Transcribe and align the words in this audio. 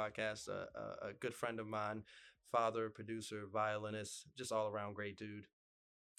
Podcast. 0.00 0.48
A, 0.48 1.08
a 1.08 1.12
good 1.20 1.34
friend 1.34 1.60
of 1.60 1.66
mine, 1.66 2.04
father, 2.50 2.90
producer, 2.90 3.44
violinist, 3.52 4.26
just 4.36 4.52
all 4.52 4.68
around 4.68 4.94
great 4.94 5.18
dude. 5.18 5.46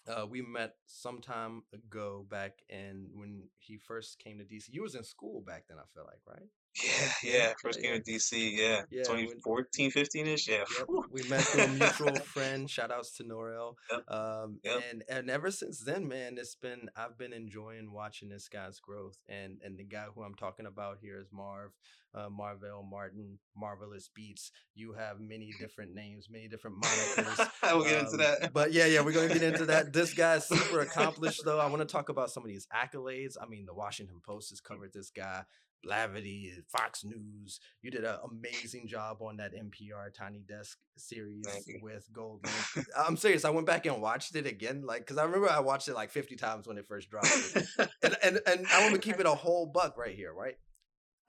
Uh, 0.08 0.26
we 0.26 0.42
met 0.42 0.76
some 0.88 1.22
time 1.22 1.64
ago 1.74 2.26
back 2.30 2.60
in 2.70 3.08
when 3.14 3.44
he 3.60 3.78
first 3.78 4.18
came 4.20 4.40
to 4.40 4.44
DC. 4.44 4.70
You 4.70 4.82
was 4.82 4.96
in 4.96 5.04
school 5.04 5.42
back 5.42 5.66
then, 5.68 5.78
I 5.78 5.84
feel 5.94 6.06
like, 6.06 6.22
right? 6.28 6.50
Yeah, 6.84 7.12
yeah. 7.24 7.54
First 7.62 7.82
came 7.82 8.02
to 8.02 8.12
DC, 8.12 8.58
yeah. 8.58 8.84
yeah 8.90 9.04
2014, 9.04 9.92
15 9.92 10.28
ish, 10.28 10.48
yeah. 10.48 10.64
Yep. 10.80 10.88
We 11.12 11.24
met 11.24 11.42
through 11.42 11.64
a 11.64 11.68
mutual 11.68 12.16
friend. 12.24 12.70
Shout 12.70 12.92
outs 12.92 13.18
to 13.18 13.24
Norel. 13.24 13.76
Yep. 13.92 14.10
Um, 14.10 14.60
yep. 14.64 14.82
and 14.90 15.04
and 15.10 15.30
ever 15.30 15.52
since 15.52 15.80
then, 15.80 16.08
man, 16.08 16.38
it's 16.38 16.56
been 16.56 16.90
I've 16.96 17.18
been 17.18 17.34
enjoying 17.34 17.92
watching 17.92 18.30
this 18.30 18.48
guy's 18.48 18.80
growth. 18.80 19.18
And 19.28 19.60
and 19.64 19.78
the 19.78 19.84
guy 19.84 20.06
who 20.16 20.24
I'm 20.24 20.36
talking 20.36 20.66
about 20.66 21.00
here 21.02 21.20
is 21.20 21.28
Marv, 21.32 21.72
uh, 22.16 22.30
Marvill 22.30 22.90
Martin, 22.90 23.38
Marvillous 23.56 24.10
Beats. 24.14 24.52
You 24.74 24.94
have 24.94 25.20
many 25.20 25.52
different 25.60 25.94
names, 25.94 26.28
many 26.30 26.48
different 26.48 26.82
monikers. 26.82 27.50
we'll 27.64 27.84
get 27.84 28.00
um, 28.00 28.06
into 28.06 28.18
that. 28.18 28.54
But 28.54 28.72
yeah, 28.72 28.86
yeah, 28.86 29.02
we're 29.02 29.12
gonna 29.12 29.28
get 29.28 29.44
into 29.44 29.66
that. 29.66 29.92
This 29.92 30.14
guy's 30.14 30.48
super 30.48 30.80
accomplished 30.80 31.42
though. 31.44 31.60
I 31.60 31.68
want 31.68 31.82
to 31.82 31.86
talk 31.86 32.08
about 32.08 32.32
some 32.32 32.44
of 32.44 32.50
these 32.50 32.68
accolades. 32.74 33.36
I 33.42 33.46
mean, 33.46 33.66
the 33.66 33.74
Washington 33.74 34.22
Post 34.26 34.52
has 34.52 34.62
covered 34.62 34.94
this 34.94 35.12
guy. 35.12 35.44
Blavity, 35.86 36.52
Fox 36.68 37.04
News. 37.04 37.60
You 37.82 37.92
did 37.92 38.04
an 38.04 38.18
amazing 38.30 38.88
job 38.88 39.22
on 39.22 39.38
that 39.38 39.54
NPR 39.54 40.14
Tiny 40.14 40.44
Desk 40.48 40.78
series 40.98 41.46
with 41.82 42.08
Gold 42.14 42.46
I'm 42.98 43.18
serious. 43.18 43.46
I 43.46 43.50
went 43.50 43.68
back 43.68 43.86
and 43.86 44.02
watched 44.02 44.36
it 44.36 44.46
again, 44.46 44.84
like 44.86 45.02
because 45.02 45.18
I 45.18 45.24
remember 45.24 45.50
I 45.50 45.60
watched 45.60 45.88
it 45.88 45.96
like 45.96 46.12
50 46.12 46.36
times 46.36 46.68
when 46.68 46.78
it 46.78 46.88
first 46.88 47.10
dropped. 47.10 47.28
and, 48.04 48.18
and 48.24 48.40
and 48.46 48.68
I 48.72 48.84
want 48.84 48.94
to 48.96 49.02
keep 49.02 49.20
it 49.20 49.26
a 49.26 49.30
whole 49.36 49.66
buck 49.66 49.98
right 49.98 50.16
here, 50.16 50.34
right? 50.34 50.56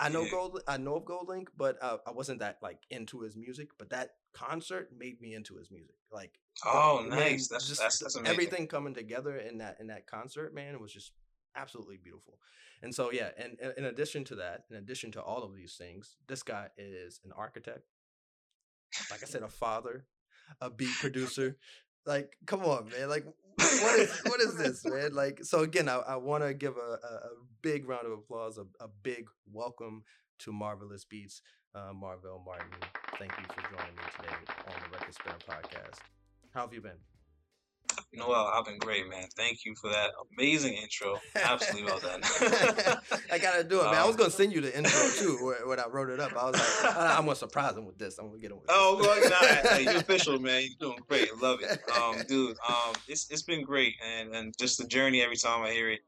I 0.03 0.09
know 0.09 0.23
yeah. 0.23 0.31
Gold. 0.31 0.61
I 0.67 0.79
know 0.79 0.97
of 0.97 1.05
GoldLink, 1.05 1.47
but 1.57 1.77
uh, 1.81 1.99
I 2.07 2.11
wasn't 2.11 2.41
that 2.41 2.59
like 2.61 2.79
into 2.91 3.21
his 3.21 3.37
music. 3.37 3.69
But 3.79 3.91
that 3.91 4.11
concert 4.33 4.91
made 4.97 5.21
me 5.21 5.35
into 5.35 5.57
his 5.57 5.71
music. 5.71 5.95
Like, 6.11 6.41
oh, 6.67 7.07
nice. 7.09 7.49
That's 7.49 7.69
just 7.69 7.81
that's, 7.81 8.01
that's 8.01 8.19
everything 8.25 8.67
coming 8.67 8.95
together 8.95 9.37
in 9.37 9.59
that 9.59 9.77
in 9.81 9.87
that 9.89 10.07
concert. 10.07 10.55
Man, 10.55 10.75
it 10.75 10.81
was 10.81 10.93
just 10.93 11.13
absolutely 11.55 11.99
beautiful. 12.03 12.39
And 12.83 12.95
so, 12.95 13.13
yeah, 13.13 13.31
and, 13.39 13.57
and 13.63 13.75
in 13.77 13.85
addition 13.85 14.25
to 14.25 14.35
that, 14.37 14.65
in 14.71 14.77
addition 14.77 15.13
to 15.13 15.23
all 15.23 15.45
of 15.45 15.55
these 15.55 15.77
things, 15.77 16.17
this 16.27 16.43
guy 16.43 16.69
is 16.77 17.21
an 17.25 17.31
architect. 17.37 17.87
Like 19.11 19.23
I 19.23 19.27
said, 19.27 19.43
a 19.43 19.49
father, 19.49 20.05
a 20.61 20.69
beat 20.69 20.95
producer. 21.01 21.57
Like, 22.05 22.37
come 22.47 22.63
on, 22.63 22.89
man. 22.91 23.09
Like, 23.09 23.25
what 23.57 23.99
is 23.99 24.21
what 24.27 24.41
is 24.41 24.57
this, 24.57 24.85
man? 24.85 25.15
Like, 25.15 25.45
so 25.45 25.61
again, 25.61 25.89
I, 25.89 25.99
I 25.99 26.17
want 26.17 26.43
to 26.43 26.55
give 26.55 26.77
a, 26.77 26.81
a, 26.81 27.15
a, 27.15 27.31
big 27.63 27.89
round 27.89 28.07
of 28.07 28.13
applause, 28.13 28.59
a, 28.59 28.65
a 28.83 28.89
big 29.03 29.29
welcome 29.51 30.03
to 30.41 30.53
Marvillous 30.53 31.05
Beats, 31.05 31.43
uh, 31.75 31.93
Marvill 31.93 32.45
Martin. 32.45 32.67
Thank 33.19 33.33
you 33.39 33.45
for 33.55 33.63
joining 33.63 33.95
me 33.95 34.03
today 34.17 34.35
on 34.67 34.75
the 34.83 34.99
Record 34.99 35.15
Spinner 35.15 35.37
podcast. 35.49 36.01
How 36.53 36.63
have 36.63 36.75
you 36.75 36.81
been? 36.81 37.12
Noel, 38.15 38.51
I've 38.55 38.65
been 38.65 38.79
great, 38.79 39.09
man. 39.09 39.27
Thank 39.37 39.65
you 39.65 39.75
for 39.75 39.89
that 39.91 40.11
amazing 40.37 40.75
intro. 40.75 41.19
Absolutely 41.35 41.85
well 41.85 41.99
done. 41.99 42.21
I 43.33 43.39
gotta 43.39 43.65
do 43.65 43.81
it, 43.81 43.85
man. 43.85 43.95
Um, 43.95 44.01
I 44.01 44.07
was 44.07 44.17
gonna 44.17 44.31
send 44.31 44.53
you 44.53 44.61
the 44.61 44.77
intro 44.77 45.09
too 45.17 45.55
when 45.67 45.81
I 45.81 45.87
wrote 45.89 46.11
it 46.11 46.21
up. 46.21 46.33
I 46.37 46.51
was 46.51 46.85
like, 46.85 46.97
I'm 46.97 47.25
gonna 47.25 47.37
surprise 47.37 47.77
him 47.77 47.87
with 47.87 47.99
this. 47.99 48.19
I'm 48.19 48.29
gonna 48.29 48.39
get 48.39 48.51
him. 48.51 48.59
With 48.59 48.67
oh, 48.69 48.99
well, 49.01 49.31
nah, 49.31 49.71
hey, 49.71 49.83
you're 49.85 49.97
official, 49.97 50.39
man. 50.39 50.63
You're 50.63 50.91
doing 50.91 51.03
great. 51.09 51.35
Love 51.41 51.61
it, 51.63 51.81
um, 51.97 52.17
dude. 52.29 52.57
Um, 52.69 52.95
it's 53.09 53.31
it's 53.31 53.43
been 53.43 53.65
great, 53.65 53.95
and 54.05 54.35
and 54.35 54.55
just 54.59 54.79
the 54.79 54.87
journey. 54.87 55.23
Every 55.23 55.37
time 55.37 55.63
I 55.63 55.71
hear 55.71 55.91
it, 55.91 56.01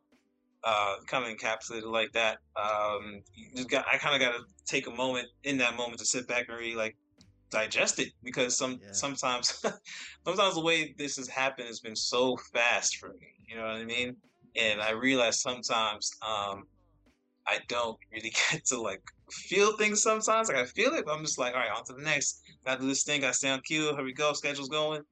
uh, 0.62 0.96
kind 1.06 1.24
of 1.24 1.36
encapsulated 1.36 1.90
like 1.90 2.12
that. 2.12 2.38
Um, 2.56 3.22
just 3.54 3.70
got 3.70 3.86
I 3.90 3.98
kind 3.98 4.14
of 4.14 4.20
got 4.20 4.36
to 4.36 4.44
take 4.66 4.86
a 4.86 4.90
moment 4.90 5.28
in 5.42 5.58
that 5.58 5.76
moment 5.76 5.98
to 6.00 6.06
sit 6.06 6.26
back 6.26 6.46
and 6.48 6.58
really 6.58 6.74
like 6.74 6.96
digest 7.54 8.00
it 8.00 8.12
because 8.22 8.56
some 8.56 8.80
yeah. 8.82 8.92
sometimes 8.92 9.64
sometimes 10.26 10.54
the 10.54 10.60
way 10.60 10.94
this 10.98 11.16
has 11.16 11.28
happened 11.28 11.68
has 11.68 11.80
been 11.80 11.96
so 11.96 12.36
fast 12.52 12.96
for 12.96 13.08
me. 13.10 13.28
You 13.48 13.56
know 13.56 13.62
what 13.62 13.76
I 13.76 13.84
mean? 13.84 14.16
And 14.56 14.80
I 14.80 14.90
realize 14.90 15.40
sometimes 15.40 16.10
um, 16.22 16.64
I 17.46 17.58
don't 17.68 17.98
really 18.12 18.32
get 18.50 18.66
to 18.66 18.80
like 18.80 19.02
feel 19.30 19.76
things 19.76 20.02
sometimes. 20.02 20.48
Like 20.48 20.58
I 20.58 20.66
feel 20.66 20.92
it, 20.94 21.04
but 21.06 21.14
I'm 21.14 21.24
just 21.24 21.38
like, 21.38 21.54
all 21.54 21.60
right, 21.60 21.70
on 21.70 21.84
to 21.84 21.94
the 21.94 22.02
next. 22.02 22.42
Gotta 22.64 22.80
do 22.80 22.88
this 22.88 23.04
thing, 23.04 23.20
gotta 23.20 23.34
stay 23.34 23.50
on 23.50 23.60
cue, 23.60 23.94
here 23.94 24.04
we 24.04 24.12
go, 24.12 24.32
schedule's 24.32 24.68
going. 24.68 25.02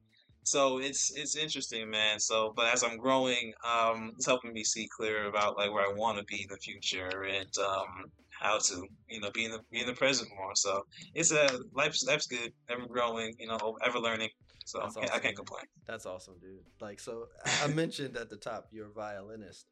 So 0.44 0.78
it's 0.78 1.12
it's 1.16 1.36
interesting, 1.36 1.88
man. 1.88 2.18
So 2.18 2.52
but 2.56 2.72
as 2.72 2.82
I'm 2.82 2.96
growing, 2.96 3.52
um, 3.64 4.12
it's 4.16 4.26
helping 4.26 4.52
me 4.52 4.64
see 4.64 4.88
clearer 4.96 5.26
about 5.26 5.56
like 5.56 5.72
where 5.72 5.84
I 5.84 5.92
wanna 5.94 6.24
be 6.24 6.42
in 6.42 6.48
the 6.50 6.56
future 6.56 7.24
and 7.24 7.58
um 7.58 8.10
how 8.42 8.58
to 8.58 8.86
you 9.08 9.20
know 9.20 9.30
be 9.32 9.44
in 9.44 9.52
the 9.52 9.60
be 9.70 9.80
in 9.80 9.86
the 9.86 9.94
present 9.94 10.28
more. 10.36 10.54
So 10.54 10.84
it's 11.14 11.32
a 11.32 11.48
life's 11.72 12.04
life's 12.06 12.26
good, 12.26 12.52
ever 12.68 12.86
growing, 12.86 13.34
you 13.38 13.46
know, 13.46 13.78
ever 13.84 13.98
learning. 13.98 14.30
So 14.64 14.80
awesome. 14.80 15.04
I 15.12 15.18
can't 15.18 15.36
complain. 15.36 15.64
That's 15.86 16.06
awesome, 16.06 16.34
dude. 16.40 16.60
Like 16.80 17.00
so, 17.00 17.26
I 17.62 17.68
mentioned 17.68 18.16
at 18.16 18.30
the 18.30 18.36
top 18.36 18.68
you're 18.72 18.88
a 18.88 18.92
violinist. 18.92 19.66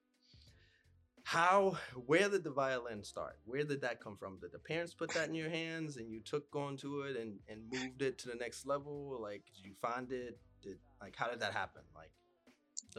How 1.25 1.77
where 2.07 2.29
did 2.29 2.45
the 2.45 2.51
violin 2.51 3.05
start? 3.05 3.37
Where 3.45 3.65
did 3.65 3.83
that 3.83 4.01
come 4.03 4.17
from? 4.17 4.39
Did 4.41 4.53
the 4.53 4.59
parents 4.59 4.95
put 4.95 5.11
that 5.11 5.29
in 5.29 5.35
your 5.35 5.51
hands 5.51 5.97
and 5.97 6.11
you 6.11 6.21
took 6.21 6.45
on 6.55 6.77
to 6.79 7.03
it 7.03 7.17
and 7.17 7.39
and 7.49 7.61
moved 7.71 8.03
it 8.03 8.19
to 8.19 8.29
the 8.29 8.37
next 8.37 8.67
level? 8.67 9.19
Like 9.21 9.43
did 9.55 9.67
you 9.67 9.75
find 9.83 10.11
it? 10.13 10.39
Did 10.63 10.79
like 11.01 11.15
how 11.17 11.29
did 11.29 11.41
that 11.41 11.53
happen? 11.53 11.83
Like 11.95 12.11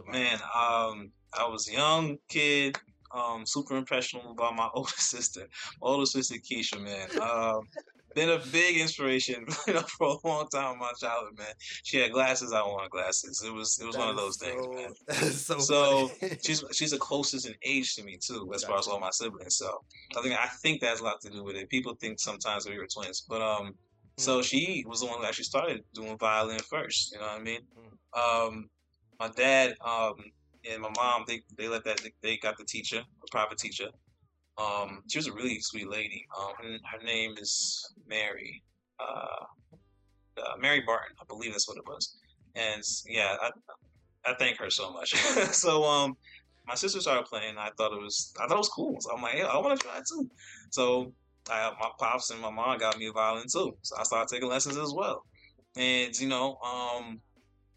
Man, 0.08 0.40
um, 0.56 1.12
I 1.34 1.48
was 1.50 1.68
a 1.68 1.74
young 1.74 2.18
kid, 2.30 2.78
um, 3.14 3.46
super 3.46 3.76
impressionable 3.76 4.34
by 4.34 4.52
my 4.52 4.70
older 4.74 4.90
sister, 4.98 5.48
my 5.82 5.88
older 5.88 6.06
sister 6.06 6.36
Keisha, 6.36 6.82
man. 6.82 7.10
Um, 7.22 7.68
been 8.14 8.30
a 8.30 8.40
big 8.52 8.78
inspiration, 8.78 9.46
you 9.68 9.74
know, 9.74 9.82
for 9.82 10.08
a 10.08 10.28
long 10.28 10.48
time 10.50 10.74
in 10.74 10.80
my 10.80 10.92
childhood, 11.00 11.38
man. 11.38 11.54
She 11.84 11.98
had 11.98 12.12
glasses, 12.12 12.52
I 12.54 12.62
wanted 12.62 12.92
glasses. 12.92 13.42
It 13.46 13.54
was 13.54 13.80
it 13.80 13.86
was 13.86 13.96
that 13.96 14.02
one 14.02 14.10
of 14.10 14.18
those 14.18 14.40
so, 14.40 14.46
things, 14.46 14.68
man. 14.76 15.32
so, 15.32 15.60
so 15.60 16.12
she's 16.44 16.64
she's 16.74 16.92
the 16.92 16.98
closest 16.98 17.48
in 17.48 17.56
age 17.64 17.96
to 17.96 18.04
me 18.04 18.18
too, 18.18 18.52
as 18.54 18.62
gotcha. 18.62 18.68
far 18.68 18.80
as 18.80 18.88
all 18.88 19.00
my 19.00 19.12
siblings. 19.12 19.56
So 19.56 19.84
I 20.18 20.22
think 20.22 20.38
I 20.38 20.48
think 20.48 20.82
that 20.82 20.88
has 20.88 21.00
a 21.00 21.04
lot 21.04 21.22
to 21.22 21.30
do 21.30 21.44
with 21.44 21.56
it. 21.56 21.70
People 21.70 21.96
think 21.96 22.20
sometimes 22.20 22.68
we 22.68 22.78
were 22.78 22.88
twins, 22.88 23.26
but 23.28 23.42
um, 23.42 23.76
so 24.18 24.40
mm. 24.40 24.44
she 24.44 24.84
was 24.88 25.02
the 25.02 25.08
one 25.08 25.20
who 25.20 25.26
actually 25.26 25.46
started 25.46 25.84
doing 25.94 26.18
violin 26.18 26.60
first. 26.60 27.14
You 27.14 27.20
know 27.20 27.28
what 27.28 27.40
I 27.40 27.44
mean? 27.44 27.62
Mm. 27.78 28.48
Um, 28.48 28.70
my 29.20 29.30
dad 29.30 29.76
um 29.86 30.16
and 30.70 30.82
my 30.82 30.92
mom 30.96 31.24
they 31.28 31.42
they 31.58 31.68
let 31.68 31.84
that 31.86 32.02
they 32.22 32.38
got 32.38 32.58
the 32.58 32.66
teacher, 32.66 33.00
a 33.00 33.32
private 33.32 33.58
teacher. 33.58 33.88
Um, 34.58 35.02
she 35.10 35.18
was 35.18 35.28
a 35.28 35.34
really 35.34 35.60
sweet 35.62 35.90
lady. 35.90 36.26
Um, 36.38 36.54
her, 36.92 37.04
name 37.06 37.36
is 37.38 37.94
Mary, 38.06 38.62
uh, 39.00 39.46
uh, 40.38 40.58
Mary 40.60 40.82
Barton, 40.86 41.16
I 41.20 41.24
believe 41.28 41.52
that's 41.52 41.68
what 41.68 41.78
it 41.78 41.86
was. 41.88 42.18
And 42.56 42.84
yeah, 43.08 43.38
I 43.42 43.50
I 44.26 44.36
thank 44.36 44.58
her 44.58 44.70
so 44.70 44.92
much. 44.92 45.16
so 45.54 45.84
um, 45.84 46.16
my 46.68 46.76
sister 46.76 47.02
started 47.02 47.26
playing. 47.26 47.58
I 47.58 47.70
thought 47.78 47.94
it 47.94 48.02
was 48.02 48.34
I 48.40 48.48
thought 48.48 48.56
it 48.56 48.58
was 48.58 48.70
cool. 48.70 48.98
So 49.00 49.16
I'm 49.16 49.22
like, 49.22 49.36
yeah, 49.38 49.46
I 49.46 49.58
want 49.58 49.80
to 49.80 49.86
try 49.86 49.98
it 49.98 50.04
too. 50.08 50.30
So 50.70 51.14
I, 51.50 51.72
my 51.80 51.90
pops 52.00 52.30
and 52.30 52.42
my 52.42 52.52
mom 52.52 52.78
got 52.78 52.98
me 52.98 53.08
a 53.08 53.12
violin 53.12 53.46
too. 53.52 53.76
So 53.82 53.96
I 53.98 54.04
started 54.04 54.34
taking 54.34 54.50
lessons 54.50 54.78
as 54.78 54.94
well. 54.94 55.26
And 55.76 56.18
you 56.20 56.28
know, 56.28 56.58
um, 56.58 57.22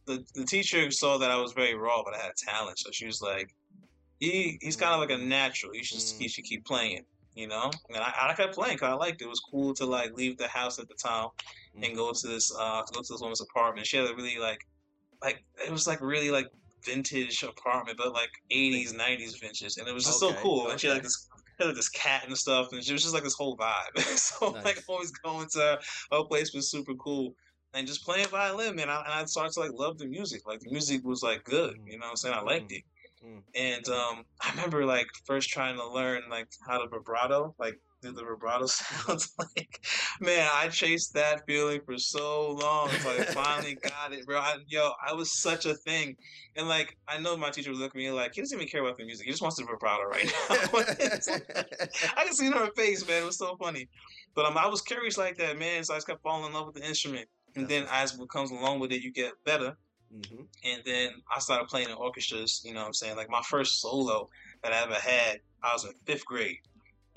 the, 0.06 0.24
the 0.34 0.44
teacher 0.44 0.90
saw 0.90 1.18
that 1.18 1.30
I 1.30 1.36
was 1.36 1.52
very 1.52 1.74
raw, 1.74 2.02
but 2.04 2.14
I 2.14 2.18
had 2.18 2.32
talent. 2.36 2.78
So 2.78 2.90
she 2.92 3.06
was 3.06 3.22
like, 3.22 3.54
he 4.20 4.58
he's 4.60 4.76
kind 4.76 4.92
of 4.92 5.00
like 5.00 5.10
a 5.10 5.22
natural. 5.22 5.74
You 5.74 5.84
should 5.84 5.98
mm. 5.98 6.20
he 6.20 6.28
should 6.28 6.44
keep 6.44 6.64
playing, 6.64 7.04
you 7.34 7.48
know. 7.48 7.70
And 7.88 7.98
I, 7.98 8.12
I 8.30 8.34
kept 8.34 8.54
playing 8.54 8.76
because 8.76 8.92
I 8.92 8.94
liked 8.94 9.20
it. 9.20 9.24
It 9.24 9.28
was 9.28 9.40
cool 9.40 9.74
to 9.74 9.86
like 9.86 10.14
leave 10.14 10.38
the 10.38 10.48
house 10.48 10.78
at 10.78 10.88
the 10.88 10.94
time 10.94 11.28
and 11.82 11.96
go 11.96 12.12
to 12.12 12.26
this 12.26 12.54
uh 12.56 12.82
go 12.92 13.02
to 13.02 13.12
this 13.12 13.20
woman's 13.20 13.40
apartment. 13.40 13.86
She 13.86 13.96
had 13.96 14.06
a 14.06 14.14
really 14.14 14.38
like 14.38 14.66
like 15.22 15.44
it 15.64 15.70
was 15.70 15.86
like 15.86 16.00
really 16.00 16.30
like 16.30 16.48
vintage 16.84 17.42
apartment, 17.42 17.96
but 17.96 18.12
like 18.12 18.30
80s, 18.52 18.94
90s 18.94 19.40
vintage, 19.40 19.76
and 19.78 19.88
it 19.88 19.94
was 19.94 20.04
just 20.04 20.22
okay, 20.22 20.34
so 20.34 20.42
cool. 20.42 20.62
Okay. 20.62 20.72
And 20.72 20.80
she 20.80 20.86
had 20.86 20.94
like 20.94 21.02
this 21.02 21.28
had 21.58 21.66
like 21.66 21.76
this 21.76 21.88
cat 21.88 22.24
and 22.26 22.36
stuff, 22.36 22.72
and 22.72 22.82
she 22.82 22.92
was 22.92 23.02
just 23.02 23.14
like 23.14 23.24
this 23.24 23.34
whole 23.34 23.56
vibe. 23.56 23.98
so 23.98 24.50
nice. 24.50 24.64
like 24.64 24.84
always 24.88 25.10
going 25.10 25.48
to 25.52 25.78
her 26.12 26.24
place 26.24 26.52
was 26.52 26.70
super 26.70 26.94
cool 26.94 27.34
and 27.74 27.86
just 27.86 28.04
playing 28.04 28.28
violin, 28.28 28.76
man. 28.76 28.88
I, 28.88 29.00
and 29.00 29.12
I 29.12 29.24
started 29.24 29.52
to 29.54 29.60
like 29.60 29.72
love 29.72 29.98
the 29.98 30.06
music. 30.06 30.46
Like 30.46 30.60
the 30.60 30.70
music 30.70 31.04
was 31.04 31.22
like 31.22 31.44
good, 31.44 31.74
mm. 31.74 31.86
you 31.86 31.98
know 31.98 32.06
what 32.06 32.10
I'm 32.10 32.16
saying? 32.16 32.34
I 32.34 32.42
liked 32.42 32.70
mm. 32.70 32.76
it. 32.76 32.82
Mm. 33.24 33.42
And 33.54 33.88
um, 33.88 34.24
I 34.40 34.50
remember 34.50 34.84
like 34.84 35.06
first 35.24 35.48
trying 35.48 35.76
to 35.76 35.88
learn 35.88 36.22
like 36.30 36.48
how 36.66 36.78
to 36.78 36.88
vibrato, 36.88 37.54
like 37.58 37.78
do 38.02 38.12
the 38.12 38.22
vibrato 38.22 38.66
sounds. 38.66 39.32
like, 39.38 39.80
man, 40.20 40.48
I 40.52 40.68
chased 40.68 41.14
that 41.14 41.46
feeling 41.46 41.80
for 41.86 41.96
so 41.96 42.52
long 42.52 42.90
until 42.90 43.10
I 43.12 43.24
finally 43.24 43.74
got 43.82 44.12
it, 44.12 44.26
bro. 44.26 44.38
I, 44.38 44.56
yo, 44.68 44.92
I 45.06 45.14
was 45.14 45.40
such 45.40 45.64
a 45.66 45.74
thing, 45.74 46.16
and 46.56 46.68
like 46.68 46.96
I 47.08 47.18
know 47.18 47.36
my 47.36 47.50
teacher 47.50 47.70
would 47.70 47.80
look 47.80 47.92
at 47.92 47.96
me 47.96 48.10
like 48.10 48.34
he 48.34 48.42
doesn't 48.42 48.56
even 48.56 48.68
care 48.68 48.82
about 48.82 48.98
the 48.98 49.04
music. 49.04 49.24
He 49.24 49.30
just 49.30 49.42
wants 49.42 49.56
the 49.56 49.64
vibrato 49.64 50.04
right 50.04 50.26
now. 50.26 50.56
I 52.16 52.24
can 52.24 52.34
see 52.34 52.46
it 52.46 52.54
on 52.54 52.66
her 52.66 52.72
face, 52.76 53.06
man. 53.08 53.22
It 53.22 53.26
was 53.26 53.38
so 53.38 53.56
funny. 53.56 53.88
But 54.34 54.46
um, 54.46 54.58
I 54.58 54.66
was 54.66 54.82
curious 54.82 55.16
like 55.16 55.38
that, 55.38 55.58
man. 55.58 55.84
So 55.84 55.94
I 55.94 55.96
just 55.96 56.06
kept 56.06 56.22
falling 56.22 56.46
in 56.46 56.52
love 56.52 56.66
with 56.66 56.74
the 56.74 56.86
instrument 56.86 57.28
and 57.56 57.68
then 57.68 57.86
as 57.90 58.16
what 58.16 58.30
comes 58.30 58.50
along 58.50 58.80
with 58.80 58.92
it, 58.92 59.02
you 59.02 59.12
get 59.12 59.32
better. 59.44 59.76
Mm-hmm. 60.14 60.42
And 60.64 60.82
then 60.84 61.10
I 61.34 61.40
started 61.40 61.68
playing 61.68 61.88
in 61.88 61.94
orchestras. 61.94 62.62
You 62.64 62.74
know 62.74 62.80
what 62.80 62.86
I'm 62.86 62.94
saying? 62.94 63.16
Like 63.16 63.30
my 63.30 63.42
first 63.42 63.80
solo 63.80 64.28
that 64.62 64.72
I 64.72 64.82
ever 64.82 64.94
had, 64.94 65.40
I 65.62 65.72
was 65.72 65.84
in 65.84 65.92
fifth 66.04 66.24
grade, 66.24 66.58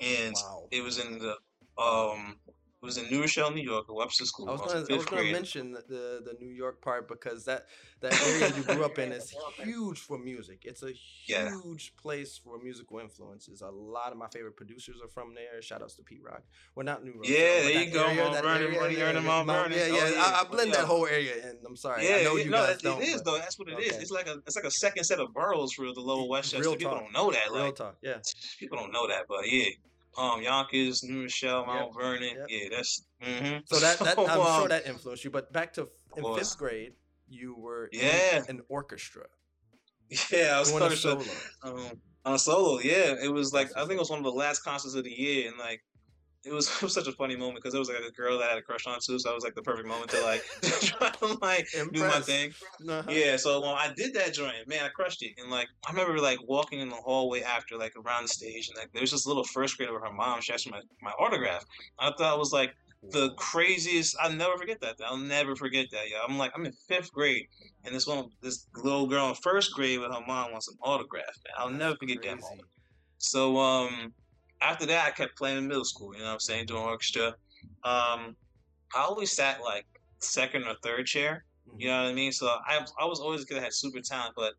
and 0.00 0.34
wow. 0.34 0.64
it 0.70 0.82
was 0.82 0.98
in 0.98 1.18
the 1.18 1.36
um 1.80 2.36
It 2.46 2.47
was 2.80 2.96
in 2.96 3.08
New 3.10 3.20
Rochelle, 3.20 3.50
New 3.50 3.62
York, 3.62 3.86
a 3.88 3.92
Webster 3.94 4.24
School. 4.24 4.48
I 4.48 4.52
was 4.52 4.60
gonna, 4.60 4.84
in 4.84 4.92
I 4.92 4.96
was 4.96 5.04
gonna 5.06 5.32
mention 5.32 5.72
the, 5.72 5.82
the 5.88 6.22
the 6.32 6.36
New 6.40 6.52
York 6.52 6.80
part 6.80 7.08
because 7.08 7.44
that 7.46 7.66
that 8.00 8.12
area 8.22 8.52
you 8.56 8.62
grew 8.62 8.84
up 8.84 8.98
in 9.00 9.10
is 9.18 9.34
huge 9.62 9.98
for 9.98 10.16
music. 10.16 10.62
It's 10.64 10.82
a 10.84 10.92
Yeah. 11.26 11.50
huge 11.50 11.94
place 11.96 12.38
for 12.42 12.58
musical 12.62 13.00
influences. 13.00 13.60
A 13.62 13.68
lot 13.68 14.12
of 14.12 14.18
my 14.18 14.28
favorite 14.28 14.56
producers 14.56 15.00
are 15.02 15.08
from 15.08 15.34
there. 15.34 15.60
Shout 15.60 15.82
outs 15.82 15.96
to 15.96 16.02
Pete 16.04 16.22
Rock. 16.22 16.42
Well, 16.76 16.86
not 16.86 17.02
New 17.04 17.14
Rochelle. 17.16 17.34
Yeah, 17.34 17.60
there 17.62 17.82
you 17.84 17.90
go, 17.92 18.04
area, 18.06 18.22
Mount 18.22 18.42
Vernon, 18.44 18.74
Money 18.80 18.96
yeah, 18.96 19.02
Earning, 19.02 19.22
yeah, 19.22 19.28
Mount 19.28 19.46
Mount- 19.48 19.70
Vernon. 19.72 19.78
Yeah, 19.78 19.84
Oh, 19.90 20.06
yeah. 20.06 20.14
yeah. 20.14 20.22
I, 20.38 20.40
I 20.40 20.44
blend 20.44 20.72
that 20.74 20.84
whole 20.84 21.06
area 21.06 21.34
in. 21.50 21.58
I'm 21.66 21.76
sorry. 21.76 22.06
Yeah, 22.08 22.16
I 22.16 22.22
know 22.22 22.36
yeah, 22.36 22.44
you 22.44 22.50
no, 22.50 22.56
guys 22.66 22.76
it, 22.76 22.82
don't. 22.82 23.02
it 23.02 23.08
is 23.08 23.22
though. 23.22 23.38
That's 23.38 23.58
what 23.58 23.68
it 23.68 23.80
is. 23.80 23.92
Okay. 23.92 24.02
It's 24.02 24.10
like 24.12 24.28
a 24.28 24.36
it's 24.46 24.54
like 24.54 24.64
a 24.66 24.70
second 24.70 25.02
set 25.04 25.18
of 25.18 25.34
boroughs 25.34 25.72
for 25.72 25.86
the 25.92 26.00
Lower 26.00 26.28
Westchester. 26.28 26.60
Real 26.62 26.76
People 26.76 26.92
talk. 26.92 27.02
don't 27.02 27.12
know 27.12 27.30
that. 27.32 27.50
Real 27.52 27.72
talk. 27.72 27.96
Yeah. 28.02 28.18
people 28.60 28.78
don't 28.78 28.92
know 28.92 29.08
that, 29.08 29.24
but 29.28 29.50
yeah. 29.50 29.64
Um, 30.16 30.42
Yonkers, 30.42 31.02
New 31.04 31.22
Rochelle, 31.22 31.66
Mount 31.66 31.94
Vernon. 31.94 32.34
yep. 32.36 32.46
Yeah, 32.48 32.68
that's. 32.70 33.04
hmm 33.20 33.58
So 33.66 33.78
that, 33.78 33.98
that 34.04 34.18
I'm 34.18 34.40
um, 34.40 34.60
sure 34.60 34.68
that 34.68 34.86
influenced 34.86 35.24
you. 35.24 35.30
But 35.30 35.52
back 35.52 35.72
to 35.74 35.88
in 36.16 36.24
fifth 36.34 36.58
grade, 36.58 36.94
you 37.28 37.54
were 37.54 37.86
in 37.92 38.00
Yeah. 38.00 38.44
an 38.48 38.62
orchestra 38.68 39.26
Yeah, 40.32 40.56
I 40.56 40.60
was 40.60 40.70
doing 40.72 40.92
a 40.92 40.96
solo. 40.96 41.24
um, 41.62 42.00
on 42.24 42.34
a 42.34 42.38
solo. 42.38 42.80
Yeah, 42.80 43.14
it 43.22 43.32
was 43.32 43.52
like 43.52 43.68
I 43.76 43.80
think 43.80 43.92
it 43.92 43.98
was 43.98 44.10
one 44.10 44.18
of 44.18 44.24
the 44.24 44.30
last 44.32 44.60
concerts 44.60 44.94
of 44.94 45.04
the 45.04 45.10
year, 45.10 45.48
and 45.48 45.58
like 45.58 45.82
it 46.44 46.52
was, 46.52 46.68
it 46.76 46.82
was 46.82 46.94
such 46.94 47.06
a 47.06 47.12
funny 47.12 47.36
moment 47.36 47.56
because 47.56 47.74
it 47.74 47.78
was 47.78 47.88
like 47.88 47.98
a 47.98 48.12
girl 48.12 48.38
that 48.38 48.46
I 48.46 48.48
had 48.50 48.58
a 48.58 48.62
crush 48.62 48.86
on 48.86 48.98
too, 49.04 49.18
so 49.18 49.30
it 49.30 49.34
was 49.34 49.44
like 49.44 49.54
the 49.54 49.62
perfect 49.62 49.88
moment 49.88 50.10
to 50.10 50.22
like 50.22 50.42
try 50.62 51.10
to 51.10 51.38
like 51.40 51.66
do 51.92 52.00
my 52.00 52.20
thing. 52.20 52.52
Uh-huh. 52.88 53.10
Yeah, 53.10 53.36
so 53.36 53.60
when 53.60 53.70
I 53.70 53.92
did 53.96 54.14
that 54.14 54.34
joint, 54.34 54.66
man, 54.66 54.84
I 54.84 54.88
crushed 54.88 55.22
it. 55.22 55.32
And 55.38 55.50
like 55.50 55.68
I 55.86 55.92
remember 55.92 56.18
like 56.20 56.38
walking 56.46 56.80
in 56.80 56.88
the 56.88 56.96
hallway 56.96 57.42
after 57.42 57.76
like 57.76 57.92
around 57.96 58.24
the 58.24 58.28
stage, 58.28 58.68
and 58.68 58.76
like 58.76 58.90
there 58.92 59.02
was 59.02 59.10
this 59.10 59.26
little 59.26 59.44
first 59.44 59.76
grader 59.76 59.92
with 59.92 60.02
her 60.02 60.12
mom. 60.12 60.40
She 60.40 60.52
asked 60.52 60.70
my, 60.70 60.80
my 61.02 61.12
autograph. 61.18 61.64
I 61.98 62.12
thought 62.16 62.36
it 62.36 62.38
was 62.38 62.52
like 62.52 62.74
the 63.10 63.30
craziest. 63.36 64.16
I'll 64.20 64.32
never 64.32 64.56
forget 64.56 64.80
that. 64.80 64.96
I'll 65.04 65.16
never 65.16 65.56
forget 65.56 65.86
that. 65.92 66.10
Yeah, 66.10 66.18
I'm 66.26 66.38
like 66.38 66.52
I'm 66.54 66.66
in 66.66 66.72
fifth 66.88 67.12
grade, 67.12 67.46
and 67.84 67.94
this 67.94 68.06
one, 68.06 68.26
this 68.42 68.66
little 68.76 69.06
girl 69.06 69.28
in 69.28 69.34
first 69.36 69.72
grade 69.72 70.00
with 70.00 70.12
her 70.12 70.26
mom 70.26 70.52
wants 70.52 70.68
an 70.68 70.76
autograph. 70.82 71.24
Man. 71.24 71.54
I'll 71.58 71.70
never 71.70 71.96
forget 71.96 72.18
that 72.22 72.28
Crazy. 72.28 72.40
moment. 72.40 72.68
So 73.18 73.58
um, 73.58 74.12
after 74.60 74.86
that, 74.86 75.06
I 75.06 75.10
kept 75.10 75.36
playing 75.36 75.58
in 75.58 75.68
middle 75.68 75.84
school. 75.84 76.12
You 76.14 76.20
know 76.20 76.26
what 76.26 76.32
I'm 76.34 76.40
saying, 76.40 76.66
doing 76.66 76.82
orchestra. 76.82 77.34
Um, 77.84 78.36
I 78.94 79.00
always 79.00 79.32
sat 79.32 79.60
like 79.62 79.86
second 80.20 80.64
or 80.64 80.74
third 80.82 81.06
chair. 81.06 81.44
You 81.76 81.88
know 81.88 82.02
what 82.02 82.10
I 82.10 82.14
mean? 82.14 82.32
So 82.32 82.46
I 82.46 82.84
I 82.98 83.04
was 83.04 83.20
always 83.20 83.44
that 83.44 83.62
had 83.62 83.72
super 83.72 84.00
talent, 84.00 84.34
but 84.36 84.54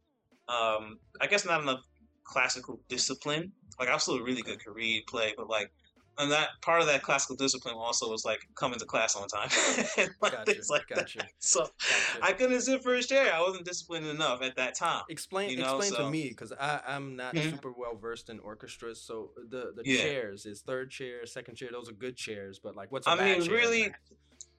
um, 0.47 0.99
I 1.21 1.27
guess 1.27 1.45
not 1.45 1.61
enough 1.61 1.81
classical 2.23 2.79
discipline. 2.87 3.51
Like 3.79 3.89
I 3.89 3.93
was 3.93 4.03
still 4.03 4.15
a 4.15 4.23
really 4.23 4.41
good 4.41 4.59
to 4.61 4.71
read, 4.71 5.05
play, 5.07 5.33
but 5.35 5.49
like, 5.49 5.71
and 6.19 6.31
that 6.31 6.49
part 6.61 6.81
of 6.81 6.87
that 6.87 7.01
classical 7.01 7.35
discipline 7.35 7.75
also 7.75 8.09
was 8.09 8.23
like 8.25 8.39
coming 8.55 8.77
to 8.79 8.85
class 8.85 9.15
on 9.15 9.27
time, 9.27 9.49
and 9.97 10.09
like, 10.21 10.33
Gotcha, 10.33 10.53
things 10.53 10.69
like 10.69 10.83
gotcha. 10.89 11.19
that. 11.19 11.29
So 11.39 11.61
Gotcha. 11.61 12.21
I 12.21 12.33
couldn't 12.33 12.61
sit 12.61 12.83
for 12.83 12.93
a 12.93 13.01
chair. 13.01 13.33
I 13.33 13.41
wasn't 13.41 13.65
disciplined 13.65 14.05
enough 14.05 14.41
at 14.41 14.55
that 14.57 14.77
time. 14.77 15.03
Explain 15.09 15.49
you 15.49 15.57
know, 15.57 15.79
explain 15.79 16.05
to 16.05 16.11
me 16.11 16.29
because 16.29 16.53
I'm 16.59 17.15
not 17.15 17.35
Mhm. 17.35 17.51
super 17.51 17.71
well 17.71 17.95
versed 17.95 18.29
in 18.29 18.39
orchestras. 18.39 19.01
So 19.01 19.31
the 19.49 19.71
the 19.75 19.83
Yeah. 19.83 20.03
chairs 20.03 20.45
is 20.45 20.61
third 20.61 20.91
chair, 20.91 21.25
second 21.25 21.55
chair. 21.55 21.69
Those 21.71 21.89
are 21.89 21.93
good 21.93 22.17
chairs, 22.17 22.59
but 22.61 22.75
like 22.75 22.91
what's 22.91 23.07
a 23.07 23.11
I 23.11 23.15
mean, 23.15 23.39
chair 23.39 23.55
really. 23.55 23.91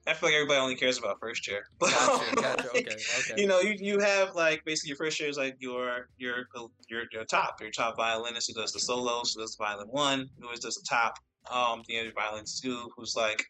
I 0.07 0.15
feel 0.15 0.29
like 0.29 0.35
everybody 0.35 0.59
only 0.59 0.75
cares 0.75 0.97
about 0.97 1.17
first 1.19 1.43
chair. 1.43 1.61
But 1.79 1.91
Gotcha, 1.93 2.35
gotcha. 2.41 2.69
like, 2.73 2.87
Okay, 2.87 3.03
okay. 3.19 3.35
you 3.37 3.47
know, 3.47 3.59
you, 3.59 3.75
you 3.79 3.99
have 3.99 4.33
like 4.35 4.61
basically 4.65 4.89
your 4.89 4.97
first 4.97 5.17
chair 5.17 5.29
is 5.29 5.37
like 5.37 5.55
your 5.59 6.07
your 6.17 6.45
your 6.89 7.03
your 7.11 7.25
top, 7.25 7.61
your 7.61 7.69
top 7.71 7.97
violinist 7.97 8.47
who 8.53 8.59
does 8.59 8.71
the 8.71 8.79
solos, 8.79 9.33
who 9.33 9.41
does 9.41 9.55
the 9.55 9.63
violin 9.63 9.87
one, 9.89 10.27
who 10.39 10.45
always 10.45 10.59
does 10.59 10.75
the 10.75 10.85
top. 10.89 11.13
Um, 11.49 11.83
the 11.87 11.99
other 11.99 12.11
violin 12.13 12.45
two, 12.45 12.89
who's 12.95 13.15
like 13.15 13.43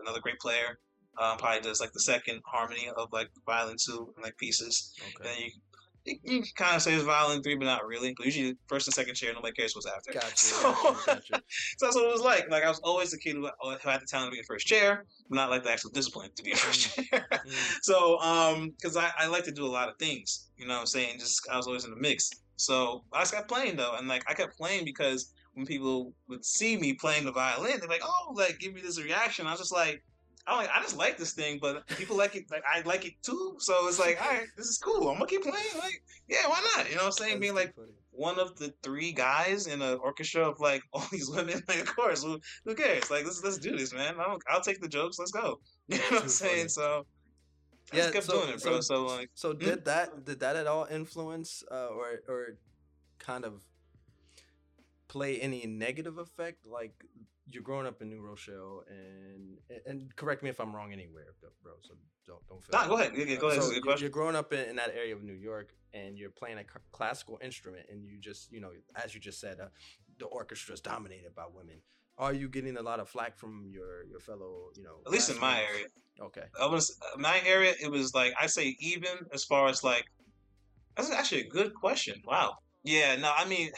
another 0.00 0.20
great 0.20 0.38
player. 0.38 0.78
Um, 1.20 1.36
probably 1.36 1.60
does 1.60 1.80
like 1.80 1.92
the 1.92 2.00
second 2.00 2.42
harmony 2.46 2.88
of 2.96 3.12
like 3.12 3.28
violin 3.44 3.76
two 3.76 4.12
and 4.14 4.24
like 4.24 4.36
pieces. 4.36 4.94
And 5.04 5.14
okay. 5.16 5.28
then 5.28 5.44
you 5.44 5.50
you, 6.08 6.18
you 6.24 6.42
kind 6.56 6.76
of 6.76 6.82
say 6.82 6.94
it's 6.94 7.04
violin 7.04 7.42
three, 7.42 7.56
but 7.56 7.64
not 7.64 7.86
really. 7.86 8.14
But 8.16 8.26
usually 8.26 8.56
first 8.66 8.86
and 8.86 8.94
second 8.94 9.14
chair, 9.14 9.32
nobody 9.34 9.52
cares 9.52 9.74
what's 9.74 9.86
after. 9.86 10.12
Gotcha, 10.12 10.36
So, 10.36 10.72
gotcha, 10.72 10.94
gotcha. 11.06 11.42
so 11.78 11.86
that's 11.86 11.96
what 11.96 12.04
it 12.04 12.12
was 12.12 12.20
like. 12.20 12.50
Like 12.50 12.64
I 12.64 12.68
was 12.68 12.80
always 12.80 13.10
the 13.10 13.18
kid 13.18 13.36
who, 13.36 13.48
who 13.60 13.70
had 13.70 14.00
the 14.00 14.06
talent 14.06 14.30
to 14.30 14.32
be 14.32 14.38
in 14.38 14.44
first 14.44 14.66
chair, 14.66 15.04
but 15.28 15.36
not 15.36 15.50
like 15.50 15.64
the 15.64 15.70
actual 15.70 15.90
discipline 15.90 16.30
to 16.36 16.42
be 16.42 16.52
in 16.52 16.56
first 16.56 16.94
chair. 16.94 17.26
Mm. 17.30 17.78
So, 17.82 18.18
um, 18.20 18.70
because 18.70 18.96
I, 18.96 19.10
I 19.18 19.26
like 19.26 19.44
to 19.44 19.52
do 19.52 19.64
a 19.64 19.68
lot 19.68 19.88
of 19.88 19.96
things, 19.98 20.48
you 20.56 20.66
know 20.66 20.74
what 20.74 20.80
I'm 20.80 20.86
saying? 20.86 21.18
Just 21.18 21.46
I 21.50 21.56
was 21.56 21.66
always 21.66 21.84
in 21.84 21.90
the 21.90 21.96
mix. 21.96 22.30
So 22.56 23.04
I 23.12 23.20
just 23.20 23.34
kept 23.34 23.48
playing 23.48 23.76
though, 23.76 23.94
and 23.96 24.08
like 24.08 24.24
I 24.28 24.34
kept 24.34 24.56
playing 24.56 24.84
because 24.84 25.32
when 25.58 25.66
people 25.66 26.14
would 26.28 26.44
see 26.44 26.76
me 26.78 26.94
playing 26.94 27.24
the 27.24 27.32
violin, 27.32 27.78
they're 27.80 27.88
like, 27.88 28.02
"Oh, 28.04 28.32
like 28.34 28.58
give 28.60 28.72
me 28.74 28.80
this 28.80 29.00
reaction." 29.02 29.46
I 29.46 29.50
was 29.50 29.60
just 29.60 29.72
like, 29.72 30.02
"I'm 30.46 30.56
like, 30.58 30.70
I 30.74 30.80
just 30.80 30.96
like 30.96 31.18
this 31.18 31.32
thing, 31.34 31.58
but 31.60 31.86
people 31.88 32.16
like 32.16 32.34
it, 32.36 32.44
like 32.50 32.62
I 32.72 32.80
like 32.82 33.04
it 33.04 33.14
too." 33.22 33.56
So 33.58 33.88
it's 33.88 33.98
like, 33.98 34.20
"All 34.22 34.28
right, 34.30 34.46
this 34.56 34.66
is 34.68 34.78
cool. 34.78 35.08
I'm 35.08 35.14
gonna 35.18 35.26
keep 35.26 35.42
playing." 35.42 35.76
Like, 35.78 36.00
yeah, 36.28 36.46
why 36.48 36.60
not? 36.76 36.88
You 36.88 36.96
know 36.96 37.02
what 37.02 37.06
I'm 37.06 37.12
saying? 37.12 37.32
That's 37.32 37.40
Being 37.40 37.54
like 37.54 37.74
funny. 37.74 37.88
one 38.12 38.38
of 38.38 38.56
the 38.56 38.72
three 38.82 39.12
guys 39.12 39.66
in 39.66 39.82
an 39.82 39.98
orchestra 40.02 40.48
of 40.48 40.60
like 40.60 40.82
all 40.92 41.04
these 41.10 41.28
women, 41.30 41.60
like 41.68 41.80
of 41.80 41.94
course, 41.96 42.22
who, 42.22 42.38
who 42.64 42.74
cares? 42.74 43.10
Like 43.10 43.24
let's 43.24 43.42
let's 43.42 43.58
do 43.58 43.76
this, 43.76 43.92
man. 43.92 44.14
I'll, 44.20 44.38
I'll 44.48 44.60
take 44.62 44.80
the 44.80 44.88
jokes. 44.88 45.18
Let's 45.18 45.32
go. 45.32 45.60
You 45.88 45.98
know 45.98 46.04
what 46.10 46.22
I'm 46.24 46.28
saying? 46.28 46.68
funny. 46.68 46.68
So 46.68 47.06
I 47.92 47.96
Yeah, 47.96 48.02
just 48.02 48.14
kept 48.14 48.26
so- 48.26 48.32
doing 48.40 48.50
it, 48.54 48.62
bro. 48.62 48.80
so- 48.80 48.80
So, 48.80 48.96
like, 49.16 49.30
So 49.34 49.52
Mm. 49.54 49.58
did 49.60 49.84
that 49.86 50.24
did 50.24 50.38
that 50.40 50.54
at 50.56 50.66
all 50.66 50.86
influence 50.90 51.62
uh, 51.70 51.88
or 51.98 52.08
or 52.28 52.40
kind 53.18 53.44
of 53.44 53.64
play 55.08 55.40
any 55.40 55.66
negative 55.66 56.18
effect? 56.18 56.66
Like 56.66 56.94
you're 57.50 57.62
growing 57.62 57.86
up 57.86 58.02
in 58.02 58.08
New 58.10 58.20
Rochelle, 58.20 58.84
and 58.88 59.58
and 59.86 60.14
correct 60.16 60.42
me 60.42 60.50
if 60.50 60.60
I'm 60.60 60.74
wrong 60.74 60.92
anywhere, 60.92 61.24
bro. 61.62 61.72
So 61.82 61.94
don't 62.26 62.46
don't 62.48 62.62
feel. 62.62 62.78
nah, 62.78 62.86
go 62.86 62.98
ahead. 62.98 63.12
Yeah, 63.16 63.36
go 63.36 63.48
ahead. 63.48 63.62
So 63.62 63.70
you're- 63.72 64.00
you're 64.00 64.10
growing 64.10 64.36
up 64.36 64.52
in, 64.52 64.68
in 64.68 64.76
that 64.76 64.90
area 64.94 65.14
of 65.14 65.22
New 65.22 65.32
York, 65.50 65.74
and 65.94 66.18
you're 66.18 66.30
playing 66.30 66.58
a 66.58 66.64
classical 66.92 67.38
instrument, 67.42 67.86
and 67.90 68.04
you 68.04 68.18
just, 68.18 68.52
you 68.52 68.60
know, 68.60 68.72
as 69.02 69.14
you 69.14 69.20
just 69.20 69.40
said, 69.40 69.60
uh, 69.60 69.68
the 70.18 70.26
orchestra 70.26 70.74
is 70.74 70.80
dominated 70.80 71.34
by 71.34 71.44
women. 71.50 71.80
Are 72.18 72.34
you 72.34 72.48
getting 72.48 72.76
a 72.76 72.82
lot 72.82 72.98
of 73.00 73.08
flack 73.08 73.38
from 73.38 73.70
your 73.72 74.04
your 74.04 74.20
fellow, 74.20 74.70
you 74.76 74.82
know? 74.82 74.96
At 75.06 75.12
least 75.12 75.30
in 75.30 75.38
my 75.38 75.62
area. 75.62 75.86
Okay. 76.20 76.46
I 76.60 76.66
was 76.66 76.98
my 77.16 77.40
area. 77.46 77.72
It 77.80 77.90
was 77.90 78.12
like 78.12 78.34
I 78.38 78.46
say 78.48 78.76
even 78.80 79.14
as 79.32 79.44
far 79.44 79.68
as 79.68 79.84
like 79.84 80.04
that's 80.96 81.10
actually 81.12 81.42
a 81.42 81.48
good 81.48 81.72
question. 81.74 82.20
Wow. 82.26 82.56
Yeah. 82.82 83.14
No, 83.16 83.32
I 83.34 83.44
mean, 83.44 83.70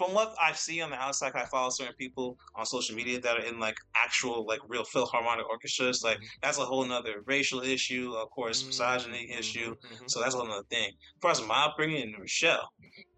from 0.00 0.14
what 0.14 0.34
I 0.40 0.52
see 0.52 0.80
on 0.80 0.88
the 0.88 0.96
outside, 0.96 1.32
I 1.34 1.44
follow 1.44 1.68
certain 1.68 1.94
people 1.98 2.38
on 2.54 2.64
social 2.64 2.96
media 2.96 3.20
that 3.20 3.36
are 3.36 3.44
in 3.44 3.60
like 3.60 3.76
actual 3.94 4.46
like 4.46 4.60
real 4.66 4.82
philharmonic 4.84 5.46
orchestras. 5.46 6.00
Like 6.02 6.18
that's 6.40 6.56
a 6.56 6.64
whole 6.64 6.86
nother 6.86 7.16
racial 7.26 7.60
issue, 7.60 8.14
of 8.16 8.30
course, 8.30 8.64
misogyny 8.66 9.28
Mhm, 9.30 9.38
issue. 9.38 9.70
mhm, 9.74 9.98
mhm. 10.00 10.10
So 10.10 10.20
that's 10.20 10.34
a 10.34 10.38
whole 10.38 10.50
other 10.50 10.62
thing. 10.70 10.88
As 10.88 11.20
far 11.20 11.30
as 11.32 11.42
my 11.42 11.66
upbringing 11.66 12.00
in 12.02 12.14
Rochelle, 12.18 12.66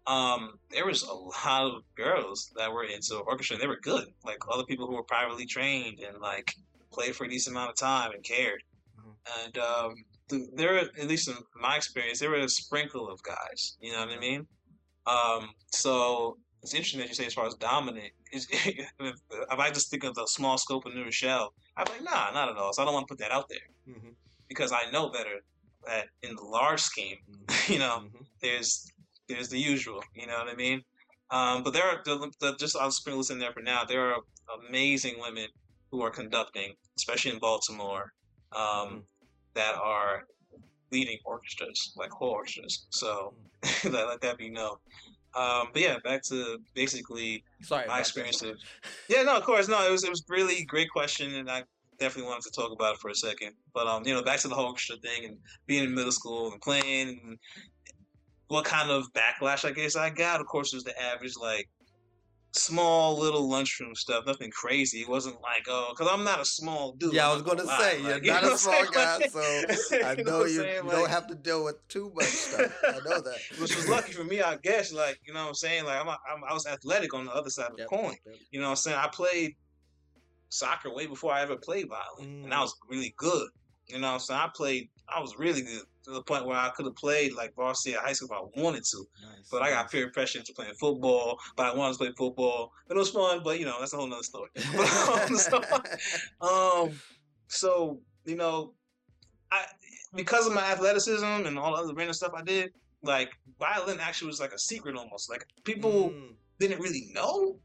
um, 0.07 0.41
there 0.71 0.85
was 0.85 1.03
a 1.03 1.13
lot 1.13 1.71
of 1.71 1.83
girls 1.95 2.51
that 2.57 2.69
were 2.73 2.83
into 2.83 3.15
orchestra 3.19 3.55
and 3.55 3.63
they 3.63 3.67
were 3.67 3.79
good. 3.81 4.05
Like 4.25 4.39
other 4.51 4.65
people 4.65 4.85
who 4.87 4.95
were 4.95 5.03
privately 5.15 5.45
trained 5.45 5.99
and 6.01 6.19
like 6.19 6.51
played 6.91 7.15
for 7.15 7.23
a 7.23 7.29
decent 7.29 7.55
amount 7.55 7.69
of 7.69 7.77
time 7.77 8.11
and 8.11 8.23
cared. 8.25 8.61
Mhm. 8.99 9.15
And 9.45 9.57
um, 9.57 9.95
th- 10.29 10.49
there, 10.53 10.77
at 10.79 11.07
least 11.07 11.29
in 11.29 11.37
my 11.55 11.77
experience, 11.77 12.19
there 12.19 12.29
were 12.29 12.43
a 12.43 12.49
sprinkle 12.49 13.09
of 13.09 13.23
guys. 13.23 13.77
You 13.79 13.93
know 13.93 14.01
what 14.05 14.09
I 14.09 14.19
mean? 14.19 14.47
Um, 15.05 15.49
so 15.71 16.37
it's 16.63 16.73
interesting 16.73 17.01
that 17.01 17.09
you 17.09 17.13
say 17.15 17.25
as 17.25 17.33
far 17.33 17.45
as 17.45 17.55
dominant. 17.55 18.11
If, 18.31 19.15
I 19.49 19.69
just 19.69 19.91
think 19.91 20.03
of 20.05 20.15
the 20.15 20.25
small 20.27 20.57
scope 20.57 20.85
of 20.85 20.95
New 20.95 21.03
Rochelle, 21.03 21.53
I'm 21.77 21.85
like, 21.89 22.03
nah, 22.03 22.31
not 22.31 22.49
at 22.49 22.57
all. 22.57 22.73
So 22.73 22.81
I 22.81 22.85
don't 22.85 22.93
want 22.93 23.07
to 23.07 23.11
put 23.11 23.19
that 23.19 23.31
out 23.31 23.47
there 23.49 23.95
Mhm, 23.95 24.15
because 24.47 24.71
I 24.71 24.89
know 24.91 25.09
better 25.09 25.41
that 25.85 26.07
in 26.23 26.35
the 26.35 26.41
large 26.43 26.79
scheme, 26.79 27.17
mhm, 27.29 27.69
you 27.73 27.79
know, 27.79 27.99
mhm. 28.05 28.25
there's 28.41 28.91
there's 29.27 29.49
the 29.49 29.59
usual. 29.59 30.01
You 30.15 30.27
know 30.27 30.37
what 30.37 30.49
I 30.49 30.55
mean? 30.55 30.81
Um, 31.31 31.63
but 31.63 31.73
there 31.73 31.83
are 31.83 32.01
the, 32.05 32.31
the, 32.39 32.55
just 32.57 32.75
I'll 32.77 32.91
sprinkle 32.91 33.19
this 33.21 33.29
in 33.29 33.39
there 33.39 33.53
for 33.53 33.61
now. 33.61 33.83
There 33.83 34.13
are 34.13 34.21
amazing 34.67 35.15
women 35.19 35.47
who 35.91 36.01
are 36.01 36.11
conducting, 36.11 36.73
especially 36.97 37.31
in 37.31 37.39
Baltimore, 37.39 38.11
um, 38.51 39.03
that 39.55 39.75
are 39.75 40.23
leading 40.91 41.17
orchestras, 41.25 41.93
like 41.97 42.11
whole 42.11 42.29
orchestras. 42.29 42.85
So 42.91 43.33
let, 43.85 44.07
let 44.07 44.21
that 44.21 44.37
be 44.37 44.49
known. 44.49 44.75
Um, 45.35 45.69
but 45.73 45.81
yeah, 45.81 45.97
back 46.03 46.21
to 46.23 46.59
basically 46.75 47.43
Sorry. 47.61 47.87
my 47.87 47.99
experience 47.99 48.39
that. 48.39 48.51
of- 48.51 48.59
yeah, 49.09 49.23
no, 49.23 49.37
of 49.37 49.43
course, 49.43 49.67
no. 49.67 49.85
It 49.87 49.91
was 49.91 50.03
it 50.03 50.09
was 50.09 50.23
really 50.29 50.63
great 50.65 50.89
question, 50.89 51.33
and 51.35 51.49
I 51.49 51.63
definitely 51.99 52.29
wanted 52.29 52.43
to 52.43 52.51
talk 52.51 52.71
about 52.71 52.95
it 52.95 52.99
for 52.99 53.09
a 53.09 53.15
second. 53.15 53.53
But 53.73 53.87
um, 53.87 54.05
you 54.05 54.13
know, 54.13 54.23
back 54.23 54.39
to 54.41 54.47
the 54.47 54.55
whole 54.55 54.67
orchestra 54.67 54.97
thing 54.97 55.25
and 55.25 55.37
being 55.65 55.83
in 55.83 55.95
middle 55.95 56.11
school 56.11 56.51
and 56.51 56.61
playing 56.61 57.09
and 57.09 57.37
what 58.47 58.65
kind 58.65 58.91
of 58.91 59.05
backlash 59.13 59.65
I 59.65 59.71
guess 59.71 59.95
I 59.95 60.09
got. 60.09 60.39
Of 60.39 60.47
course, 60.47 60.73
was 60.73 60.83
the 60.83 60.99
average 61.01 61.33
like 61.39 61.67
small 62.55 63.17
little 63.19 63.49
lunchroom 63.49 63.95
stuff, 63.95 64.25
nothing 64.27 64.51
crazy. 64.51 64.99
It 65.01 65.09
wasn't 65.09 65.41
like 65.41 65.65
oh, 65.67 65.87
because 65.95 66.11
I'm 66.11 66.23
not 66.23 66.39
a 66.39 66.45
small 66.45 66.93
dude. 66.93 67.13
Yeah, 67.13 67.29
I 67.29 67.33
was 67.33 67.41
gonna 67.41 67.63
lie, 67.63 67.79
say 67.79 68.01
you're 68.01 68.11
like, 68.11 68.23
you 68.25 68.31
not 68.31 68.43
know 68.43 68.53
a 68.53 68.57
small 68.57 68.85
guy, 68.91 69.19
so 69.21 69.39
I 70.05 70.15
know 70.15 70.23
know 70.23 70.45
you, 70.45 70.57
saying? 70.61 70.75
you 70.75 70.83
Like- 70.83 70.97
don't 70.97 71.09
have 71.09 71.27
to 71.27 71.35
deal 71.35 71.63
with 71.63 71.87
too 71.87 72.11
much 72.15 72.25
stuff. 72.25 72.71
I 72.87 72.91
know 73.09 73.21
that. 73.21 73.37
Which 73.59 73.75
was 73.75 73.89
lucky 73.89 74.11
for 74.13 74.23
me, 74.23 74.41
I 74.41 74.57
guess. 74.57 74.93
Like 74.93 75.19
you 75.25 75.33
know 75.33 75.41
what 75.41 75.49
I'm 75.49 75.55
saying. 75.55 75.85
Like 75.85 75.99
I'm, 75.99 76.07
I'm 76.09 76.43
I 76.47 76.53
was 76.53 76.65
athletic 76.67 77.13
on 77.13 77.25
the 77.25 77.31
other 77.33 77.49
side 77.49 77.71
of 77.71 77.79
Yep, 77.79 77.89
the 77.89 77.95
coin. 77.95 78.15
yep. 78.25 78.35
You 78.51 78.59
know 78.59 78.67
what 78.67 78.71
I'm 78.71 78.75
saying? 78.77 78.97
I 78.97 79.07
played 79.11 79.55
soccer 80.49 80.93
way 80.93 81.07
before 81.07 81.33
I 81.33 81.41
ever 81.41 81.55
played 81.55 81.87
violin, 81.89 82.43
and 82.45 82.53
I 82.53 82.57
Mm. 82.57 82.61
was 82.61 82.75
really 82.89 83.13
good. 83.17 83.49
You 83.87 83.99
know, 83.99 84.07
what 84.07 84.13
I'm 84.13 84.19
saying? 84.19 84.39
I 84.39 84.49
played. 84.55 84.89
I 85.09 85.19
was 85.19 85.37
really 85.37 85.61
good 85.63 85.83
to 86.05 86.11
the 86.11 86.21
point 86.23 86.45
where 86.45 86.57
I 86.57 86.69
could 86.75 86.85
have 86.85 86.95
played 86.95 87.33
like 87.33 87.53
varsity 87.55 87.95
at 87.95 88.01
high 88.01 88.13
school 88.13 88.29
if 88.31 88.37
I 88.37 88.61
wanted 88.61 88.83
to. 88.83 89.05
Nice, 89.21 89.49
But 89.51 89.61
I 89.61 89.69
got 89.69 89.91
peer 89.91 90.09
pressure 90.11 90.39
into 90.39 90.53
playing 90.53 90.73
football. 90.79 91.37
But 91.55 91.67
I 91.67 91.75
wanted 91.75 91.93
to 91.93 91.97
play 91.99 92.11
football. 92.17 92.71
But 92.87 92.97
it 92.97 92.99
was 92.99 93.09
fun. 93.11 93.41
But 93.43 93.59
you 93.59 93.65
know, 93.65 93.77
that's 93.79 93.93
a 93.93 93.97
whole 93.97 94.07
nother 94.07 94.23
story. 94.23 94.49
Um, 94.73 95.37
so, 95.37 95.61
um, 96.41 97.01
so 97.47 98.01
you 98.25 98.35
know, 98.35 98.73
I 99.51 99.65
because 100.15 100.47
of 100.47 100.53
my 100.53 100.61
athleticism 100.63 101.25
and 101.25 101.57
all 101.57 101.75
the 101.75 101.83
other 101.83 101.93
random 101.93 102.13
stuff 102.13 102.33
I 102.35 102.43
did, 102.43 102.71
like 103.01 103.31
violin 103.59 103.99
actually 103.99 104.27
was 104.27 104.39
like 104.39 104.53
a 104.53 104.59
secret 104.59 104.95
almost. 104.95 105.29
Like 105.29 105.45
people 105.63 106.11
Mm, 106.11 106.35
didn't 106.59 106.79
really 106.81 107.09
know. 107.13 107.59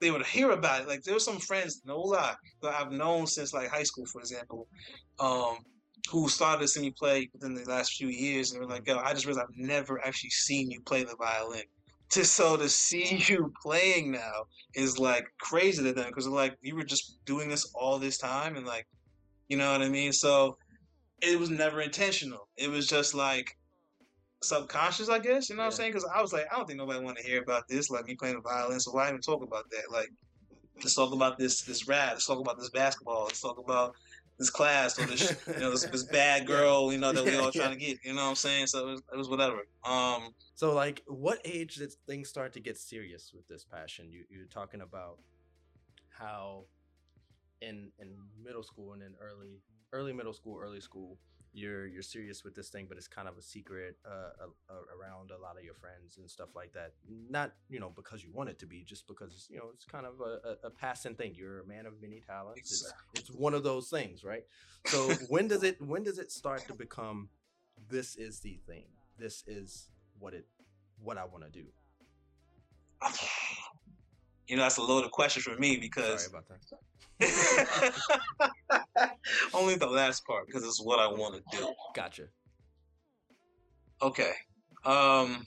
They 0.00 0.10
would 0.10 0.26
hear 0.26 0.50
about 0.50 0.82
it. 0.82 0.88
Like 0.88 1.02
there 1.02 1.14
were 1.14 1.20
some 1.20 1.38
friends, 1.38 1.82
no 1.84 2.00
lie, 2.00 2.34
that 2.62 2.74
I've 2.74 2.92
known 2.92 3.26
since 3.26 3.54
like 3.54 3.68
high 3.68 3.84
school, 3.84 4.04
for 4.06 4.20
example, 4.20 4.68
um, 5.18 5.58
who 6.10 6.28
started 6.28 6.62
to 6.62 6.68
see 6.68 6.80
me 6.80 6.90
play 6.90 7.28
within 7.32 7.54
the 7.54 7.64
last 7.64 7.94
few 7.94 8.08
years, 8.08 8.52
and 8.52 8.60
were 8.60 8.68
like, 8.68 8.86
"Yo, 8.86 8.98
I 8.98 9.12
just 9.12 9.26
realized 9.26 9.46
I've 9.48 9.56
never 9.56 10.04
actually 10.04 10.30
seen 10.30 10.70
you 10.70 10.80
play 10.82 11.04
the 11.04 11.16
violin." 11.16 11.64
To 12.10 12.24
so 12.24 12.56
to 12.56 12.68
see 12.68 13.16
you 13.28 13.52
playing 13.62 14.12
now 14.12 14.44
is 14.74 14.98
like 14.98 15.26
crazy 15.40 15.82
to 15.82 15.92
them 15.92 16.06
because 16.08 16.28
like 16.28 16.56
you 16.60 16.76
were 16.76 16.84
just 16.84 17.18
doing 17.24 17.48
this 17.48 17.70
all 17.74 17.98
this 17.98 18.18
time, 18.18 18.56
and 18.56 18.66
like, 18.66 18.86
you 19.48 19.56
know 19.56 19.72
what 19.72 19.82
I 19.82 19.88
mean. 19.88 20.12
So 20.12 20.56
it 21.22 21.38
was 21.38 21.50
never 21.50 21.80
intentional. 21.80 22.48
It 22.56 22.70
was 22.70 22.86
just 22.86 23.14
like 23.14 23.56
subconscious, 24.42 25.08
I 25.08 25.18
guess. 25.18 25.48
You 25.48 25.56
know 25.56 25.62
what 25.62 25.66
I'm 25.66 25.72
saying? 25.72 25.92
Because 25.92 26.08
I 26.14 26.20
was 26.20 26.32
like, 26.32 26.46
I 26.52 26.56
don't 26.56 26.66
think 26.66 26.78
nobody 26.78 27.02
want 27.02 27.16
to 27.18 27.24
hear 27.24 27.42
about 27.42 27.66
this, 27.68 27.90
like 27.90 28.06
me 28.06 28.14
playing 28.14 28.36
the 28.36 28.42
violin. 28.42 28.80
So 28.80 28.92
why 28.92 29.08
even 29.08 29.20
talk 29.20 29.42
about 29.42 29.64
that? 29.70 29.90
Like, 29.90 30.10
let's 30.76 30.94
talk 30.94 31.12
about 31.12 31.38
this 31.38 31.62
this 31.62 31.88
rap. 31.88 32.12
Let's 32.12 32.26
talk 32.26 32.40
about 32.40 32.58
this 32.58 32.70
basketball. 32.70 33.24
Let's 33.24 33.40
talk 33.40 33.58
about 33.58 33.94
this 34.38 34.50
class 34.50 34.98
or 34.98 35.06
this 35.06 35.36
you 35.46 35.60
know 35.60 35.70
this, 35.70 35.84
this 35.84 36.02
bad 36.04 36.46
girl. 36.46 36.92
You 36.92 36.98
know 36.98 37.12
that 37.12 37.24
we 37.24 37.36
all 37.36 37.52
trying 37.52 37.68
yeah. 37.68 37.74
to 37.74 37.76
get. 37.76 37.98
You 38.04 38.14
know 38.14 38.22
what 38.22 38.30
I'm 38.30 38.34
saying? 38.34 38.66
So 38.66 38.88
it 38.88 38.90
was, 38.92 39.02
it 39.12 39.16
was 39.16 39.28
whatever. 39.28 39.66
Um, 39.84 40.34
So, 40.54 40.72
like, 40.72 41.02
what 41.06 41.40
age 41.44 41.76
did 41.76 41.92
things 42.06 42.28
start 42.28 42.52
to 42.54 42.60
get 42.60 42.76
serious 42.76 43.32
with 43.34 43.46
this 43.48 43.64
passion? 43.64 44.10
You 44.10 44.24
you're 44.28 44.46
talking 44.46 44.80
about 44.80 45.18
how 46.08 46.64
in 47.60 47.90
in 47.98 48.16
middle 48.42 48.62
school 48.62 48.92
and 48.92 49.02
in 49.02 49.14
early 49.20 49.60
early 49.92 50.12
middle 50.12 50.32
school, 50.32 50.58
early 50.60 50.80
school, 50.80 51.18
you're 51.54 51.86
you're 51.86 52.02
serious 52.02 52.44
with 52.44 52.54
this 52.54 52.68
thing, 52.68 52.86
but 52.88 52.98
it's 52.98 53.06
kind 53.06 53.28
of 53.28 53.38
a 53.38 53.42
secret 53.42 53.96
uh, 54.04 54.44
uh, 54.68 54.74
around 54.98 55.30
a 55.30 55.40
lot 55.40 55.56
of 55.56 55.64
your 55.64 55.74
friends 55.74 56.18
and 56.18 56.28
stuff 56.28 56.48
like 56.54 56.72
that. 56.72 56.92
Not 57.30 57.52
you 57.70 57.78
know 57.78 57.92
because 57.94 58.24
you 58.24 58.30
want 58.32 58.50
it 58.50 58.58
to 58.58 58.66
be, 58.66 58.82
just 58.84 59.06
because 59.06 59.46
you 59.48 59.58
know 59.58 59.70
it's 59.72 59.84
kind 59.84 60.04
of 60.04 60.20
a, 60.20 60.48
a, 60.48 60.66
a 60.66 60.70
passing 60.70 61.14
thing. 61.14 61.34
You're 61.36 61.60
a 61.60 61.66
man 61.66 61.86
of 61.86 61.94
many 62.02 62.20
talents. 62.26 62.60
It's, 62.60 62.92
it's 63.14 63.30
one 63.30 63.54
of 63.54 63.62
those 63.62 63.88
things, 63.88 64.24
right? 64.24 64.42
So 64.86 65.10
when 65.28 65.46
does 65.48 65.62
it 65.62 65.80
when 65.80 66.02
does 66.02 66.18
it 66.18 66.32
start 66.32 66.66
to 66.66 66.74
become 66.74 67.28
this 67.88 68.16
is 68.16 68.40
the 68.40 68.58
thing? 68.66 68.86
This 69.18 69.44
is 69.46 69.88
what 70.18 70.34
it 70.34 70.46
what 70.98 71.18
I 71.18 71.24
want 71.24 71.44
to 71.44 71.50
do. 71.50 71.66
You 74.46 74.56
know 74.56 74.62
that's 74.62 74.76
a 74.76 74.82
loaded 74.82 75.10
question 75.10 75.42
for 75.42 75.58
me 75.58 75.74
Sorry 75.74 75.80
because 75.80 76.28
about 76.28 76.44
that. 76.48 76.58
only 79.54 79.76
the 79.76 79.86
last 79.86 80.26
part 80.26 80.46
because 80.46 80.64
it's 80.64 80.82
what 80.82 80.98
I 80.98 81.06
want 81.06 81.36
to 81.36 81.42
do. 81.56 81.72
Gotcha. 81.94 82.24
Okay. 84.02 84.32
Um 84.84 85.44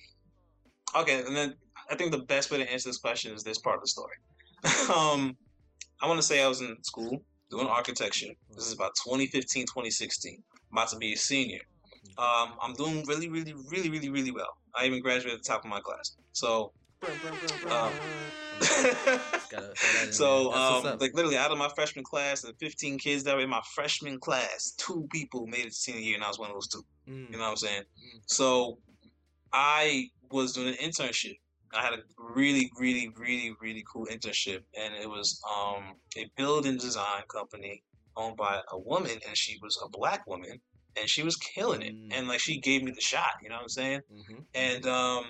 okay, 0.95 1.23
and 1.25 1.35
then 1.35 1.55
I 1.89 1.95
think 1.95 2.11
the 2.11 2.19
best 2.19 2.51
way 2.51 2.57
to 2.57 2.71
answer 2.71 2.89
this 2.89 2.97
question 2.97 3.33
is 3.33 3.43
this 3.43 3.59
part 3.59 3.75
of 3.75 3.81
the 3.81 3.87
story. 3.87 4.15
um 4.95 5.35
I 6.01 6.07
want 6.07 6.19
to 6.19 6.25
say 6.25 6.43
I 6.43 6.47
was 6.47 6.61
in 6.61 6.75
school 6.83 7.21
doing 7.49 7.67
architecture. 7.67 8.27
This 8.55 8.67
is 8.67 8.73
about 8.73 8.91
2015, 9.03 9.63
2016. 9.63 10.43
I'm 10.71 10.77
about 10.77 10.89
to 10.89 10.97
be 10.97 11.13
a 11.13 11.17
senior. 11.17 11.61
Um, 12.17 12.53
I'm 12.61 12.73
doing 12.73 13.05
really, 13.07 13.29
really, 13.29 13.53
really, 13.69 13.89
really, 13.89 14.09
really 14.09 14.31
well. 14.31 14.57
I 14.75 14.85
even 14.85 15.01
graduated 15.01 15.39
at 15.39 15.43
the 15.43 15.47
top 15.47 15.63
of 15.63 15.69
my 15.69 15.79
class. 15.79 16.17
So, 16.33 16.73
Um, 17.71 17.99
Gotta 18.59 19.73
throw 19.75 19.93
that 19.93 20.03
in 20.07 20.13
so 20.13 20.43
there. 20.43 20.51
That's 20.51 20.83
what's 20.83 20.85
um, 20.85 20.97
like 20.99 21.13
literally 21.13 21.37
out 21.37 21.51
of 21.51 21.57
my 21.57 21.69
freshman 21.75 22.03
class, 22.03 22.41
the 22.41 22.53
15 22.59 22.97
kids 22.97 23.23
that 23.23 23.35
were 23.35 23.41
in 23.41 23.49
my 23.49 23.61
freshman 23.73 24.19
class, 24.19 24.73
two 24.77 25.07
people 25.11 25.47
made 25.47 25.65
it 25.65 25.69
to 25.69 25.75
senior 25.75 26.01
year, 26.01 26.15
and 26.15 26.23
I 26.23 26.27
was 26.27 26.39
one 26.39 26.49
of 26.49 26.55
those 26.55 26.67
two. 26.67 26.83
Mm, 27.09 27.31
You 27.31 27.37
know 27.37 27.43
what 27.43 27.49
I'm 27.49 27.55
saying? 27.57 27.81
Mm. 27.81 28.19
So 28.25 28.79
I 29.53 30.09
was 30.31 30.53
doing 30.53 30.69
an 30.69 30.75
internship. 30.75 31.37
I 31.73 31.81
had 31.81 31.93
a 31.93 31.97
really, 32.17 32.71
really, 32.79 33.09
really, 33.17 33.55
really 33.61 33.83
cool 33.91 34.07
internship, 34.07 34.61
and 34.79 34.93
it 34.95 35.09
was 35.09 35.41
um, 35.49 35.95
a 36.17 36.29
building 36.37 36.77
design 36.77 37.23
company 37.29 37.83
owned 38.15 38.37
by 38.37 38.61
a 38.71 38.79
woman, 38.79 39.19
and 39.27 39.37
she 39.37 39.59
was 39.61 39.77
a 39.83 39.89
black 39.89 40.25
woman, 40.27 40.59
and 40.99 41.09
she 41.09 41.23
was 41.23 41.35
killing 41.35 41.81
it. 41.81 41.93
Mm. 41.93 42.09
And 42.11 42.27
like 42.27 42.39
she 42.39 42.59
gave 42.59 42.83
me 42.83 42.91
the 42.91 43.01
shot. 43.01 43.31
You 43.41 43.49
know 43.49 43.55
what 43.55 43.63
I'm 43.63 43.69
saying? 43.69 44.01
mhm. 44.11 44.43
And 44.53 44.85
um, 44.87 45.25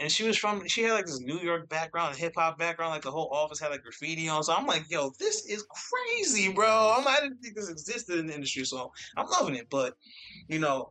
and 0.00 0.10
she 0.10 0.24
was 0.24 0.36
from 0.36 0.66
she 0.66 0.82
had 0.82 0.92
like 0.92 1.06
this 1.06 1.20
New 1.20 1.38
York 1.38 1.68
background, 1.68 2.16
hip 2.16 2.32
hop 2.36 2.58
background. 2.58 2.92
Like 2.92 3.02
the 3.02 3.10
whole 3.10 3.30
office 3.32 3.60
had 3.60 3.70
like 3.70 3.82
graffiti 3.82 4.28
on. 4.28 4.42
So 4.42 4.52
I'm 4.54 4.66
like, 4.66 4.84
yo, 4.90 5.10
this 5.18 5.44
is 5.46 5.64
crazy, 5.64 6.52
bro. 6.52 6.94
I'm, 6.96 7.06
I 7.06 7.20
didn't 7.20 7.38
think 7.38 7.54
this 7.56 7.70
existed 7.70 8.18
in 8.18 8.26
the 8.26 8.34
industry, 8.34 8.64
so 8.64 8.90
I'm 9.16 9.26
loving 9.28 9.54
it. 9.54 9.68
But 9.70 9.94
you 10.48 10.58
know, 10.58 10.88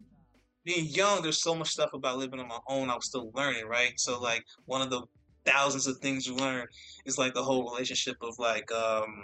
being 0.63 0.85
young, 0.85 1.21
there's 1.21 1.41
so 1.41 1.55
much 1.55 1.69
stuff 1.69 1.93
about 1.93 2.17
living 2.17 2.39
on 2.39 2.47
my 2.47 2.59
own. 2.67 2.89
I 2.89 2.95
was 2.95 3.05
still 3.05 3.31
learning, 3.33 3.65
right? 3.67 3.93
So 3.97 4.19
like 4.19 4.43
one 4.65 4.81
of 4.81 4.89
the 4.89 5.01
thousands 5.45 5.87
of 5.87 5.97
things 5.97 6.27
you 6.27 6.35
learn 6.35 6.65
is 7.05 7.17
like 7.17 7.33
the 7.33 7.43
whole 7.43 7.63
relationship 7.71 8.15
of 8.21 8.37
like 8.39 8.69
um, 8.71 9.23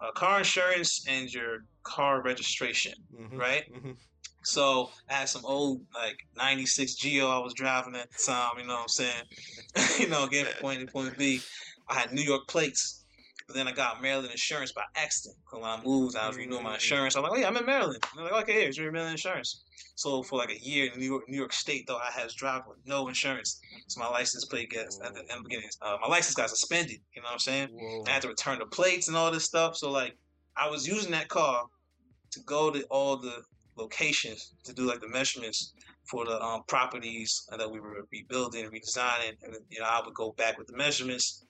uh, 0.00 0.12
car 0.12 0.38
insurance 0.38 1.04
and 1.08 1.32
your 1.32 1.58
car 1.82 2.22
registration, 2.22 2.94
Mhm. 3.14 3.38
right? 3.38 3.64
Mhm. 3.72 3.96
So 4.44 4.90
I 5.08 5.14
had 5.14 5.28
some 5.28 5.44
old 5.44 5.80
like 5.94 6.16
'96 6.36 6.94
Geo 6.94 7.28
I 7.28 7.38
was 7.38 7.54
driving 7.54 7.96
at 7.96 8.10
the 8.10 8.18
time. 8.32 8.52
You 8.58 8.66
know 8.66 8.74
what 8.74 8.82
I'm 8.82 8.88
saying? 8.88 9.22
you 9.98 10.08
know, 10.08 10.26
getting 10.26 10.52
from 10.52 10.60
point 10.62 10.82
A 10.82 10.86
to 10.86 10.92
point 10.92 11.18
B. 11.18 11.40
I 11.88 11.94
had 11.94 12.12
New 12.12 12.22
York 12.22 12.46
plates, 12.48 13.04
but 13.46 13.56
then 13.56 13.68
I 13.68 13.72
got 13.72 14.00
Maryland 14.02 14.30
insurance 14.30 14.72
by 14.72 14.84
accident. 14.96 15.36
'Cause 15.46 15.60
when 15.60 15.70
I 15.70 15.80
moved, 15.82 16.16
I 16.16 16.28
was 16.28 16.36
renewing 16.36 16.62
my 16.62 16.72
Mm. 16.72 16.74
insurance. 16.74 17.16
I 17.16 17.20
was 17.20 17.30
like, 17.30 17.38
"Oh 17.38 17.40
yeah, 17.40 17.48
I'm 17.48 17.56
in 17.56 17.66
Maryland." 17.66 17.98
And 18.10 18.24
they're 18.26 18.32
like, 18.32 18.44
"Okay, 18.44 18.60
here's 18.62 18.76
your 18.76 18.92
Maryland 18.92 19.12
insurance." 19.14 19.62
So 19.96 20.22
for 20.22 20.38
like 20.38 20.50
a 20.50 20.58
year 20.60 20.92
in 20.92 20.98
New 20.98 21.06
York, 21.06 21.24
New 21.28 21.36
York 21.36 21.52
State, 21.52 21.86
though, 21.86 21.98
I 21.98 22.10
had 22.10 22.28
to 22.28 22.34
drive 22.34 22.62
with 22.66 22.78
no 22.84 23.08
insurance. 23.08 23.60
So 23.86 24.00
my 24.00 24.08
license 24.08 24.44
plate 24.44 24.70
gets 24.70 24.98
at 25.04 25.14
the 25.14 25.20
end 25.20 25.30
of 25.30 25.36
the 25.38 25.42
beginning. 25.48 25.70
Uh, 25.80 25.98
my 26.00 26.08
license 26.08 26.34
got 26.34 26.50
suspended. 26.50 27.00
You 27.14 27.22
know 27.22 27.26
what 27.26 27.32
I'm 27.34 27.38
saying? 27.38 27.68
Whoa. 27.72 28.04
I 28.06 28.10
had 28.10 28.22
to 28.22 28.28
return 28.28 28.58
the 28.58 28.66
plates 28.66 29.08
and 29.08 29.16
all 29.16 29.30
this 29.30 29.44
stuff. 29.44 29.76
So 29.76 29.90
like 29.90 30.16
I 30.56 30.68
was 30.68 30.86
using 30.86 31.12
that 31.12 31.28
car 31.28 31.64
to 32.32 32.40
go 32.40 32.70
to 32.70 32.82
all 32.84 33.16
the 33.16 33.44
locations 33.76 34.54
to 34.64 34.72
do 34.72 34.82
like 34.82 35.00
the 35.00 35.08
measurements 35.08 35.74
for 36.08 36.24
the 36.24 36.40
um, 36.42 36.62
properties 36.68 37.46
that 37.56 37.70
we 37.70 37.80
were 37.80 38.06
rebuilding, 38.12 38.64
and 38.64 38.72
redesigning, 38.72 39.36
and 39.42 39.56
you 39.70 39.80
know 39.80 39.86
I 39.86 40.00
would 40.04 40.14
go 40.14 40.32
back 40.32 40.58
with 40.58 40.66
the 40.66 40.76
measurements. 40.76 41.44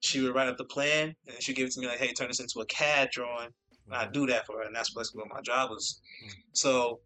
She 0.00 0.20
would 0.20 0.34
write 0.34 0.48
up 0.48 0.56
the 0.56 0.64
plan, 0.64 1.14
and 1.26 1.42
she'd 1.42 1.56
give 1.56 1.66
it 1.66 1.72
to 1.72 1.80
me 1.80 1.86
like, 1.86 1.98
"Hey, 1.98 2.12
turn 2.12 2.28
this 2.28 2.40
into 2.40 2.60
a 2.60 2.66
CAD 2.66 3.10
drawing." 3.12 3.50
And 3.86 3.94
I'd 3.94 4.12
do 4.12 4.26
that 4.26 4.46
for 4.46 4.58
her, 4.58 4.62
and 4.62 4.74
that's 4.74 4.94
basically 4.94 5.22
what 5.22 5.34
my 5.34 5.40
job 5.40 5.70
was. 5.70 6.00
Mm. 6.24 6.32
So 6.52 7.00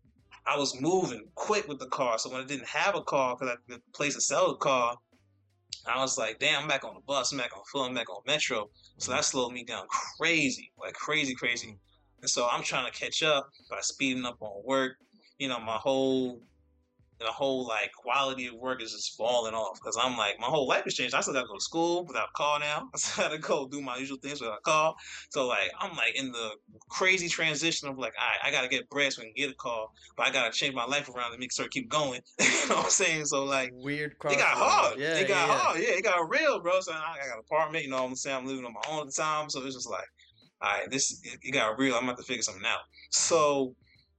I 0.46 0.56
was 0.58 0.78
moving 0.80 1.26
quick 1.34 1.66
with 1.68 1.78
the 1.78 1.88
car. 1.88 2.18
So 2.18 2.30
when 2.30 2.42
I 2.42 2.44
didn't 2.44 2.68
have 2.68 2.94
a 2.94 3.02
car, 3.02 3.36
because 3.36 3.56
I 3.56 3.74
the 3.74 3.80
place 3.94 4.14
to 4.14 4.20
sell 4.20 4.48
the 4.48 4.56
car, 4.56 4.96
I 5.86 6.00
was 6.00 6.18
like, 6.18 6.38
"Damn, 6.38 6.62
I'm 6.62 6.68
back 6.68 6.84
on 6.84 6.94
the 6.94 7.00
bus. 7.00 7.32
I'm 7.32 7.38
back 7.38 7.56
on 7.56 7.62
foot. 7.70 7.88
I'm 7.88 7.94
back 7.94 8.10
on 8.10 8.22
Metro." 8.26 8.70
So 8.98 9.12
that 9.12 9.24
slowed 9.24 9.52
me 9.52 9.64
down 9.64 9.86
crazy, 10.18 10.72
like 10.78 10.94
crazy, 10.94 11.34
crazy. 11.34 11.78
And 12.24 12.30
so 12.30 12.48
I'm 12.50 12.62
trying 12.62 12.90
to 12.90 12.98
catch 12.98 13.22
up 13.22 13.50
by 13.68 13.80
speeding 13.82 14.24
up 14.24 14.38
on 14.40 14.62
work. 14.64 14.92
You 15.36 15.48
know, 15.48 15.60
my 15.60 15.76
whole 15.76 16.40
the 17.20 17.26
whole 17.26 17.66
like 17.66 17.92
quality 17.92 18.46
of 18.46 18.54
work 18.54 18.82
is 18.82 18.92
just 18.92 19.14
falling 19.16 19.54
off 19.54 19.78
because 19.78 19.96
I'm 20.00 20.16
like 20.16 20.40
my 20.40 20.46
whole 20.46 20.66
life 20.66 20.84
has 20.84 20.94
changed. 20.94 21.14
I 21.14 21.20
still 21.20 21.34
gotta 21.34 21.46
go 21.46 21.54
to 21.54 21.60
school 21.60 22.06
without 22.06 22.28
a 22.30 22.36
car 22.36 22.60
now. 22.60 22.88
I 22.94 22.96
still 22.96 23.24
gotta 23.24 23.38
go 23.38 23.68
do 23.68 23.82
my 23.82 23.98
usual 23.98 24.16
things 24.22 24.40
without 24.40 24.56
a 24.56 24.62
car. 24.62 24.94
So 25.28 25.46
like 25.46 25.70
I'm 25.78 25.94
like 25.96 26.18
in 26.18 26.32
the 26.32 26.52
crazy 26.88 27.28
transition 27.28 27.88
of 27.88 27.98
like, 27.98 28.14
all 28.18 28.26
right, 28.26 28.38
I 28.42 28.50
gotta 28.50 28.68
get 28.68 28.88
bread 28.88 29.12
so 29.12 29.20
I 29.20 29.26
can 29.26 29.34
get 29.36 29.50
a 29.50 29.54
call, 29.54 29.92
but 30.16 30.26
I 30.26 30.30
gotta 30.30 30.50
change 30.50 30.74
my 30.74 30.86
life 30.86 31.10
around 31.10 31.32
to 31.32 31.38
make 31.38 31.52
sure 31.52 31.66
I 31.66 31.68
keep 31.68 31.90
going. 31.90 32.22
you 32.40 32.68
know 32.70 32.76
what 32.76 32.84
I'm 32.86 32.90
saying? 32.90 33.26
So 33.26 33.44
like 33.44 33.70
weird. 33.74 34.12
it 34.12 34.38
got 34.38 34.56
hard. 34.56 34.98
Yeah, 34.98 35.16
it 35.16 35.28
got 35.28 35.46
yeah, 35.46 35.54
hard. 35.58 35.78
Yeah, 35.78 35.90
it 35.90 36.04
got 36.04 36.30
real, 36.30 36.58
bro. 36.60 36.80
So 36.80 36.92
I 36.92 37.16
I 37.22 37.28
got 37.28 37.36
an 37.36 37.42
apartment. 37.46 37.84
You 37.84 37.90
know 37.90 38.02
what 38.02 38.08
I'm 38.08 38.16
saying? 38.16 38.36
I'm 38.38 38.46
living 38.46 38.64
on 38.64 38.72
my 38.72 38.82
own 38.90 39.00
at 39.00 39.06
the 39.06 39.12
time. 39.12 39.50
So 39.50 39.62
it's 39.62 39.74
just 39.74 39.90
like, 39.90 40.06
all 40.64 40.78
right, 40.80 40.90
this 40.90 41.20
it, 41.24 41.52
got 41.52 41.78
real. 41.78 41.94
I'm 41.94 42.04
about 42.04 42.16
to 42.18 42.22
figure 42.24 42.42
something 42.42 42.64
out. 42.66 42.80
So, 43.10 43.74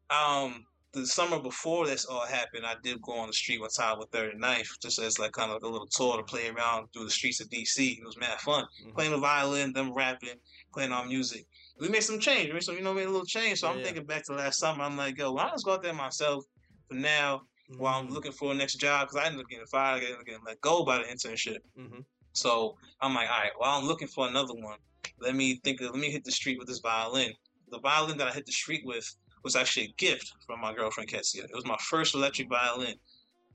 um, 0.10 0.64
the 0.94 1.06
summer 1.06 1.42
before 1.42 1.86
this 1.86 2.06
all 2.06 2.26
happened, 2.26 2.66
I 2.66 2.76
did 2.82 3.02
go 3.02 3.14
on 3.18 3.28
the 3.28 3.34
street 3.34 3.60
one 3.60 3.70
time 3.70 4.00
with 4.00 4.10
39th, 4.12 4.80
just 4.82 4.98
as 5.00 5.20
like 5.20 5.34
kind 5.34 5.50
of 5.52 5.56
like 5.56 5.64
a 5.64 5.68
little 5.68 5.88
tour 5.88 6.16
to 6.18 6.24
play 6.24 6.48
around 6.48 6.88
through 6.94 7.04
the 7.06 7.12
streets 7.12 7.42
of 7.42 7.50
DC. 7.50 7.98
It 8.00 8.06
was 8.06 8.18
mad 8.18 8.40
fun. 8.40 8.66
Mhm. 8.84 8.94
Playing 8.94 9.12
the 9.12 9.18
violin, 9.18 9.74
them 9.74 9.94
rapping, 9.94 10.40
playing 10.74 10.94
our 10.94 11.06
music. 11.06 11.46
We 11.80 11.90
made 11.90 12.04
some 12.04 12.20
change. 12.20 12.48
We 12.48 12.54
made 12.54 12.64
some, 12.64 12.76
you 12.78 12.82
know, 12.82 12.94
made 12.94 13.08
a 13.08 13.12
little 13.12 13.26
change. 13.26 13.60
So 13.60 13.68
Yeah, 13.68 13.74
I'm 13.74 13.80
yeah. 13.80 13.86
thinking 13.86 14.06
back 14.06 14.24
to 14.26 14.34
last 14.34 14.60
summer. 14.60 14.84
I'm 14.86 14.96
like, 14.96 15.18
yo, 15.18 15.34
why 15.34 15.50
just 15.50 15.66
go 15.66 15.74
out 15.74 15.84
there 15.84 15.94
myself 15.94 16.46
for 16.88 16.96
now 16.96 17.42
while 17.78 18.00
I'm 18.00 18.08
Mm. 18.08 18.12
looking 18.12 18.32
for 18.32 18.52
a 18.52 18.56
next 18.56 18.76
job 18.76 19.08
because 19.08 19.22
I 19.22 19.26
ended 19.26 19.42
up 19.42 19.50
getting 19.50 19.66
fired, 19.66 20.02
I 20.02 20.06
ended 20.06 20.20
up 20.20 20.26
getting 20.26 20.44
let 20.46 20.62
go 20.62 20.86
by 20.86 21.00
the 21.00 21.04
internship. 21.06 21.58
Mhm. 21.78 22.06
So 22.32 22.78
I'm 23.02 23.14
like, 23.14 23.30
all 23.30 23.38
right, 23.40 23.52
while 23.58 23.78
I'm 23.80 23.86
looking 23.86 24.08
for 24.08 24.28
another 24.30 24.54
one, 24.54 24.78
let 25.20 25.36
me 25.36 25.60
think. 25.64 25.82
Of, 25.82 25.92
let 25.92 26.00
me 26.00 26.12
hit 26.12 26.24
the 26.24 26.32
street 26.32 26.58
with 26.58 26.68
this 26.68 26.80
violin. 26.80 27.32
The 27.72 27.80
violin 27.80 28.18
that 28.18 28.28
I 28.28 28.32
hit 28.32 28.46
the 28.46 28.52
street 28.52 28.84
with 28.86 29.06
was 29.44 29.56
actually 29.56 29.86
a 29.86 29.94
gift 29.98 30.32
from 30.46 30.62
my 30.62 30.74
girlfriend 30.74 31.10
Ketsia. 31.10 31.44
It 31.44 31.56
was 31.56 31.66
my 31.66 31.78
first 31.90 32.16
electric 32.16 32.50
violin, 32.50 32.96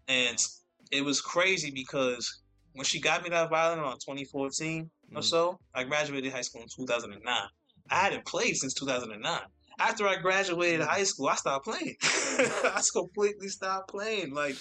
and 0.09 0.39
it 0.91 1.05
was 1.05 1.21
crazy 1.21 1.71
because 1.71 2.43
when 2.75 2.85
she 2.85 3.01
got 3.01 3.23
me 3.23 3.31
that 3.31 3.51
violin 3.51 3.81
around 3.81 3.99
2014 4.01 4.85
mm-hmm. 4.85 5.17
or 5.17 5.23
so, 5.23 5.59
I 5.75 5.85
graduated 5.85 6.33
high 6.33 6.43
school 6.43 6.63
in 6.63 6.69
2009. 6.69 7.35
I 7.91 7.95
hadn't 7.95 8.25
played 8.25 8.57
since 8.57 8.75
2009. 8.75 9.41
After 9.81 10.07
I 10.07 10.17
graduated 10.17 10.83
high 10.83 11.05
school, 11.05 11.29
I 11.29 11.37
stopped 11.37 11.65
playing. 11.65 11.97
I 12.03 12.81
completely 12.93 13.49
stopped 13.49 13.89
playing. 13.91 14.33
Like 14.35 14.57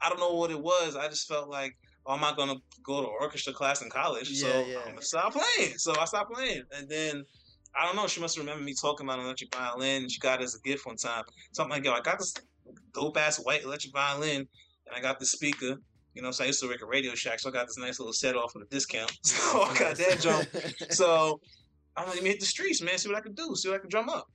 I 0.00 0.08
don't 0.08 0.20
know 0.20 0.34
what 0.34 0.50
it 0.50 0.60
was. 0.60 0.96
I 0.96 1.08
just 1.08 1.28
felt 1.28 1.48
like 1.48 1.76
oh, 2.10 2.14
I'm 2.14 2.20
not 2.20 2.36
gonna 2.36 2.56
go 2.82 3.02
to 3.02 3.06
orchestra 3.06 3.52
class 3.52 3.82
in 3.82 3.90
college, 3.90 4.30
yeah, 4.30 4.48
so 4.48 4.64
yeah. 4.66 4.78
I'm 4.80 4.90
gonna 4.90 5.02
stop 5.02 5.32
playing. 5.32 5.78
So 5.78 5.94
I 5.98 6.04
stopped 6.04 6.32
playing, 6.32 6.62
and 6.76 6.88
then 6.88 7.24
I 7.74 7.86
don't 7.86 7.96
know. 7.96 8.06
She 8.06 8.20
must 8.20 8.36
remember 8.38 8.62
me 8.62 8.74
talking 8.74 9.06
about 9.06 9.18
an 9.18 9.26
electric 9.26 9.54
violin. 9.54 10.08
She 10.08 10.18
got 10.18 10.40
it 10.40 10.44
as 10.44 10.54
a 10.54 10.60
gift 10.60 10.86
one 10.86 10.96
time. 10.96 11.24
Something 11.52 11.70
like, 11.70 11.84
yo, 11.84 11.92
I 11.92 12.00
got 12.00 12.18
this 12.18 12.34
dope 12.92 13.16
ass 13.16 13.38
white 13.38 13.64
electric 13.64 13.92
violin, 13.92 14.38
and 14.38 14.96
I 14.96 15.00
got 15.00 15.18
the 15.18 15.26
speaker. 15.26 15.76
You 16.14 16.22
know, 16.22 16.32
so 16.32 16.42
I 16.42 16.48
used 16.48 16.60
to 16.60 16.66
work 16.66 16.82
a 16.82 16.86
Radio 16.86 17.14
Shack, 17.14 17.38
so 17.38 17.50
I 17.50 17.52
got 17.52 17.68
this 17.68 17.78
nice 17.78 18.00
little 18.00 18.12
set 18.12 18.36
off 18.36 18.54
with 18.54 18.64
a 18.64 18.70
discount. 18.70 19.12
So 19.24 19.62
I 19.62 19.78
got 19.78 19.96
that 19.96 20.20
jump. 20.20 20.48
so 20.90 21.40
I'm 21.96 22.06
like, 22.06 22.16
let 22.16 22.24
me 22.24 22.30
hit 22.30 22.40
the 22.40 22.46
streets, 22.46 22.82
man. 22.82 22.98
See 22.98 23.08
what 23.08 23.16
I 23.16 23.20
can 23.20 23.34
do. 23.34 23.54
See 23.54 23.68
what 23.68 23.76
I 23.76 23.80
can 23.80 23.88
drum 23.88 24.08
up. 24.08 24.28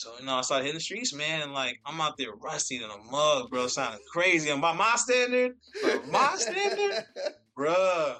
So 0.00 0.14
you 0.18 0.24
know, 0.24 0.36
I 0.36 0.40
started 0.40 0.64
hitting 0.64 0.78
the 0.78 0.82
streets, 0.82 1.12
man, 1.12 1.42
and 1.42 1.52
like 1.52 1.78
I'm 1.84 2.00
out 2.00 2.16
there 2.16 2.32
rusty 2.32 2.76
in 2.76 2.84
a 2.84 3.10
mug, 3.10 3.50
bro, 3.50 3.66
sounding 3.66 4.00
crazy. 4.10 4.48
And 4.48 4.62
by 4.62 4.72
my 4.72 4.94
standard, 4.96 5.56
by 5.82 5.98
my 6.10 6.36
standard, 6.36 7.04
bruh. 7.58 8.16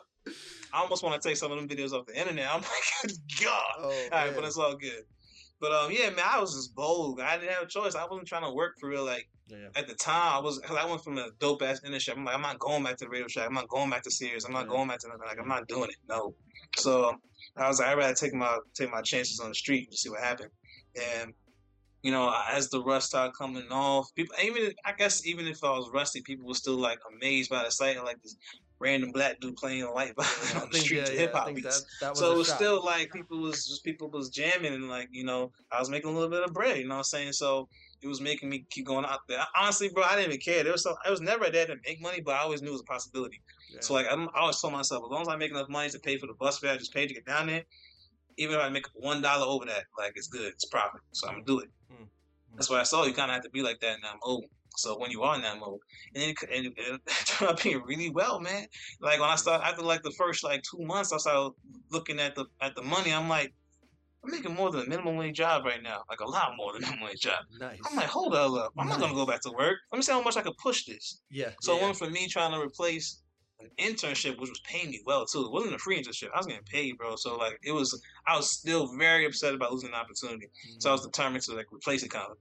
I 0.72 0.82
almost 0.82 1.02
want 1.02 1.20
to 1.20 1.26
take 1.26 1.38
some 1.38 1.50
of 1.50 1.56
them 1.56 1.66
videos 1.66 1.92
off 1.92 2.04
the 2.04 2.20
internet. 2.20 2.46
I'm 2.50 2.60
like, 3.04 3.12
God. 3.42 3.62
Oh, 3.78 3.84
all 3.84 4.10
right, 4.12 4.34
but 4.34 4.44
it's 4.44 4.58
all 4.58 4.76
good. 4.76 5.04
But 5.58 5.72
um, 5.72 5.90
yeah, 5.90 6.10
man, 6.10 6.26
I 6.30 6.38
was 6.38 6.54
just 6.54 6.74
bold. 6.74 7.18
I 7.18 7.38
didn't 7.38 7.54
have 7.54 7.62
a 7.62 7.66
choice. 7.66 7.94
I 7.94 8.04
wasn't 8.04 8.28
trying 8.28 8.44
to 8.44 8.52
work 8.52 8.74
for 8.78 8.90
real. 8.90 9.06
Like 9.06 9.26
yeah. 9.48 9.68
at 9.74 9.88
the 9.88 9.94
time, 9.94 10.34
I 10.34 10.38
was 10.38 10.58
because 10.58 10.76
I 10.76 10.84
went 10.84 11.02
from 11.02 11.16
a 11.16 11.28
dope 11.38 11.62
ass 11.62 11.80
internship. 11.80 12.14
I'm 12.14 12.26
like, 12.26 12.34
I'm 12.34 12.42
not 12.42 12.58
going 12.58 12.84
back 12.84 12.98
to 12.98 13.06
the 13.06 13.10
Radio 13.10 13.26
Shack. 13.26 13.46
I'm 13.46 13.54
not 13.54 13.68
going 13.68 13.88
back 13.88 14.02
to 14.02 14.10
Sears. 14.10 14.44
I'm 14.44 14.52
not 14.52 14.66
yeah. 14.66 14.72
going 14.72 14.88
back 14.88 14.98
to 14.98 15.08
nothing. 15.08 15.22
Like 15.26 15.40
I'm 15.40 15.48
not 15.48 15.66
doing 15.66 15.88
it. 15.88 15.96
No. 16.10 16.34
So 16.76 17.14
I 17.56 17.68
was 17.68 17.80
like, 17.80 17.88
I'd 17.88 17.96
rather 17.96 18.14
take 18.14 18.34
my 18.34 18.58
take 18.74 18.92
my 18.92 19.00
chances 19.00 19.40
on 19.40 19.48
the 19.48 19.54
street 19.54 19.88
and 19.88 19.96
see 19.96 20.10
what 20.10 20.20
happened. 20.20 20.50
And 20.94 21.32
you 22.02 22.10
know, 22.10 22.34
as 22.50 22.70
the 22.70 22.82
rust 22.82 23.08
started 23.08 23.32
coming 23.36 23.66
off, 23.70 24.14
people 24.14 24.34
even 24.42 24.72
I 24.84 24.92
guess 24.92 25.26
even 25.26 25.46
if 25.46 25.62
I 25.62 25.70
was 25.70 25.90
rusty, 25.92 26.22
people 26.22 26.46
were 26.46 26.54
still 26.54 26.76
like 26.76 26.98
amazed 27.14 27.50
by 27.50 27.64
the 27.64 27.70
sight 27.70 27.96
of 27.96 28.04
like 28.04 28.22
this 28.22 28.36
random 28.78 29.12
black 29.12 29.38
dude 29.40 29.56
playing 29.56 29.82
a 29.82 29.92
light 29.92 30.14
violin 30.16 30.56
on 30.62 30.70
the 30.72 30.78
street 30.78 30.98
yeah, 30.98 31.04
to 31.04 31.12
hip 31.12 31.32
hop 31.34 31.54
beats. 31.54 31.82
That, 32.00 32.08
that 32.08 32.16
so 32.16 32.32
it 32.32 32.38
was 32.38 32.48
shot. 32.48 32.56
still 32.56 32.84
like 32.84 33.12
people 33.12 33.38
was 33.38 33.66
just 33.66 33.84
people 33.84 34.08
was 34.10 34.30
jamming 34.30 34.72
and 34.72 34.88
like 34.88 35.08
you 35.12 35.24
know 35.24 35.52
I 35.70 35.78
was 35.78 35.90
making 35.90 36.10
a 36.10 36.12
little 36.12 36.30
bit 36.30 36.42
of 36.42 36.54
bread. 36.54 36.78
You 36.78 36.88
know 36.88 36.94
what 36.94 36.98
I'm 36.98 37.04
saying? 37.04 37.32
So 37.32 37.68
it 38.02 38.08
was 38.08 38.20
making 38.20 38.48
me 38.48 38.64
keep 38.70 38.86
going 38.86 39.04
out 39.04 39.20
there. 39.28 39.44
Honestly, 39.56 39.90
bro, 39.90 40.02
I 40.04 40.16
didn't 40.16 40.28
even 40.28 40.40
care. 40.40 40.62
There 40.62 40.72
was 40.72 40.82
so 40.82 40.96
I 41.04 41.10
was 41.10 41.20
never 41.20 41.50
there 41.50 41.66
to 41.66 41.76
make 41.86 42.00
money, 42.00 42.22
but 42.22 42.34
I 42.34 42.38
always 42.38 42.62
knew 42.62 42.70
it 42.70 42.72
was 42.72 42.80
a 42.80 42.84
possibility. 42.84 43.42
Yeah. 43.72 43.80
So 43.80 43.94
like 43.94 44.06
I'm, 44.10 44.28
I 44.34 44.40
always 44.40 44.58
told 44.60 44.72
myself, 44.72 45.04
as 45.04 45.10
long 45.10 45.22
as 45.22 45.28
I 45.28 45.36
make 45.36 45.50
enough 45.50 45.68
money 45.68 45.90
to 45.90 45.98
pay 45.98 46.16
for 46.16 46.26
the 46.26 46.34
bus 46.34 46.58
fare, 46.58 46.72
I 46.72 46.76
just 46.78 46.94
pay 46.94 47.06
to 47.06 47.14
get 47.14 47.26
down 47.26 47.48
there. 47.48 47.64
Even 48.38 48.54
if 48.56 48.62
I 48.62 48.70
make 48.70 48.86
one 48.94 49.20
dollar 49.20 49.46
over 49.46 49.66
that, 49.66 49.84
like 49.98 50.12
it's 50.16 50.28
good, 50.28 50.52
it's 50.52 50.64
profit. 50.64 51.02
So 51.12 51.28
I'm 51.28 51.34
gonna 51.34 51.44
do 51.44 51.58
it. 51.60 51.68
That's 52.54 52.70
why 52.70 52.80
I 52.80 52.84
saw 52.84 53.04
you 53.04 53.12
kind 53.12 53.30
of 53.30 53.34
have 53.34 53.44
to 53.44 53.50
be 53.50 53.62
like 53.62 53.80
that 53.80 53.96
in 53.96 54.00
that 54.02 54.16
mode. 54.24 54.44
So 54.76 54.98
when 54.98 55.10
you 55.10 55.22
are 55.22 55.34
in 55.34 55.42
that 55.42 55.58
mode, 55.58 55.80
and 56.14 56.24
it, 56.24 56.36
and 56.54 56.66
it, 56.66 56.72
it 56.76 57.00
turned 57.26 57.50
out 57.50 57.62
being 57.62 57.82
really 57.82 58.10
well, 58.10 58.40
man. 58.40 58.66
Like 59.00 59.20
when 59.20 59.28
I 59.28 59.36
started 59.36 59.66
after 59.66 59.82
like 59.82 60.02
the 60.02 60.12
first 60.12 60.44
like 60.44 60.62
two 60.62 60.84
months, 60.84 61.12
I 61.12 61.18
started 61.18 61.54
looking 61.90 62.18
at 62.18 62.34
the 62.34 62.46
at 62.60 62.74
the 62.74 62.82
money. 62.82 63.12
I'm 63.12 63.28
like, 63.28 63.52
I'm 64.24 64.30
making 64.30 64.54
more 64.54 64.70
than 64.70 64.82
a 64.82 64.88
minimum 64.88 65.16
wage 65.16 65.36
job 65.36 65.64
right 65.64 65.82
now, 65.82 66.02
like 66.08 66.20
a 66.20 66.28
lot 66.28 66.52
more 66.56 66.72
than 66.72 66.84
a 66.84 66.86
minimum 66.86 67.08
wage 67.08 67.20
job. 67.20 67.44
Nice. 67.58 67.78
I'm 67.88 67.96
like, 67.96 68.06
hold 68.06 68.34
up, 68.34 68.72
I'm 68.78 68.86
nice. 68.86 68.98
not 68.98 69.00
gonna 69.00 69.14
go 69.14 69.26
back 69.26 69.40
to 69.42 69.50
work. 69.50 69.78
Let 69.92 69.98
me 69.98 70.02
see 70.02 70.12
how 70.12 70.22
much 70.22 70.36
I 70.36 70.42
could 70.42 70.56
push 70.56 70.84
this. 70.84 71.20
Yeah. 71.30 71.50
So 71.60 71.72
yeah. 71.74 71.80
it 71.80 71.84
went 71.84 71.96
for 71.96 72.08
me 72.08 72.28
trying 72.28 72.52
to 72.52 72.60
replace 72.60 73.22
an 73.62 73.70
internship, 73.78 74.38
which 74.38 74.50
was 74.50 74.60
paying 74.60 74.90
me 74.90 75.00
well 75.06 75.26
too. 75.26 75.44
It 75.46 75.52
wasn't 75.52 75.74
a 75.74 75.78
free 75.78 76.00
internship. 76.00 76.28
I 76.34 76.38
was 76.38 76.46
getting 76.46 76.62
paid, 76.64 76.96
bro. 76.98 77.16
So 77.16 77.36
like, 77.36 77.58
it 77.62 77.72
was. 77.72 78.00
I 78.26 78.36
was 78.36 78.50
still 78.50 78.94
very 78.96 79.26
upset 79.26 79.54
about 79.54 79.72
losing 79.72 79.90
the 79.90 79.96
opportunity. 79.96 80.46
Mm-hmm. 80.46 80.80
So 80.80 80.90
I 80.90 80.92
was 80.92 81.02
mm-hmm. 81.02 81.10
determined 81.10 81.42
to 81.44 81.54
like 81.54 81.72
replace 81.72 82.02
it, 82.02 82.10
kind 82.10 82.26
of. 82.30 82.36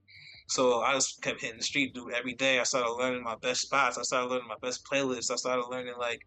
So 0.47 0.81
I 0.81 0.93
just 0.93 1.21
kept 1.21 1.41
hitting 1.41 1.57
the 1.57 1.63
street, 1.63 1.93
dude, 1.93 2.13
every 2.13 2.33
day. 2.33 2.59
I 2.59 2.63
started 2.63 2.91
learning 2.93 3.23
my 3.23 3.35
best 3.35 3.61
spots. 3.61 3.97
I 3.97 4.01
started 4.01 4.29
learning 4.29 4.47
my 4.47 4.57
best 4.61 4.83
playlists. 4.83 5.31
I 5.31 5.35
started 5.35 5.67
learning 5.69 5.93
like 5.99 6.25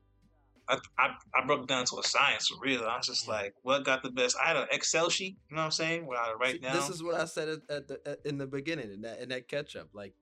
I, 0.68 0.78
I, 0.98 1.08
I 1.34 1.46
broke 1.46 1.66
down 1.66 1.84
to 1.86 1.98
a 1.98 2.02
science 2.02 2.48
for 2.48 2.56
real. 2.60 2.82
I 2.84 2.96
was 2.96 3.06
just 3.06 3.28
like, 3.28 3.54
what 3.62 3.84
got 3.84 4.02
the 4.02 4.10
best? 4.10 4.36
I 4.42 4.48
had 4.48 4.56
an 4.56 4.68
Excel 4.70 5.10
sheet, 5.10 5.36
you 5.50 5.56
know 5.56 5.62
what 5.62 5.66
I'm 5.66 5.70
saying, 5.72 6.06
where 6.06 6.18
I 6.18 6.32
write 6.40 6.62
down. 6.62 6.76
This 6.76 6.88
is 6.88 7.02
what 7.02 7.14
I 7.14 7.24
said 7.24 7.48
at, 7.48 7.58
at 7.68 7.88
the 7.88 8.00
at, 8.06 8.18
in 8.24 8.38
the 8.38 8.46
beginning 8.46 8.92
in 8.92 9.02
that 9.02 9.20
in 9.20 9.28
that 9.30 9.48
catch 9.48 9.76
up. 9.76 9.88
Like, 9.92 10.14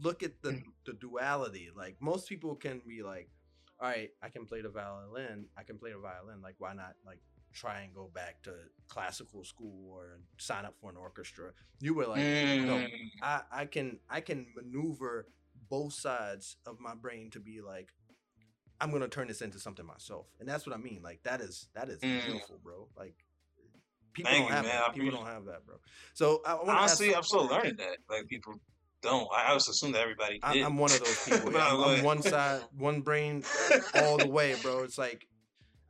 look 0.00 0.22
at 0.22 0.42
the 0.42 0.52
mm. 0.52 0.62
the 0.86 0.94
duality. 0.94 1.68
Like 1.74 1.96
most 2.00 2.28
people 2.28 2.54
can 2.54 2.80
be 2.86 3.02
like, 3.02 3.28
all 3.82 3.88
right, 3.88 4.10
I 4.22 4.28
can 4.28 4.46
play 4.46 4.62
the 4.62 4.68
violin. 4.68 5.46
I 5.58 5.64
can 5.64 5.76
play 5.76 5.90
the 5.90 5.98
violin. 5.98 6.40
Like, 6.40 6.54
why 6.58 6.72
not 6.72 6.94
like 7.04 7.18
try 7.52 7.82
and 7.82 7.94
go 7.94 8.10
back 8.14 8.42
to 8.42 8.52
classical 8.88 9.44
school 9.44 9.90
or 9.90 10.20
sign 10.38 10.64
up 10.64 10.74
for 10.80 10.90
an 10.90 10.96
orchestra. 10.96 11.50
You 11.80 11.94
were 11.94 12.06
like, 12.06 12.20
mm. 12.20 12.64
no, 12.64 12.86
I, 13.22 13.40
I 13.52 13.64
can 13.66 13.98
I 14.08 14.20
can 14.20 14.46
maneuver 14.56 15.26
both 15.68 15.92
sides 15.92 16.56
of 16.66 16.80
my 16.80 16.94
brain 16.94 17.30
to 17.30 17.40
be 17.40 17.60
like, 17.60 17.90
I'm 18.80 18.90
gonna 18.90 19.08
turn 19.08 19.28
this 19.28 19.42
into 19.42 19.58
something 19.58 19.86
myself, 19.86 20.26
and 20.40 20.48
that's 20.48 20.66
what 20.66 20.74
I 20.74 20.78
mean. 20.78 21.00
Like 21.02 21.20
that 21.24 21.40
is 21.40 21.68
that 21.74 21.88
is 21.88 21.98
mm. 22.00 22.24
beautiful, 22.24 22.58
bro. 22.62 22.88
Like 22.96 23.14
people 24.12 24.30
Thank 24.30 24.44
don't 24.44 24.50
you, 24.50 24.54
have 24.54 24.64
man. 24.64 24.82
that. 24.86 24.94
People 24.94 25.10
don't 25.10 25.26
have 25.26 25.44
that, 25.46 25.66
bro. 25.66 25.76
So 26.14 26.42
I 26.46 26.54
honestly, 26.54 27.14
I'm 27.14 27.22
still 27.22 27.46
learning 27.46 27.76
that. 27.76 27.98
Like 28.08 28.28
people 28.28 28.54
don't. 29.02 29.28
I 29.34 29.48
always 29.48 29.68
assume 29.68 29.92
that 29.92 30.00
everybody 30.00 30.40
did. 30.52 30.62
I'm 30.62 30.78
one 30.78 30.90
of 30.90 30.98
those 31.00 31.24
people. 31.28 31.56
I'm, 31.56 31.82
I'm 31.82 32.04
one 32.04 32.22
side, 32.22 32.62
one 32.76 33.00
brain, 33.00 33.44
all 33.96 34.16
the 34.16 34.28
way, 34.28 34.54
bro. 34.62 34.84
It's 34.84 34.98
like 34.98 35.26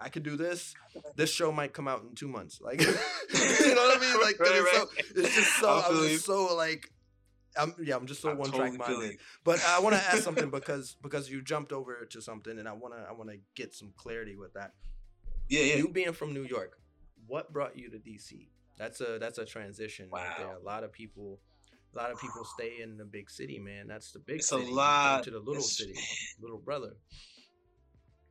I 0.00 0.08
could 0.08 0.22
do 0.22 0.36
this. 0.36 0.74
This 1.14 1.30
show 1.30 1.52
might 1.52 1.72
come 1.72 1.86
out 1.86 2.02
in 2.02 2.14
two 2.14 2.28
months. 2.28 2.60
Like, 2.60 2.80
you 2.80 2.86
know 2.88 2.94
what 2.94 3.96
I 3.96 4.00
mean? 4.00 4.20
Like, 4.20 4.40
right, 4.40 4.50
it's, 4.52 4.64
right. 4.64 4.74
So, 4.74 5.20
it's 5.20 5.34
just 5.34 5.56
so. 5.60 5.82
I'm 5.86 6.08
just 6.08 6.24
so 6.24 6.54
like. 6.56 6.90
I'm 7.54 7.74
yeah. 7.82 7.96
I'm 7.96 8.06
just 8.06 8.22
so 8.22 8.30
I'm 8.30 8.38
one 8.38 8.50
totally 8.50 8.76
track 8.76 8.88
minded. 8.88 9.18
But 9.44 9.62
I 9.68 9.80
want 9.80 9.94
to 9.94 10.02
ask 10.02 10.22
something 10.22 10.48
because 10.48 10.96
because 11.02 11.30
you 11.30 11.42
jumped 11.42 11.70
over 11.70 12.06
to 12.10 12.22
something, 12.22 12.58
and 12.58 12.66
I 12.66 12.72
wanna 12.72 13.04
I 13.06 13.12
wanna 13.12 13.34
get 13.54 13.74
some 13.74 13.92
clarity 13.94 14.36
with 14.36 14.54
that. 14.54 14.72
Yeah, 15.50 15.60
yeah. 15.60 15.76
You 15.76 15.88
being 15.88 16.14
from 16.14 16.32
New 16.32 16.44
York, 16.44 16.78
what 17.26 17.52
brought 17.52 17.78
you 17.78 17.90
to 17.90 17.98
DC? 17.98 18.48
That's 18.78 19.02
a 19.02 19.18
that's 19.18 19.36
a 19.36 19.44
transition. 19.44 20.08
Wow. 20.10 20.20
Right 20.20 20.38
there. 20.38 20.56
A 20.56 20.64
lot 20.64 20.82
of 20.82 20.92
people. 20.92 21.40
A 21.94 21.98
lot 21.98 22.10
of 22.10 22.20
people 22.20 22.44
stay 22.44 22.80
in 22.82 22.96
the 22.96 23.04
big 23.04 23.30
city, 23.30 23.58
man. 23.58 23.86
That's 23.86 24.12
the 24.12 24.20
big 24.20 24.36
it's 24.36 24.48
city. 24.48 24.66
a 24.66 24.70
lot 24.70 25.24
to 25.24 25.30
the 25.30 25.40
little 25.40 25.62
city, 25.62 25.94
little 26.40 26.58
brother. 26.58 26.92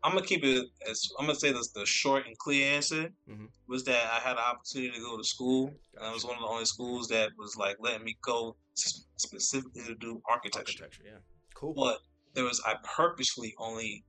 I'm 0.03 0.13
gonna 0.13 0.25
keep 0.25 0.43
it 0.43 0.65
as 0.89 1.11
I'm 1.19 1.27
gonna 1.27 1.37
say 1.37 1.51
this 1.51 1.69
the 1.69 1.85
short 1.85 2.25
and 2.25 2.35
clear 2.39 2.73
answer 2.73 3.09
mm-hmm. 3.29 3.45
was 3.67 3.83
that 3.85 4.11
I 4.11 4.19
had 4.19 4.33
an 4.33 4.43
opportunity 4.43 4.93
to 4.93 4.99
go 4.99 5.17
to 5.17 5.23
school, 5.23 5.71
and 5.95 6.05
I 6.05 6.11
was 6.11 6.25
one 6.25 6.35
of 6.35 6.41
the 6.41 6.47
only 6.47 6.65
schools 6.65 7.07
that 7.09 7.29
was 7.37 7.55
like 7.55 7.77
letting 7.79 8.03
me 8.03 8.17
go 8.23 8.55
specifically 9.17 9.83
to 9.83 9.95
do 9.95 10.21
architecture. 10.27 10.83
Architecture, 10.83 11.03
yeah, 11.05 11.19
cool. 11.53 11.73
But 11.75 11.99
there 12.33 12.45
was 12.45 12.61
I 12.65 12.75
purposely 12.83 13.53
only 13.59 14.03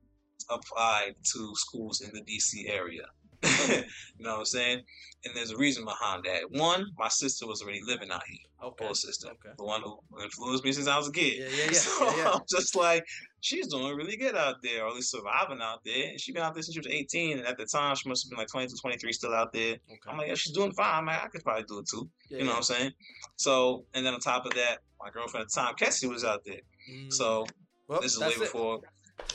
applied 0.51 1.15
to 1.35 1.53
schools 1.57 2.01
in 2.01 2.11
the 2.15 2.23
DC 2.23 2.71
area. 2.71 3.05
you 3.69 4.25
know 4.25 4.33
what 4.33 4.39
I'm 4.41 4.45
saying? 4.45 4.83
And 5.25 5.37
there's 5.37 5.51
a 5.51 5.57
reason 5.57 5.85
behind 5.85 6.25
that. 6.25 6.51
One, 6.51 6.87
my 6.99 7.09
sister 7.09 7.47
was 7.47 7.63
already 7.63 7.81
living 7.87 8.11
out 8.11 8.23
here. 8.27 8.39
Okay. 8.63 8.85
Full 8.85 8.95
sister. 8.95 9.29
Okay. 9.29 9.55
The 9.57 9.65
one 9.65 9.83
who 9.83 9.99
influenced 10.23 10.65
me 10.65 10.73
since 10.73 10.89
I 10.89 10.97
was 10.99 11.09
a 11.09 11.13
kid. 11.13 11.39
Yeah, 11.39 11.47
yeah, 11.47 11.65
yeah. 11.65 11.73
So 11.73 12.05
yeah, 12.05 12.17
yeah. 12.17 12.31
I'm 12.35 12.41
just 12.49 12.75
like, 12.75 13.05
she's 13.41 13.69
doing 13.69 13.97
really 13.97 14.17
good 14.17 14.35
out 14.35 14.57
there, 14.63 14.85
or 14.85 14.89
at 14.89 14.95
least 14.95 15.11
surviving 15.11 15.61
out 15.61 15.81
there. 15.85 16.11
And 16.11 16.21
she's 16.21 16.35
been 16.35 16.43
out 16.43 16.55
there 16.55 16.63
since 16.63 16.75
she 16.75 16.81
was 16.81 16.89
18. 16.89 17.39
And 17.39 17.47
at 17.47 17.57
the 17.57 17.67
time, 17.67 17.95
she 17.95 18.09
must 18.09 18.25
have 18.25 18.31
been 18.31 18.39
like 18.39 18.49
22, 18.49 18.75
23 18.81 19.13
still 19.13 19.35
out 19.35 19.53
there. 19.53 19.75
Okay. 19.75 19.99
I'm 20.09 20.19
like, 20.19 20.29
yeah, 20.29 20.35
she's 20.35 20.53
doing 20.53 20.73
fine. 20.73 20.99
I'm 20.99 21.07
like, 21.07 21.23
I 21.23 21.29
could 21.29 21.45
probably 21.45 21.65
do 21.65 21.79
it 21.79 21.87
too. 21.89 22.09
Yeah, 22.31 22.39
you 22.39 22.45
know 22.45 22.51
what 22.51 22.57
I'm 22.59 22.63
saying? 22.63 22.93
So, 23.37 23.85
and 23.95 24.05
then 24.05 24.15
on 24.15 24.21
top 24.21 24.47
of 24.47 24.55
that, 24.55 24.79
my 25.01 25.11
girlfriend 25.11 25.43
at 25.43 25.53
the 25.53 25.61
time, 25.61 25.75
Cassie, 25.75 26.07
was 26.07 26.25
out 26.25 26.45
there. 26.45 26.61
Mm. 26.91 27.13
So, 27.13 27.47
well, 27.89 28.01
this 28.01 28.15
is 28.15 28.21
way 28.21 28.39
before. 28.39 28.81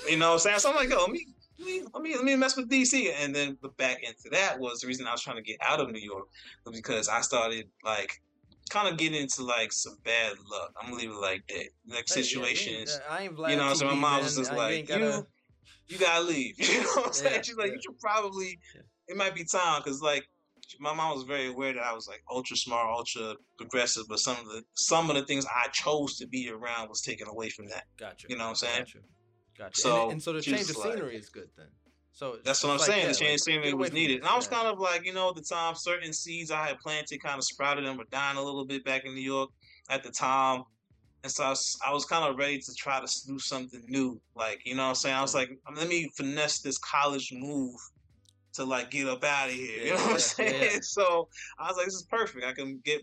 You 0.10 0.18
know 0.18 0.28
what 0.30 0.34
I'm 0.34 0.40
saying? 0.40 0.60
So 0.60 0.70
I'm 0.70 0.76
like, 0.76 0.90
yo, 0.90 0.98
let 0.98 1.12
me 1.12 1.28
let 1.60 1.68
me, 1.68 1.84
let 1.94 2.04
me 2.04 2.16
let 2.16 2.24
me 2.24 2.36
mess 2.36 2.56
with 2.56 2.70
DC. 2.70 3.12
And 3.20 3.34
then 3.34 3.58
the 3.62 3.70
back 3.70 4.02
end 4.06 4.16
to 4.24 4.30
that 4.32 4.60
was 4.60 4.82
the 4.82 4.88
reason 4.88 5.08
I 5.08 5.12
was 5.12 5.22
trying 5.22 5.38
to 5.38 5.42
get 5.42 5.58
out 5.62 5.80
of 5.80 5.92
New 5.92 6.00
York 6.00 6.28
because 6.72 7.08
I 7.08 7.22
started 7.22 7.68
like 7.84 8.22
kind 8.70 8.88
of 8.88 8.98
getting 8.98 9.22
into 9.22 9.44
like 9.44 9.72
some 9.72 9.98
bad 10.04 10.34
luck. 10.50 10.74
I'm 10.80 10.90
gonna 10.90 11.02
leave 11.02 11.12
it 11.12 11.16
like 11.16 11.44
that. 11.50 11.70
Like 11.88 12.08
situations. 12.08 13.00
I 13.10 13.24
ain't 13.24 13.38
you 13.38 13.56
know, 13.56 13.74
so 13.74 13.86
my 13.86 13.96
mom 13.96 14.24
was 14.24 14.36
just 14.36 14.54
like, 14.54 14.88
gotta... 14.88 15.04
you 15.04 15.28
you 15.88 15.98
gotta 15.98 16.24
leave. 16.24 16.56
You 16.60 16.82
know 16.82 16.90
what 16.96 17.08
I'm 17.08 17.14
saying? 17.14 17.44
She's 17.44 17.56
like, 17.56 17.72
you 17.72 17.80
should 17.82 18.00
probably 18.00 18.60
it 19.08 19.16
might 19.16 19.36
be 19.36 19.46
time 19.46 19.82
because 19.84 20.02
like 20.02 20.28
my 20.80 20.94
mom 20.94 21.16
was 21.16 21.24
very 21.24 21.48
aware 21.48 21.74
that 21.74 21.84
I 21.84 21.94
was 21.94 22.08
like 22.08 22.22
ultra 22.30 22.58
smart, 22.58 22.88
ultra 22.90 23.36
progressive, 23.58 24.04
but 24.10 24.20
some 24.20 24.38
of 24.38 24.46
the 24.46 24.64
some 24.74 25.10
of 25.10 25.16
the 25.16 25.24
things 25.24 25.46
I 25.46 25.70
chose 25.70 26.18
to 26.18 26.28
be 26.28 26.50
around 26.50 26.90
was 26.90 27.02
taken 27.02 27.28
away 27.28 27.50
from 27.50 27.68
that. 27.68 27.86
Gotcha. 27.98 28.28
You 28.30 28.38
know 28.38 28.44
what 28.44 28.50
I'm 28.50 28.56
saying? 28.56 28.80
Gotcha. 28.80 29.00
Gotcha. 29.58 29.82
So, 29.82 30.04
and, 30.04 30.12
and 30.14 30.24
so 30.24 30.34
the 30.34 30.42
change 30.42 30.70
of 30.70 30.76
scenery 30.76 31.14
like, 31.14 31.22
is 31.22 31.30
good 31.30 31.50
then. 31.58 31.68
So 32.12 32.38
That's 32.44 32.64
what 32.64 32.72
I'm 32.72 32.78
like, 32.78 32.88
saying. 32.88 33.08
the 33.08 33.14
change 33.14 33.32
like, 33.34 33.40
scenery 33.40 33.74
was 33.74 33.94
needed. 33.94 34.20
And 34.20 34.28
I 34.28 34.36
was 34.36 34.48
kind 34.48 34.68
of 34.68 34.80
like, 34.80 35.06
you 35.06 35.14
know, 35.14 35.30
at 35.30 35.36
the 35.36 35.42
time, 35.42 35.76
certain 35.76 36.12
seeds 36.14 36.50
I 36.50 36.66
had 36.66 36.80
planted 36.80 37.22
kind 37.22 37.38
of 37.38 37.44
sprouted 37.44 37.86
and 37.86 37.96
were 37.96 38.06
dying 38.12 38.38
a 38.38 38.42
little 38.42 38.66
bit 38.66 38.84
back 38.84 39.06
in 39.06 39.14
New 39.14 39.22
York 39.22 39.52
at 39.90 40.04
the 40.04 40.10
time. 40.10 40.64
And 41.24 41.32
so 41.32 41.44
I 41.44 41.50
was, 41.50 41.78
I 41.86 41.94
was 41.94 42.06
kind 42.06 42.26
of 42.26 42.38
ready 42.38 42.58
to 42.58 42.74
try 42.74 43.00
to 43.00 43.28
do 43.28 43.38
something 43.38 43.84
new. 43.88 44.20
Like, 44.36 44.62
you 44.66 44.76
know 44.76 44.84
what 44.84 44.90
I'm 44.90 44.96
saying? 44.96 45.16
I 45.16 45.22
was 45.22 45.36
like, 45.36 45.50
let 45.76 45.88
me 45.88 46.10
finesse 46.16 46.62
this 46.62 46.80
college 46.80 47.32
move 47.34 47.76
to 48.54 48.66
like 48.66 48.90
get 48.90 49.08
up 49.08 49.24
out 49.24 49.50
of 49.50 49.56
here. 49.56 49.82
You 49.84 49.90
know 49.92 49.98
what 49.98 50.14
I'm 50.14 50.20
saying? 50.20 50.72
yeah. 50.74 50.80
So 50.82 51.28
I 51.60 51.68
was 51.68 51.78
like, 51.78 51.86
this 51.86 51.96
is 51.96 52.08
perfect. 52.10 52.46
I 52.46 52.54
can 52.54 52.80
get. 52.84 53.02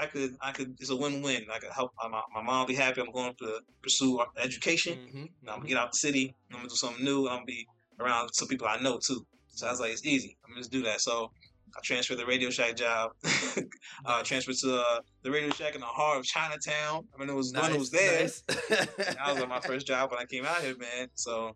I 0.00 0.06
could, 0.06 0.36
I 0.40 0.52
could. 0.52 0.76
It's 0.80 0.90
a 0.90 0.96
win-win. 0.96 1.46
I 1.52 1.58
could 1.58 1.70
help 1.70 1.92
my, 2.10 2.20
my 2.34 2.42
mom 2.42 2.66
be 2.66 2.74
happy. 2.74 3.00
I'm 3.00 3.10
going 3.12 3.34
to 3.38 3.60
pursue 3.82 4.20
education. 4.36 4.98
Mhm, 4.98 5.22
I'm 5.22 5.28
gonna 5.46 5.62
mhm. 5.62 5.68
get 5.68 5.76
out 5.78 5.92
the 5.92 5.98
city. 5.98 6.34
I'm 6.50 6.58
gonna 6.58 6.68
do 6.68 6.74
something 6.74 7.04
new. 7.04 7.26
I'm 7.28 7.36
gonna 7.36 7.44
be 7.46 7.66
around 8.00 8.30
some 8.34 8.48
people 8.48 8.66
I 8.66 8.78
know 8.80 8.98
too. 8.98 9.26
So 9.48 9.66
I 9.66 9.70
was 9.70 9.80
like, 9.80 9.92
it's 9.92 10.04
easy. 10.04 10.36
I'm 10.44 10.50
gonna 10.50 10.60
just 10.60 10.72
do 10.72 10.82
that. 10.82 11.00
So 11.00 11.30
I 11.76 11.80
transferred 11.82 12.18
the 12.18 12.26
Radio 12.26 12.50
Shack 12.50 12.76
job. 12.76 13.12
uh, 13.24 13.60
Nice. 14.04 14.26
transferred 14.28 14.56
to 14.56 14.76
uh, 14.80 15.00
the 15.22 15.30
Radio 15.30 15.50
Shack 15.50 15.74
in 15.74 15.80
the 15.80 15.86
heart 15.86 16.18
of 16.18 16.24
Chinatown. 16.24 17.06
I 17.14 17.18
mean, 17.18 17.28
it 17.28 17.34
was 17.34 17.52
when 17.52 17.72
it 17.72 17.78
was 17.78 17.90
there. 17.90 18.22
nice. 18.22 18.42
That 18.68 19.18
was 19.28 19.38
like 19.38 19.48
my 19.48 19.60
first 19.60 19.86
job 19.86 20.10
when 20.10 20.20
I 20.20 20.24
came 20.24 20.44
out 20.44 20.58
here, 20.62 20.76
man. 20.76 21.08
So 21.14 21.54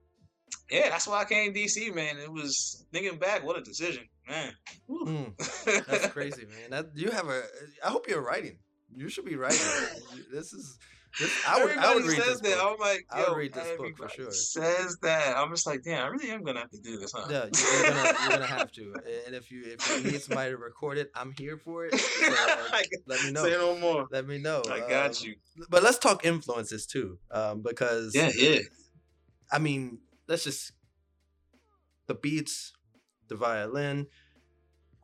yeah, 0.70 0.88
that's 0.90 1.06
why 1.06 1.20
I 1.20 1.24
came 1.24 1.52
to 1.52 1.58
DC, 1.60 1.94
man. 1.94 2.18
It 2.18 2.30
was 2.32 2.84
thinking 2.92 3.18
back, 3.18 3.44
what 3.44 3.58
a 3.58 3.62
decision, 3.62 4.04
man. 4.32 4.52
Mm, 4.90 5.86
that's 5.86 6.06
crazy, 6.08 6.44
man. 6.46 6.70
That 6.70 6.86
you 6.94 7.10
have 7.10 7.28
a. 7.28 7.42
I 7.84 7.88
hope 7.88 8.08
you're 8.08 8.22
writing. 8.22 8.58
You 8.94 9.08
should 9.08 9.24
be 9.24 9.36
writing. 9.36 9.58
This 10.32 10.52
is. 10.52 10.78
This, 11.20 11.30
I 11.46 11.62
would. 11.62 11.76
I 11.76 11.94
would 11.94 12.04
read 12.06 12.16
says 12.22 12.40
this 12.40 12.52
that. 12.52 12.58
book. 12.58 12.72
I'm 12.72 12.78
like, 12.80 13.04
I 13.10 13.18
would 13.20 13.28
yo, 13.28 13.34
read 13.36 13.52
this 13.52 13.76
book 13.76 13.96
for 13.98 14.08
sure. 14.08 14.30
Says 14.30 14.96
that. 15.02 15.36
I'm 15.36 15.50
just 15.50 15.66
like, 15.66 15.82
damn, 15.82 16.04
I 16.06 16.08
really 16.08 16.30
am 16.30 16.42
gonna 16.42 16.60
have 16.60 16.70
to 16.70 16.80
do 16.80 16.96
this, 16.98 17.12
huh? 17.14 17.26
Yeah, 17.30 17.44
you- 17.44 17.82
you're 17.82 17.90
gonna, 17.92 18.18
you're 18.22 18.30
gonna 18.30 18.46
have 18.46 18.72
to. 18.72 18.94
And 19.26 19.34
if 19.34 19.50
you 19.50 19.62
if 19.66 19.80
you 20.04 20.10
need 20.10 20.22
somebody 20.22 20.52
to 20.52 20.56
record 20.56 20.96
it, 20.96 21.10
I'm 21.14 21.34
here 21.38 21.58
for 21.58 21.84
it. 21.86 21.92
So, 22.00 22.32
uh, 22.32 22.78
let 23.06 23.24
me 23.24 23.30
know. 23.32 23.44
Say 23.44 23.50
no 23.52 23.76
more. 23.78 24.06
Let 24.10 24.26
me 24.26 24.38
know. 24.38 24.62
I 24.70 24.80
got 24.80 25.10
Um, 25.20 25.26
you. 25.28 25.34
But 25.68 25.82
let's 25.82 25.98
talk 25.98 26.24
influences 26.24 26.86
too, 26.86 27.18
um, 27.30 27.60
because 27.62 28.14
Yeah, 28.14 28.30
yeah. 28.34 28.60
I 29.50 29.58
mean, 29.58 29.98
let's 30.28 30.44
just 30.44 30.72
the 32.06 32.14
beats, 32.14 32.72
the 33.28 33.34
violin. 33.36 34.06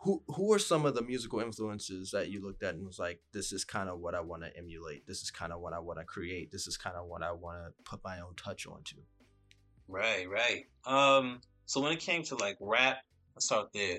Who 0.03 0.23
who 0.29 0.53
are 0.53 0.59
some 0.59 0.87
of 0.87 0.95
the 0.95 1.03
musical 1.03 1.41
influences 1.41 2.13
that 2.13 2.29
you 2.29 2.41
looked 2.41 2.63
at 2.63 2.75
and 2.75 2.87
was 2.87 2.99
like, 2.99 3.21
this 3.33 3.53
is 3.53 3.65
kind 3.65 3.89
of 3.89 3.99
what 3.99 4.15
I 4.15 4.21
want 4.21 4.43
to 4.43 4.57
emulate. 4.57 5.07
This 5.07 5.23
is 5.23 5.31
kind 5.31 5.53
of 5.53 5.61
what 5.61 5.73
I 5.73 5.81
want 5.81 5.99
to 5.99 6.05
create. 6.05 6.53
This 6.53 6.67
is 6.67 6.77
kind 6.77 6.97
of 6.97 7.07
what 7.07 7.23
I 7.23 7.33
want 7.33 7.59
to 7.59 7.73
put 7.85 8.03
my 8.05 8.21
own 8.21 8.35
touch 8.37 8.67
onto. 8.67 8.97
Right, 9.89 10.27
right. 10.29 10.67
Um, 10.87 11.41
so 11.67 11.81
when 11.81 11.93
it 11.93 12.01
came 12.01 12.23
to 12.25 12.37
like 12.37 12.57
rap, 12.61 12.99
let's 13.35 13.47
start 13.47 13.73
there. 13.73 13.99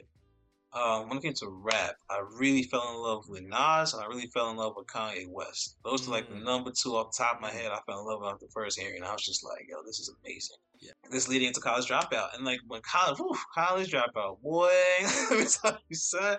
Um, 0.72 1.10
when 1.10 1.18
it 1.18 1.24
came 1.24 1.34
to 1.34 1.48
rap, 1.50 1.96
I 2.12 2.22
really 2.38 2.62
fell 2.64 2.88
in 2.94 3.02
love 3.02 3.28
with 3.28 3.42
Nas 3.42 3.94
and 3.94 4.04
I 4.04 4.06
really 4.06 4.28
fell 4.28 4.52
in 4.52 4.58
love 4.58 4.74
with 4.78 4.86
Kanye 4.86 5.26
West. 5.28 5.78
Those 5.84 6.08
are 6.08 6.12
like 6.12 6.30
the 6.30 6.36
Mm. 6.36 6.44
number 6.44 6.72
two 6.72 6.96
off 6.96 7.12
the 7.12 7.24
top 7.24 7.38
of 7.38 7.42
my 7.42 7.50
head. 7.50 7.72
I 7.72 7.80
fell 7.88 8.02
in 8.02 8.06
love 8.06 8.22
with 8.22 8.40
the 8.40 8.54
first 8.54 8.80
hearing. 8.80 9.02
I 9.04 9.12
was 9.12 9.24
just 9.26 9.44
like, 9.44 9.66
yo, 9.68 9.78
this 9.84 10.00
is 10.00 10.14
amazing. 10.24 10.58
Yeah. 10.80 10.92
This 11.10 11.28
leading 11.28 11.48
into 11.48 11.60
college 11.60 11.88
dropout. 11.88 12.36
And 12.36 12.46
like 12.46 12.60
when 12.68 12.82
college 12.84 13.18
whew, 13.18 13.36
college 13.54 13.92
dropout, 13.92 14.42
boy, 14.42 14.72
let 15.32 15.40
me 15.40 15.46
tell 15.46 15.80
you, 15.90 15.96
son, 15.96 16.38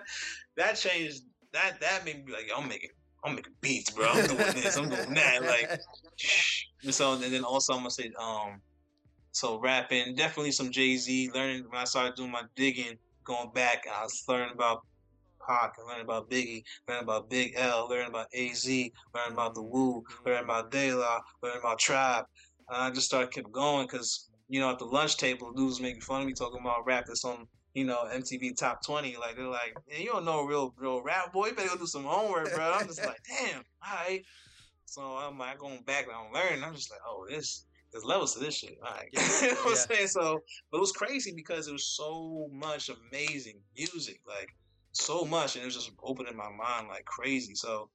that 0.55 0.73
changed 0.77 1.23
that 1.51 1.81
that 1.81 2.05
made 2.05 2.17
me 2.19 2.23
be 2.27 2.31
like, 2.31 2.47
yo, 2.47 2.55
I'm 2.55 2.69
making 2.69 2.91
I'm 3.25 3.35
making 3.35 3.53
beats, 3.59 3.89
bro. 3.91 4.07
I'm 4.07 4.27
doing 4.27 4.37
this, 4.37 4.77
I'm 4.77 4.87
doing 4.89 5.13
that. 5.13 5.41
Like 5.43 5.69
and 6.83 6.93
so 6.95 7.13
and 7.13 7.21
then 7.23 7.43
also 7.43 7.73
I'm 7.73 7.79
gonna 7.79 7.91
say 7.91 8.11
um 8.17 8.61
so 9.33 9.59
rapping 9.59 10.15
definitely 10.15 10.51
some 10.53 10.71
Jay 10.71 10.95
Z 10.95 11.31
learning 11.33 11.65
when 11.69 11.79
I 11.81 11.83
started 11.83 12.15
doing 12.15 12.31
my 12.31 12.43
digging 12.55 12.97
going 13.23 13.51
back 13.53 13.85
I 13.91 14.03
was 14.03 14.23
learning 14.27 14.53
about 14.53 14.81
Pac 15.47 15.73
and 15.77 15.87
learning 15.87 16.05
about 16.05 16.29
Biggie 16.29 16.63
learning 16.87 17.03
about 17.03 17.29
Big 17.29 17.53
L 17.55 17.87
learning 17.89 18.09
about 18.09 18.27
AZ 18.33 18.67
learning 18.67 19.33
about 19.33 19.55
the 19.55 19.63
Wu 19.63 20.03
learning 20.25 20.43
about 20.43 20.71
De 20.71 20.93
La 20.93 21.19
learning 21.41 21.59
about 21.59 21.79
Tribe. 21.79 22.25
And 22.69 22.83
I 22.83 22.89
just 22.91 23.07
started 23.07 23.31
kept 23.31 23.51
going 23.51 23.87
because 23.87 24.29
you 24.49 24.59
know 24.59 24.71
at 24.71 24.79
the 24.79 24.85
lunch 24.85 25.17
table 25.17 25.51
dudes 25.53 25.81
making 25.81 26.01
fun 26.01 26.21
of 26.21 26.27
me 26.27 26.33
talking 26.33 26.61
about 26.61 26.85
rap 26.85 27.05
that's 27.07 27.25
on 27.25 27.47
you 27.73 27.85
know 27.85 28.07
MTV 28.13 28.57
Top 28.57 28.83
20 28.85 29.17
like 29.17 29.35
they're 29.35 29.47
like 29.47 29.75
"Man, 29.89 30.01
you 30.01 30.07
don't 30.07 30.25
know 30.25 30.43
real 30.43 30.73
real 30.77 31.01
rap 31.01 31.33
boy. 31.33 31.47
You 31.47 31.55
better 31.55 31.69
go 31.69 31.77
do 31.77 31.87
some 31.87 32.03
homework 32.03 32.53
bro. 32.53 32.73
I'm 32.73 32.87
just 32.87 33.03
like 33.05 33.19
damn 33.27 33.63
all 33.83 33.95
right. 34.05 34.23
So 34.85 35.01
I'm 35.01 35.37
like 35.37 35.57
going 35.57 35.83
back 35.83 36.05
and 36.05 36.15
I'm 36.15 36.33
learning. 36.33 36.63
I'm 36.65 36.75
just 36.75 36.91
like, 36.91 36.99
oh, 37.07 37.25
this 37.29 37.65
there's 37.91 38.05
levels 38.05 38.33
to 38.33 38.39
this 38.39 38.57
shit. 38.57 38.77
All 38.85 38.93
right. 38.93 39.09
Yeah, 39.13 39.21
you 39.41 39.47
know 39.49 39.53
what 39.63 39.65
yeah. 39.65 39.81
I'm 39.81 39.95
saying? 39.97 40.07
So 40.07 40.39
but 40.71 40.77
it 40.77 40.81
was 40.81 40.91
crazy 40.91 41.33
because 41.35 41.67
it 41.67 41.71
was 41.73 41.85
so 41.85 42.47
much 42.51 42.89
amazing 42.89 43.59
music. 43.77 44.21
Like 44.27 44.49
so 44.93 45.23
much 45.25 45.55
and 45.55 45.63
it 45.63 45.65
was 45.65 45.75
just 45.75 45.91
opening 46.03 46.35
my 46.35 46.49
mind 46.49 46.87
like 46.87 47.05
crazy. 47.05 47.55
So 47.55 47.89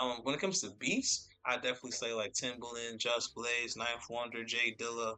um 0.00 0.20
when 0.22 0.34
it 0.34 0.40
comes 0.40 0.60
to 0.62 0.70
beats, 0.78 1.28
I 1.44 1.56
definitely 1.56 1.92
say 1.92 2.12
like 2.12 2.32
Timbaland, 2.32 2.98
Just 2.98 3.34
Blaze, 3.34 3.76
Ninth 3.76 4.06
Wonder, 4.10 4.44
J 4.44 4.74
Dilla, 4.78 5.16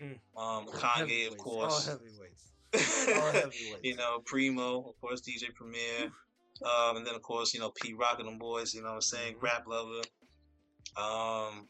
Mm. 0.00 0.16
um, 0.36 0.66
Kanye 0.68 1.26
of 1.26 1.36
course. 1.38 1.88
All 1.88 1.98
heavyweights. 1.98 2.52
All 3.16 3.32
heavyweights. 3.32 3.80
you 3.82 3.96
know, 3.96 4.20
Primo, 4.26 4.88
of 4.88 5.00
course, 5.00 5.20
DJ 5.22 5.52
Premier. 5.56 6.12
Um, 6.64 6.98
and 6.98 7.04
then 7.06 7.16
of 7.16 7.22
course, 7.22 7.52
you 7.52 7.58
know, 7.58 7.72
Pete 7.82 7.96
Rock 7.98 8.20
and 8.20 8.28
them 8.28 8.38
boys, 8.38 8.72
you 8.74 8.80
know 8.80 8.90
what 8.90 8.94
I'm 8.94 9.00
saying? 9.00 9.34
Mhm. 9.34 9.42
Rap 9.42 9.64
lover. 9.66 10.02
Um 10.96 11.66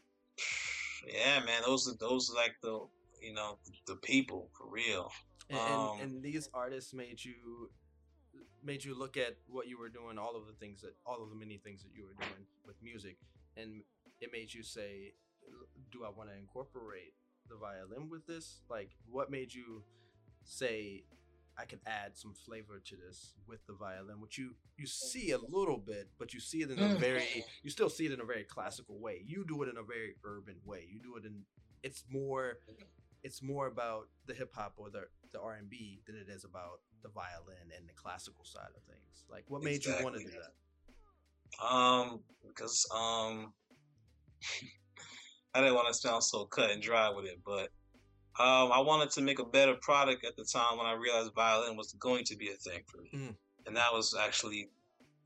yeah, 1.07 1.39
man, 1.45 1.61
those 1.65 1.87
are 1.87 1.95
those 1.99 2.29
are 2.29 2.35
like 2.35 2.55
the 2.61 2.79
you 3.21 3.33
know, 3.33 3.57
the 3.85 3.95
people 3.95 4.49
for 4.57 4.67
real. 4.69 5.11
And, 5.49 5.59
Um, 5.59 5.89
and, 6.01 6.01
and 6.01 6.23
these 6.23 6.49
artists 6.53 6.93
made 6.93 7.23
you 7.23 7.69
made 8.63 8.83
you 8.83 8.93
look 8.97 9.17
at 9.17 9.37
what 9.47 9.67
you 9.67 9.79
were 9.79 9.89
doing, 9.89 10.17
all 10.17 10.35
of 10.35 10.45
the 10.45 10.53
things 10.53 10.81
that 10.81 10.95
all 11.05 11.23
of 11.23 11.29
the 11.29 11.35
many 11.35 11.57
things 11.57 11.81
that 11.83 11.91
you 11.95 12.03
were 12.05 12.13
doing 12.13 12.45
with 12.65 12.75
music, 12.83 13.17
and 13.57 13.83
it 14.21 14.31
made 14.31 14.53
you 14.53 14.63
say, 14.63 15.13
"Do 15.91 16.03
I 16.03 16.09
want 16.09 16.29
to 16.29 16.35
incorporate 16.35 17.13
the 17.47 17.55
violin 17.55 18.09
with 18.09 18.27
this? 18.27 18.61
Like, 18.69 18.91
what 19.09 19.31
made 19.31 19.53
you 19.53 19.83
say?" 20.43 21.03
I 21.59 21.65
can 21.65 21.79
add 21.85 22.15
some 22.15 22.33
flavor 22.33 22.81
to 22.85 22.95
this 22.95 23.33
with 23.47 23.65
the 23.67 23.73
violin, 23.73 24.21
which 24.21 24.37
you 24.37 24.55
you 24.77 24.87
see 24.87 25.31
a 25.31 25.37
little 25.37 25.77
bit, 25.77 26.09
but 26.17 26.33
you 26.33 26.39
see 26.39 26.61
it 26.61 26.71
in 26.71 26.79
a 26.79 26.87
Mm. 26.87 26.99
very 26.99 27.43
you 27.63 27.69
still 27.69 27.89
see 27.89 28.05
it 28.05 28.11
in 28.11 28.21
a 28.21 28.25
very 28.25 28.45
classical 28.45 28.97
way. 28.99 29.21
You 29.25 29.43
do 29.45 29.61
it 29.63 29.69
in 29.69 29.77
a 29.77 29.83
very 29.83 30.15
urban 30.23 30.61
way. 30.63 30.87
You 30.89 30.99
do 30.99 31.17
it 31.17 31.25
in 31.25 31.45
it's 31.83 32.03
more 32.09 32.59
it's 33.23 33.41
more 33.41 33.67
about 33.67 34.07
the 34.25 34.33
hip 34.33 34.53
hop 34.53 34.73
or 34.77 34.89
the 34.89 35.07
the 35.33 35.41
R 35.41 35.55
and 35.55 35.69
B 35.69 36.01
than 36.05 36.15
it 36.15 36.29
is 36.29 36.45
about 36.45 36.79
the 37.01 37.09
violin 37.09 37.71
and 37.77 37.87
the 37.87 37.93
classical 37.93 38.45
side 38.45 38.71
of 38.75 38.83
things. 38.83 39.25
Like, 39.29 39.43
what 39.49 39.61
made 39.61 39.85
you 39.85 39.93
want 40.01 40.15
to 40.15 40.23
do 40.23 40.31
that? 40.31 41.65
Um, 41.65 42.23
because 42.47 42.85
um, 42.93 43.53
I 45.53 45.61
didn't 45.61 45.75
want 45.75 45.87
to 45.87 45.93
sound 45.93 46.23
so 46.23 46.45
cut 46.45 46.71
and 46.71 46.81
dry 46.81 47.09
with 47.09 47.25
it, 47.25 47.39
but 47.45 47.69
um, 48.39 48.71
I 48.71 48.79
wanted 48.79 49.09
to 49.11 49.21
make 49.21 49.39
a 49.39 49.45
better 49.45 49.75
product 49.81 50.25
at 50.25 50.35
the 50.37 50.45
time 50.45 50.77
when 50.77 50.87
I 50.87 50.93
realized 50.93 51.33
violin 51.35 51.75
was 51.77 51.93
going 51.93 52.23
to 52.25 52.35
be 52.37 52.49
a 52.49 52.53
thing 52.55 52.81
for 52.87 53.01
me, 53.01 53.09
Mm. 53.13 53.35
and 53.67 53.75
that 53.75 53.91
was 53.93 54.15
actually 54.19 54.69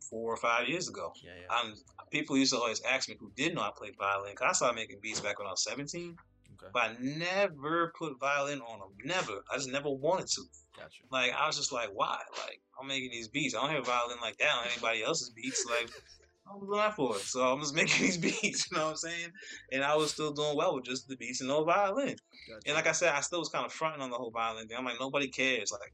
four 0.10 0.34
or 0.34 0.38
five 0.38 0.68
years 0.68 0.90
ago. 0.90 1.14
Yeah, 1.24 1.32
yeah. 1.50 1.72
People 2.12 2.38
used 2.38 2.54
to 2.54 2.60
always 2.60 2.82
ask 2.84 3.10
me 3.10 3.16
who 3.20 3.32
did 3.36 3.56
know 3.56 3.62
I 3.62 3.72
played 3.76 3.96
violin. 3.98 4.36
Cause 4.36 4.48
I 4.50 4.54
started 4.54 4.76
making 4.76 4.98
beats 5.02 5.20
back 5.20 5.40
when 5.40 5.48
I 5.48 5.52
was 5.52 5.64
17, 5.64 6.16
Okay, 6.56 6.68
but 6.74 6.84
I 6.84 6.96
never 7.00 7.92
put 7.98 8.20
violin 8.20 8.62
on 8.62 8.80
them. 8.80 8.90
Never. 9.04 9.44
I 9.52 9.56
just 9.56 9.72
never 9.72 9.90
wanted 9.90 10.28
to. 10.28 10.42
gotcha. 10.78 11.04
Like 11.12 11.32
I 11.34 11.48
was 11.48 11.58
just 11.58 11.72
like, 11.72 11.90
why? 11.94 12.20
Like 12.46 12.62
I'm 12.80 12.88
making 12.88 13.10
these 13.12 13.28
beats. 13.28 13.56
I 13.56 13.62
don't 13.62 13.72
have 13.76 13.86
violin 13.88 14.18
like 14.22 14.38
that 14.38 14.52
on 14.52 14.68
anybody 14.72 15.04
else's 15.04 15.30
beats. 15.32 15.66
Like 15.68 15.90
I'm 16.52 16.60
doing 16.60 16.78
that 16.80 16.96
for 16.96 17.16
it. 17.16 17.22
So 17.22 17.42
I'm 17.42 17.60
just 17.62 17.76
making 17.80 18.02
these 18.06 18.18
beats. 18.18 18.70
You 18.72 18.78
know 18.78 18.84
what 18.86 18.90
I'm 18.92 18.96
saying? 18.98 19.30
And 19.72 19.84
I 19.84 19.96
was 19.96 20.12
still 20.12 20.32
doing 20.32 20.56
well 20.56 20.76
with 20.76 20.86
just 20.86 21.08
the 21.08 21.16
beats 21.16 21.42
and 21.42 21.48
no 21.50 21.64
violin. 21.64 22.16
gotcha. 22.50 22.60
And 22.66 22.76
like 22.76 22.88
I 22.88 22.92
said, 22.92 23.14
I 23.14 23.22
still 23.22 23.40
was 23.40 23.50
kind 23.50 23.66
of 23.66 23.72
fronting 23.72 24.02
on 24.02 24.10
the 24.10 24.18
whole 24.18 24.32
violin 24.32 24.68
thing. 24.68 24.78
I'm 24.78 24.86
like, 24.86 25.00
nobody 25.00 25.28
cares. 25.30 25.72
Like 25.72 25.92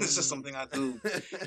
it's 0.00 0.14
just 0.14 0.28
Mm. 0.28 0.30
something 0.30 0.54
I 0.56 0.66
do. 0.66 1.00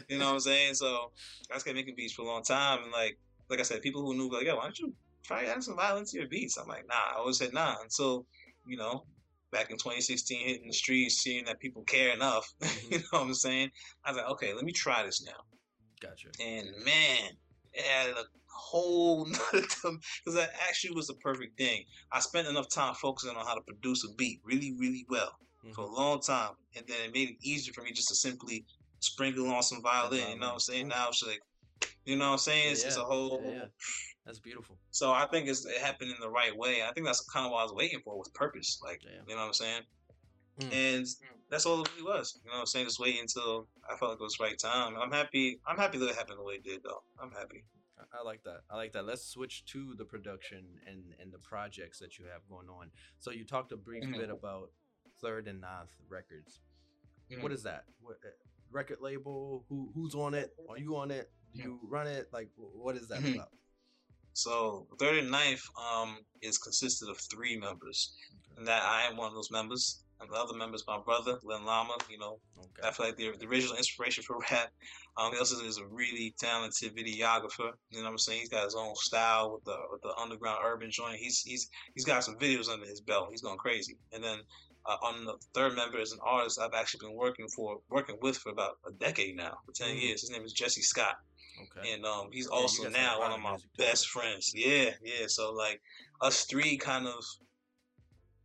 You 0.09 0.19
know 0.19 0.25
what 0.27 0.33
I'm 0.33 0.39
saying? 0.39 0.75
So 0.75 1.11
I 1.51 1.55
just 1.55 1.65
kept 1.65 1.75
making 1.75 1.95
beats 1.97 2.13
for 2.13 2.21
a 2.23 2.25
long 2.25 2.43
time. 2.43 2.83
And 2.83 2.91
like 2.91 3.17
like 3.49 3.59
I 3.59 3.63
said, 3.63 3.81
people 3.81 4.01
who 4.01 4.15
knew 4.15 4.31
like, 4.31 4.45
yeah, 4.45 4.53
why 4.53 4.63
don't 4.63 4.79
you 4.79 4.93
try 5.23 5.45
adding 5.45 5.61
some 5.61 5.75
violin 5.75 6.05
to 6.05 6.17
your 6.17 6.27
beats? 6.27 6.57
I'm 6.57 6.67
like, 6.67 6.85
nah. 6.87 7.15
I 7.15 7.19
always 7.19 7.37
said 7.37 7.53
nah 7.53 7.75
until 7.81 8.25
you 8.67 8.77
know. 8.77 9.05
Back 9.51 9.69
in 9.69 9.77
2016, 9.77 10.45
hitting 10.47 10.67
the 10.67 10.73
streets, 10.73 11.15
seeing 11.21 11.45
that 11.45 11.61
people 11.61 11.83
care 11.83 12.13
enough, 12.13 12.45
you 12.91 12.97
know 12.97 13.03
what 13.11 13.21
I'm 13.21 13.33
saying? 13.33 13.69
I 14.03 14.11
was 14.11 14.17
like, 14.17 14.29
okay, 14.31 14.53
let 14.53 14.65
me 14.65 14.73
try 14.73 15.03
this 15.05 15.23
now 15.23 15.37
gotcha. 16.01 16.27
and 16.43 16.67
man, 16.83 17.29
it 17.75 17.85
added 17.99 18.15
a 18.17 18.23
whole 18.47 19.25
because 19.51 20.33
that 20.33 20.51
actually 20.67 20.95
was 20.95 21.07
the 21.07 21.13
perfect 21.15 21.57
thing. 21.57 21.83
I 22.11 22.19
spent 22.19 22.47
enough 22.47 22.69
time 22.69 22.93
focusing 22.95 23.35
on 23.35 23.45
how 23.45 23.55
to 23.55 23.61
produce 23.61 24.03
a 24.03 24.13
beat 24.15 24.39
really, 24.43 24.73
really 24.77 25.05
well 25.09 25.37
for 25.73 25.85
a 25.85 25.87
Mhm. 25.87 25.97
long 25.97 26.21
time, 26.21 26.51
and 26.75 26.85
then 26.87 26.97
it 27.05 27.13
made 27.13 27.29
it 27.29 27.37
easier 27.41 27.73
for 27.73 27.81
me 27.83 27.91
just 27.91 28.09
to 28.09 28.15
simply 28.15 28.65
sprinkle 28.99 29.47
on 29.51 29.63
some 29.63 29.81
violin. 29.81 30.29
You 30.29 30.39
know 30.39 30.47
what 30.47 30.53
I'm 30.53 30.59
saying? 30.59 30.87
Now 30.87 31.09
it's 31.09 31.23
like, 31.23 31.41
you 32.05 32.15
know 32.15 32.27
what 32.27 32.33
I'm 32.33 32.37
saying? 32.39 32.71
It's, 32.71 32.83
it's 32.83 32.97
a 32.97 33.03
whole. 33.03 33.41
yeah, 33.45 33.51
yeah. 33.51 33.65
That's 34.25 34.39
beautiful. 34.39 34.77
So 34.91 35.11
I 35.11 35.27
think 35.27 35.47
it's, 35.47 35.65
it 35.65 35.77
happened 35.77 36.09
in 36.11 36.17
the 36.19 36.29
right 36.29 36.55
way. 36.55 36.81
I 36.81 36.91
think 36.93 37.05
that's 37.05 37.21
kind 37.31 37.45
of 37.45 37.51
what 37.51 37.59
I 37.59 37.63
was 37.63 37.73
waiting 37.73 37.99
for 38.03 38.17
was 38.17 38.29
purpose. 38.29 38.79
Like, 38.83 39.01
Yeah. 39.03 39.21
you 39.27 39.35
know 39.35 39.41
what 39.41 39.47
I'm 39.47 39.53
saying? 39.53 39.81
Mm. 40.59 40.73
And 40.73 41.07
that's 41.49 41.65
all 41.65 41.81
it 41.81 41.89
really 41.91 42.03
was. 42.03 42.39
You 42.43 42.51
know 42.51 42.59
I'm 42.59 42.65
saying? 42.65 42.85
Just 42.85 42.99
wait 42.99 43.19
until 43.19 43.67
I 43.89 43.95
felt 43.97 44.11
like 44.11 44.19
it 44.19 44.23
was 44.23 44.39
right 44.39 44.57
time. 44.57 44.95
I'm 44.97 45.11
happy 45.11 45.59
I'm 45.67 45.77
happy 45.77 45.97
that 45.97 46.09
it 46.09 46.15
happened 46.15 46.39
the 46.39 46.43
way 46.43 46.55
it 46.55 46.63
did 46.63 46.81
though. 46.83 47.03
I'm 47.21 47.31
happy. 47.31 47.63
I 48.13 48.23
like 48.23 48.43
that. 48.43 48.61
I 48.69 48.75
like 48.75 48.93
that. 48.93 49.05
Let's 49.05 49.25
switch 49.25 49.65
to 49.65 49.95
the 49.97 50.05
production 50.05 50.65
and 50.87 51.13
and 51.19 51.31
the 51.31 51.39
projects 51.39 51.99
that 51.99 52.17
you 52.17 52.25
have 52.25 52.41
going 52.49 52.67
on. 52.69 52.89
So 53.19 53.31
you 53.31 53.45
talked 53.45 53.71
a 53.71 53.77
brief 53.77 54.03
mm-hmm. 54.03 54.19
bit 54.19 54.29
about 54.29 54.71
Third 55.21 55.47
and 55.47 55.61
Ninth 55.61 55.95
Records. 56.09 56.59
Mm-hmm. 57.31 57.41
What 57.41 57.51
is 57.51 57.63
that? 57.63 57.85
What 58.01 58.17
uh, 58.25 58.29
record 58.71 58.99
label? 59.01 59.65
Who 59.69 59.91
who's 59.93 60.15
on 60.15 60.33
it? 60.33 60.51
Are 60.69 60.77
you 60.77 60.95
on 60.95 61.11
it? 61.11 61.29
Do 61.55 61.61
you 61.61 61.79
run 61.83 62.07
it? 62.07 62.29
Like 62.33 62.49
what 62.55 62.95
is 62.95 63.07
that 63.09 63.19
mm-hmm. 63.19 63.35
about? 63.35 63.49
So 64.33 64.87
Third 64.99 65.17
and 65.19 65.31
Ninth 65.31 65.63
um 65.79 66.17
is 66.41 66.57
consisted 66.57 67.09
of 67.09 67.17
three 67.17 67.57
members, 67.57 68.13
okay. 68.31 68.59
and 68.59 68.67
that 68.67 68.83
I 68.83 69.03
am 69.03 69.17
one 69.17 69.27
of 69.27 69.33
those 69.33 69.51
members. 69.51 70.03
And 70.21 70.29
the 70.29 70.35
other 70.35 70.53
member 70.53 70.75
is 70.75 70.85
my 70.87 70.99
brother, 70.99 71.39
Len 71.43 71.65
Lama. 71.65 71.97
You 72.09 72.17
know, 72.17 72.39
okay. 72.57 72.87
I 72.87 72.91
feel 72.91 73.05
like 73.07 73.17
the, 73.17 73.33
the 73.39 73.47
original 73.47 73.75
inspiration 73.75 74.23
for 74.23 74.37
rap. 74.51 74.71
Um, 75.17 75.33
he 75.33 75.39
also 75.39 75.63
is 75.63 75.77
a 75.77 75.85
really 75.85 76.33
talented 76.39 76.95
videographer. 76.95 77.71
You 77.89 77.99
know 77.99 78.03
what 78.03 78.11
I'm 78.11 78.17
saying? 78.17 78.39
He's 78.39 78.49
got 78.49 78.65
his 78.65 78.75
own 78.75 78.95
style 78.95 79.53
with 79.53 79.63
the 79.65 79.77
with 79.91 80.01
the 80.01 80.13
underground 80.21 80.59
urban 80.63 80.89
joint. 80.91 81.17
He's 81.17 81.41
he's 81.41 81.69
he's 81.93 82.05
got 82.05 82.23
some 82.23 82.37
videos 82.37 82.69
under 82.69 82.85
his 82.85 83.01
belt. 83.01 83.29
He's 83.31 83.41
going 83.41 83.57
crazy. 83.57 83.97
And 84.13 84.23
then 84.23 84.39
uh, 84.85 84.97
on 85.01 85.25
the 85.25 85.35
third 85.53 85.75
member 85.75 85.99
is 85.99 86.11
an 86.11 86.19
artist 86.23 86.59
I've 86.59 86.73
actually 86.73 87.07
been 87.07 87.15
working 87.15 87.47
for 87.47 87.79
working 87.89 88.17
with 88.21 88.37
for 88.37 88.49
about 88.49 88.77
a 88.87 88.91
decade 88.91 89.35
now, 89.35 89.57
for 89.65 89.71
10 89.71 89.95
mm 89.95 90.01
years. 90.01 90.21
His 90.21 90.31
name 90.31 90.43
is 90.43 90.53
Jesse 90.53 90.81
Scott. 90.81 91.15
Okay. 91.61 91.93
And 91.93 92.05
um, 92.05 92.29
he's 92.31 92.47
yeah, 92.51 92.57
also 92.57 92.89
now 92.89 93.19
one 93.19 93.31
of 93.31 93.39
my 93.39 93.57
best 93.77 94.09
friends. 94.09 94.51
Yeah, 94.53 94.91
yeah. 95.03 95.27
So 95.27 95.53
like 95.53 95.81
us 96.21 96.45
three 96.45 96.77
kind 96.77 97.07
of 97.07 97.23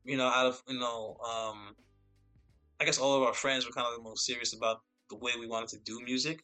you 0.05 0.17
know, 0.17 0.27
out 0.27 0.47
of 0.47 0.63
you 0.69 0.79
know, 0.79 1.17
um, 1.25 1.75
I 2.81 2.85
guess 2.85 2.99
all 2.99 3.17
of 3.17 3.23
our 3.23 3.35
friends 3.35 3.67
were 3.67 3.73
kind 3.73 3.87
of 3.87 3.97
the 3.97 4.03
most 4.03 4.25
serious 4.25 4.55
about 4.55 4.81
the 5.09 5.17
way 5.17 5.33
we 5.39 5.47
wanted 5.47 5.69
to 5.71 5.79
do 5.85 6.01
music, 6.05 6.43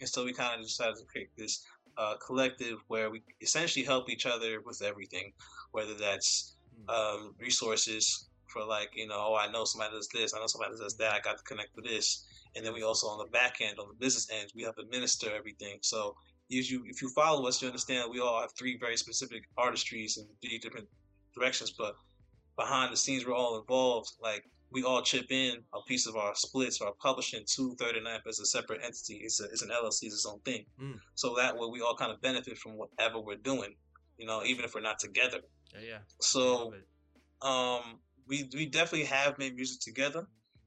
and 0.00 0.08
so 0.08 0.24
we 0.24 0.32
kind 0.32 0.60
of 0.60 0.66
decided 0.66 0.96
to 0.96 1.04
create 1.04 1.30
this 1.36 1.64
uh, 1.96 2.14
collective 2.24 2.78
where 2.88 3.10
we 3.10 3.22
essentially 3.40 3.84
help 3.84 4.08
each 4.08 4.26
other 4.26 4.60
with 4.64 4.82
everything, 4.82 5.32
whether 5.72 5.94
that's 5.94 6.56
hmm. 6.74 6.90
um, 6.90 7.34
resources 7.38 8.28
for 8.46 8.64
like 8.64 8.90
you 8.94 9.08
know, 9.08 9.16
oh, 9.18 9.36
I 9.36 9.50
know 9.50 9.64
somebody 9.64 9.94
does 9.94 10.08
this, 10.08 10.34
I 10.34 10.38
know 10.38 10.46
somebody 10.46 10.76
does 10.78 10.96
that, 10.98 11.12
I 11.12 11.20
got 11.20 11.38
to 11.38 11.44
connect 11.44 11.74
with 11.74 11.86
this, 11.86 12.24
and 12.54 12.64
then 12.64 12.74
we 12.74 12.82
also 12.82 13.06
on 13.08 13.18
the 13.18 13.30
back 13.30 13.56
end, 13.60 13.78
on 13.78 13.88
the 13.88 13.94
business 13.94 14.28
end, 14.30 14.52
we 14.54 14.62
help 14.62 14.78
administer 14.78 15.30
everything. 15.34 15.78
So 15.80 16.14
if 16.50 16.70
you 16.70 16.84
if 16.86 17.00
you 17.00 17.08
follow 17.08 17.46
us, 17.48 17.62
you 17.62 17.68
understand 17.68 18.10
we 18.10 18.20
all 18.20 18.40
have 18.40 18.52
three 18.52 18.76
very 18.78 18.96
specific 18.96 19.44
artistries 19.58 20.18
in 20.18 20.26
three 20.42 20.58
different 20.58 20.88
directions, 21.34 21.72
but 21.72 21.96
behind 22.56 22.92
the 22.92 22.96
scenes 22.96 23.26
we're 23.26 23.34
all 23.34 23.58
involved. 23.58 24.12
Like 24.22 24.44
we 24.70 24.82
all 24.82 25.02
chip 25.02 25.26
in 25.30 25.58
a 25.74 25.82
piece 25.86 26.06
of 26.06 26.16
our 26.16 26.34
splits, 26.34 26.80
our 26.80 26.92
publishing 27.00 27.44
to 27.46 27.74
39 27.76 28.20
as 28.28 28.40
a 28.40 28.46
separate 28.46 28.80
entity. 28.82 29.20
It's, 29.22 29.40
a, 29.40 29.44
it's 29.44 29.62
an 29.62 29.68
LLC, 29.68 30.04
it's 30.04 30.14
its 30.14 30.26
own 30.26 30.40
thing. 30.40 30.64
Mm. 30.80 30.98
So 31.14 31.34
that 31.36 31.56
way 31.56 31.68
we 31.70 31.80
all 31.80 31.96
kind 31.96 32.12
of 32.12 32.20
benefit 32.20 32.58
from 32.58 32.72
whatever 32.78 33.20
we're 33.20 33.36
doing, 33.36 33.74
you 34.16 34.26
know, 34.26 34.42
even 34.44 34.64
if 34.64 34.74
we're 34.74 34.80
not 34.80 34.98
together. 34.98 35.38
Yeah, 35.74 35.80
yeah. 35.88 35.98
So, 36.20 36.74
um, 37.40 37.98
we 38.28 38.48
we 38.54 38.66
definitely 38.66 39.06
have 39.06 39.38
made 39.38 39.56
music 39.56 39.80
together 39.80 40.26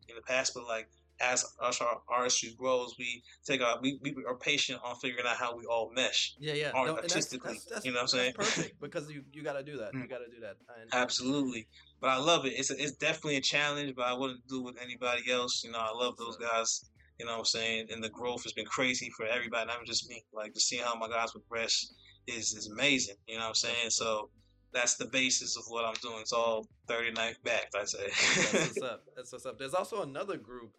in 0.09 0.15
the 0.15 0.21
past, 0.21 0.53
but 0.53 0.67
like 0.67 0.89
as 1.21 1.45
as 1.65 1.79
our 1.81 2.01
artistry 2.09 2.53
grows, 2.57 2.95
we 2.97 3.23
take 3.45 3.61
our 3.61 3.79
we, 3.81 3.99
we 4.01 4.13
are 4.27 4.35
patient 4.35 4.79
on 4.83 4.95
figuring 4.97 5.25
out 5.25 5.37
how 5.37 5.55
we 5.55 5.65
all 5.65 5.91
mesh. 5.95 6.35
Yeah, 6.39 6.53
yeah. 6.53 6.71
No, 6.73 6.95
artistically, 6.95 7.53
that's, 7.53 7.65
that's, 7.65 7.85
you 7.85 7.91
know 7.91 7.97
what 7.97 8.01
I'm 8.03 8.07
saying? 8.07 8.33
Perfect 8.33 8.81
because 8.81 9.09
you 9.09 9.23
you 9.31 9.43
got 9.43 9.53
to 9.53 9.63
do 9.63 9.77
that. 9.77 9.93
You 9.93 10.01
mm. 10.01 10.09
got 10.09 10.19
to 10.19 10.29
do 10.29 10.41
that. 10.41 10.57
Absolutely, 10.93 11.67
but 12.01 12.09
I 12.09 12.17
love 12.17 12.45
it. 12.45 12.53
It's 12.57 12.71
a, 12.71 12.81
it's 12.81 12.93
definitely 12.93 13.37
a 13.37 13.41
challenge, 13.41 13.93
but 13.95 14.05
I 14.05 14.13
wouldn't 14.13 14.45
do 14.47 14.59
it 14.59 14.65
with 14.65 14.81
anybody 14.81 15.31
else. 15.31 15.63
You 15.63 15.71
know, 15.71 15.79
I 15.79 15.91
love 15.91 16.17
those 16.17 16.37
guys. 16.37 16.89
You 17.19 17.25
know 17.25 17.33
what 17.33 17.39
I'm 17.39 17.45
saying? 17.45 17.87
And 17.91 18.03
the 18.03 18.09
growth 18.09 18.43
has 18.43 18.51
been 18.51 18.65
crazy 18.65 19.09
for 19.15 19.25
everybody, 19.25 19.67
not 19.67 19.85
just 19.85 20.09
me. 20.09 20.23
Like 20.33 20.53
to 20.53 20.59
see 20.59 20.77
how 20.77 20.95
my 20.95 21.07
guys 21.07 21.31
progress 21.31 21.93
is 22.27 22.53
is 22.53 22.67
amazing. 22.67 23.15
You 23.27 23.35
know 23.35 23.43
what 23.43 23.49
I'm 23.49 23.55
saying? 23.55 23.89
So 23.89 24.29
that's 24.73 24.95
the 24.95 25.05
basis 25.05 25.55
of 25.55 25.63
what 25.69 25.85
I'm 25.85 25.95
doing. 26.01 26.19
It's 26.19 26.33
all 26.33 26.67
39th 26.89 27.41
back, 27.43 27.69
I 27.73 27.85
say. 27.85 28.07
that's 28.07 28.53
what's 28.53 28.81
up. 28.83 29.03
That's 29.15 29.31
what's 29.31 29.45
up. 29.45 29.57
There's 29.57 29.73
also 29.73 30.01
another 30.01 30.35
group 30.35 30.71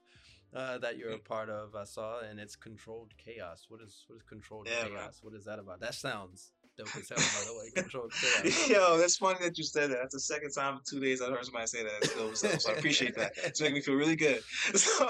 uh, 0.55 0.79
that 0.79 0.97
you're 0.97 1.13
a 1.13 1.19
part 1.19 1.49
of. 1.49 1.75
I 1.75 1.85
saw, 1.85 2.21
and 2.21 2.39
it's 2.39 2.57
Controlled 2.57 3.13
Chaos. 3.17 3.67
What 3.69 3.81
is 3.83 4.05
what 4.09 4.17
is 4.17 4.23
Controlled 4.23 4.69
yeah, 4.71 4.89
Chaos? 4.89 4.93
Man. 4.93 5.11
What 5.23 5.35
is 5.35 5.45
that 5.45 5.59
about? 5.59 5.81
That 5.81 5.95
sounds 5.95 6.53
dope 6.77 6.89
as 6.97 7.09
hell, 7.09 7.19
by 7.19 7.47
the 7.47 7.59
way. 7.59 7.71
Controlled 7.83 8.13
Chaos. 8.13 8.69
Yo, 8.69 8.99
that's 8.99 9.17
funny 9.17 9.39
that 9.43 9.57
you 9.59 9.65
said 9.65 9.91
that. 9.91 9.99
That's 10.01 10.15
the 10.15 10.21
second 10.21 10.51
time 10.53 10.75
in 10.75 10.81
two 10.89 11.01
days 11.01 11.21
I've 11.23 11.31
heard 11.31 11.45
somebody 11.45 11.67
say 11.67 11.83
that. 11.83 11.93
It's 12.03 12.15
dope 12.15 12.37
so 12.37 12.71
I 12.71 12.75
appreciate 12.75 13.15
that. 13.17 13.33
It's 13.45 13.61
making 13.61 13.75
me 13.75 13.81
feel 13.81 13.95
really 13.95 14.17
good. 14.17 14.43
So, 14.77 15.09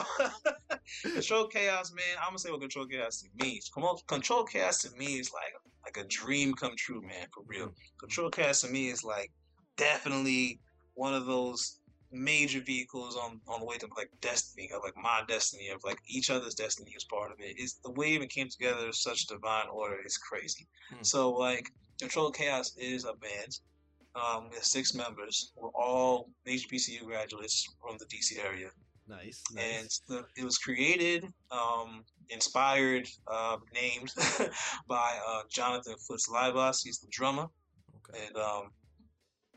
Controlled 1.03 1.53
Chaos, 1.53 1.93
man. 1.93 2.05
I'm 2.21 2.29
gonna 2.29 2.39
say 2.39 2.51
what 2.51 2.61
control 2.61 2.87
Chaos 2.87 3.23
to 3.23 3.45
me. 3.45 3.61
Controlled 4.07 4.49
Chaos 4.51 4.83
to 4.83 4.97
me 4.97 5.19
is 5.19 5.33
like 5.33 5.53
like 5.87 6.05
a 6.05 6.09
dream 6.09 6.55
come 6.55 6.75
true, 6.77 7.01
man. 7.03 7.27
For 7.33 7.43
real. 7.47 7.67
Mm-hmm. 8.05 8.29
Chaos 8.31 8.61
to 8.63 8.69
me 8.69 8.89
is 8.89 9.05
like 9.05 9.33
definitely 9.77 10.61
one 10.95 11.15
of 11.15 11.27
those 11.27 11.81
major 12.17 12.61
vehicles 12.61 13.17
on 13.17 13.41
on 13.47 13.61
the 13.61 13.67
way 13.67 13.77
to 13.79 13.89
like 13.97 14.11
destiny 14.21 14.71
of 14.75 14.83
like 14.83 14.97
my 14.97 15.23
destiny 15.29 15.69
of 15.69 15.83
like 15.85 15.99
each 16.09 16.31
other's 16.31 16.55
destiny 16.55 16.93
is 16.97 17.05
part 17.05 17.33
of 17.33 17.39
it. 17.41 17.59
Is 17.59 17.79
the 17.85 17.93
way 17.93 18.15
it 18.15 18.31
came 18.31 18.49
together 18.49 18.93
such 18.93 19.27
divine 19.27 19.67
order 19.73 19.97
is 20.05 20.17
crazy. 20.17 20.67
Hmm. 20.91 21.03
So 21.03 21.31
like 21.31 21.71
Control 22.01 22.31
Chaos 22.31 22.77
is 22.77 23.05
a 23.05 23.15
band. 23.15 23.59
Um, 24.15 24.49
we 24.49 24.57
have 24.57 24.65
six 24.65 24.95
members. 24.95 25.53
We're 25.57 25.69
all 25.71 26.31
HBCU 26.47 27.05
graduates 27.05 27.67
from 27.81 27.99
the 27.99 28.07
DC 28.07 28.43
area. 28.43 28.71
Nice. 29.09 29.43
nice. 29.53 30.03
And 30.09 30.17
the, 30.17 30.27
it 30.41 30.45
was 30.45 30.59
created, 30.59 31.27
um, 31.51 32.05
inspired, 32.31 33.07
uh, 33.31 33.59
named 33.75 34.13
by 34.89 35.19
uh, 35.29 35.43
Jonathan 35.51 35.95
Foots 36.09 36.29
Libas. 36.29 36.83
He's 36.83 36.99
the 36.99 37.09
drummer. 37.11 37.47
Okay. 37.97 38.27
And 38.27 38.37
um, 38.37 38.71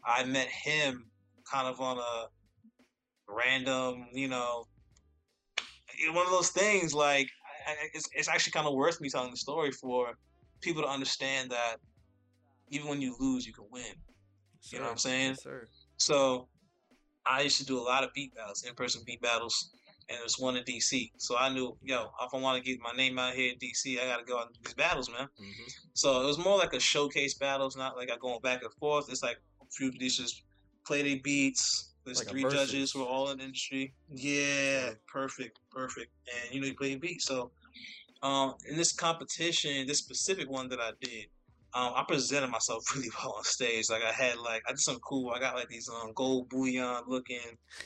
I 0.05 0.23
met 0.25 0.47
him 0.47 1.09
kind 1.49 1.67
of 1.67 1.79
on 1.81 1.97
a 1.97 2.27
random, 3.29 4.07
you 4.13 4.27
know, 4.27 4.65
one 6.11 6.25
of 6.25 6.31
those 6.31 6.49
things. 6.49 6.93
Like 6.93 7.29
it's 7.93 8.09
it's 8.13 8.27
actually 8.27 8.51
kind 8.51 8.67
of 8.67 8.73
worth 8.73 8.99
me 9.01 9.09
telling 9.09 9.31
the 9.31 9.37
story 9.37 9.71
for 9.71 10.13
people 10.61 10.81
to 10.81 10.87
understand 10.87 11.51
that 11.51 11.77
even 12.69 12.87
when 12.87 13.01
you 13.01 13.15
lose, 13.19 13.45
you 13.45 13.53
can 13.53 13.65
win. 13.71 13.83
You 14.71 14.79
know 14.79 14.85
what 14.85 14.91
I'm 14.91 14.97
saying? 14.97 15.35
Yes, 15.45 15.47
so 15.97 16.47
I 17.25 17.41
used 17.41 17.57
to 17.59 17.65
do 17.65 17.79
a 17.79 17.81
lot 17.81 18.03
of 18.03 18.13
beat 18.13 18.35
battles, 18.35 18.63
in-person 18.67 19.03
beat 19.05 19.21
battles, 19.21 19.71
and 20.09 20.17
there's 20.19 20.37
one 20.37 20.57
in 20.57 20.63
DC. 20.63 21.11
So 21.17 21.37
I 21.37 21.49
knew, 21.49 21.77
yo, 21.81 22.07
if 22.21 22.33
I 22.33 22.37
want 22.37 22.61
to 22.61 22.69
get 22.69 22.79
my 22.81 22.91
name 22.91 23.19
out 23.19 23.33
here 23.33 23.53
in 23.53 23.59
DC, 23.59 24.01
I 24.01 24.05
got 24.05 24.17
to 24.17 24.25
go 24.25 24.37
out 24.37 24.47
and 24.47 24.55
do 24.55 24.61
these 24.65 24.73
battles, 24.73 25.09
man. 25.09 25.27
Mm-hmm. 25.39 25.67
So 25.93 26.21
it 26.21 26.25
was 26.25 26.37
more 26.37 26.57
like 26.57 26.73
a 26.73 26.79
showcase 26.79 27.35
battles, 27.35 27.77
not 27.77 27.95
like 27.95 28.11
I 28.11 28.17
going 28.17 28.41
back 28.41 28.63
and 28.63 28.73
forth. 28.73 29.09
It's 29.09 29.23
like 29.23 29.37
a 29.61 29.65
few 29.71 29.91
producers 29.91 30.43
play 30.85 31.03
their 31.03 31.21
beats, 31.23 31.93
there's 32.05 32.19
like 32.19 32.29
three 32.29 32.43
judges 32.43 32.91
who 32.91 33.03
are 33.03 33.07
all 33.07 33.29
in 33.29 33.37
the 33.37 33.43
industry. 33.45 33.93
Yeah, 34.13 34.91
perfect, 35.07 35.59
perfect. 35.71 36.11
And 36.27 36.53
you 36.53 36.61
know, 36.61 36.67
you 36.67 36.75
play 36.75 36.95
beat. 36.95 37.21
So, 37.21 37.51
um, 38.23 38.55
in 38.69 38.77
this 38.77 38.91
competition, 38.91 39.85
this 39.87 39.99
specific 39.99 40.49
one 40.49 40.69
that 40.69 40.79
I 40.79 40.91
did, 41.01 41.25
um, 41.73 41.93
I 41.95 42.03
presented 42.07 42.47
myself 42.47 42.83
really 42.95 43.09
well 43.21 43.35
on 43.37 43.43
stage. 43.43 43.89
Like 43.89 44.03
I 44.03 44.11
had 44.11 44.37
like 44.37 44.63
I 44.67 44.71
did 44.71 44.79
something 44.79 45.01
cool. 45.01 45.31
I 45.31 45.39
got 45.39 45.55
like 45.55 45.69
these 45.69 45.89
um 45.89 46.13
gold 46.15 46.49
bullion 46.49 47.01
looking 47.07 47.39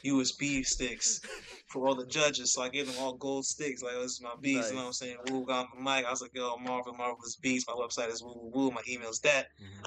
USB 0.06 0.65
sticks 0.65 1.19
for 1.67 1.88
all 1.88 1.95
the 1.95 2.06
judges. 2.06 2.54
So 2.54 2.62
I 2.62 2.69
gave 2.69 2.88
them 2.88 2.95
all 2.99 3.13
gold 3.13 3.45
sticks. 3.45 3.84
Like 3.84 3.93
this 3.95 4.13
is 4.13 4.21
my 4.21 4.34
beats. 4.39 4.62
Nice. 4.62 4.69
You 4.69 4.76
know 4.76 4.82
what 4.82 4.88
I'm 4.88 4.93
saying? 4.93 5.17
Woo 5.30 5.45
got 5.45 5.67
my 5.78 5.97
mic. 5.97 6.06
I 6.06 6.12
was 6.12 6.21
like, 6.21 6.32
yo, 6.34 6.56
Marvel 6.58 6.93
Marvillous 6.93 7.36
Beats. 7.36 7.65
My 7.67 7.73
website 7.73 8.10
is 8.10 8.23
woo 8.23 8.34
woo 8.36 8.52
woo. 8.54 8.71
My 8.71 8.82
email 8.88 9.10
is 9.10 9.19
that. 9.19 9.47
Mm-hmm. 9.62 9.84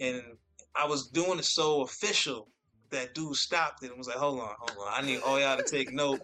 And 0.00 0.22
I 0.76 0.86
was 0.86 1.08
doing 1.08 1.38
it 1.38 1.44
so 1.44 1.82
official 1.82 2.48
that 2.90 3.14
dude 3.14 3.36
stopped 3.36 3.82
it 3.82 3.90
and 3.90 3.98
was 3.98 4.08
like, 4.08 4.16
"Hold 4.16 4.40
on, 4.40 4.54
hold 4.58 4.86
on, 4.86 4.92
I 4.92 5.06
need 5.06 5.20
all 5.22 5.40
y'all 5.40 5.56
to 5.56 5.64
take 5.64 5.92
note. 5.92 6.20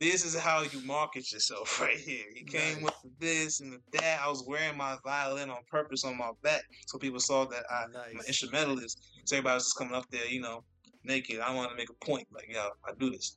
This 0.00 0.24
is 0.24 0.36
how 0.36 0.62
you 0.62 0.80
market 0.84 1.30
yourself 1.32 1.80
right 1.80 1.96
here. 1.96 2.24
He 2.34 2.44
came 2.44 2.82
nice. 2.82 2.82
with 2.82 3.18
this 3.20 3.60
and 3.60 3.78
that. 3.92 4.20
I 4.20 4.28
was 4.28 4.44
wearing 4.46 4.76
my 4.76 4.96
violin 5.04 5.50
on 5.50 5.58
purpose 5.70 6.04
on 6.04 6.18
my 6.18 6.30
back, 6.42 6.62
so 6.86 6.98
people 6.98 7.20
saw 7.20 7.44
that 7.46 7.64
I, 7.70 7.84
am 7.84 8.18
an 8.18 8.26
instrumentalist. 8.26 8.98
So 9.24 9.36
everybody 9.36 9.54
was 9.54 9.64
just 9.64 9.78
coming 9.78 9.94
up 9.94 10.06
there, 10.10 10.26
you 10.26 10.40
know, 10.40 10.64
naked. 11.04 11.40
I 11.40 11.54
wanted 11.54 11.70
to 11.70 11.76
make 11.76 11.90
a 11.90 12.04
point, 12.04 12.26
like, 12.32 12.48
yo, 12.48 12.68
I 12.84 12.92
do 12.98 13.10
this. 13.10 13.36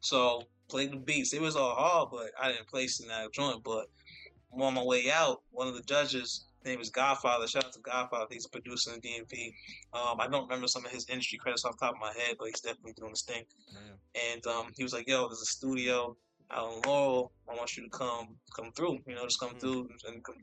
So 0.00 0.44
played 0.68 0.92
the 0.92 0.96
beats. 0.96 1.32
It 1.32 1.40
was 1.40 1.56
all 1.56 1.74
hard, 1.74 2.08
but 2.10 2.30
I 2.40 2.50
didn't 2.50 2.68
place 2.68 3.00
in 3.00 3.08
that 3.08 3.32
joint. 3.32 3.62
But 3.64 3.86
on 4.52 4.74
my 4.74 4.82
way 4.82 5.10
out, 5.10 5.42
one 5.50 5.68
of 5.68 5.74
the 5.74 5.82
judges 5.82 6.46
name 6.64 6.80
is 6.80 6.90
Godfather. 6.90 7.46
Shout 7.46 7.64
out 7.64 7.72
to 7.72 7.80
Godfather. 7.80 8.26
He's 8.30 8.46
producing 8.46 9.00
DMV. 9.00 9.52
Um, 9.94 10.20
I 10.20 10.28
don't 10.28 10.44
remember 10.44 10.68
some 10.68 10.84
of 10.84 10.92
his 10.92 11.08
industry 11.08 11.38
credits 11.38 11.64
off 11.64 11.78
the 11.78 11.86
top 11.86 11.94
of 11.94 12.00
my 12.00 12.12
head, 12.12 12.36
but 12.38 12.48
he's 12.48 12.60
definitely 12.60 12.94
doing 12.94 13.10
his 13.10 13.22
thing. 13.22 13.44
And 14.32 14.46
um, 14.46 14.72
he 14.76 14.82
was 14.82 14.92
like, 14.92 15.08
"Yo, 15.08 15.26
there's 15.28 15.42
a 15.42 15.46
studio 15.46 16.16
out 16.50 16.72
in 16.72 16.80
Laurel. 16.86 17.32
I 17.50 17.54
want 17.54 17.76
you 17.76 17.84
to 17.84 17.90
come 17.90 18.36
come 18.54 18.72
through. 18.72 18.98
You 19.06 19.14
know, 19.14 19.24
just 19.24 19.40
come 19.40 19.54
mm 19.54 19.60
through 19.60 19.88
and 20.06 20.22
come, 20.24 20.36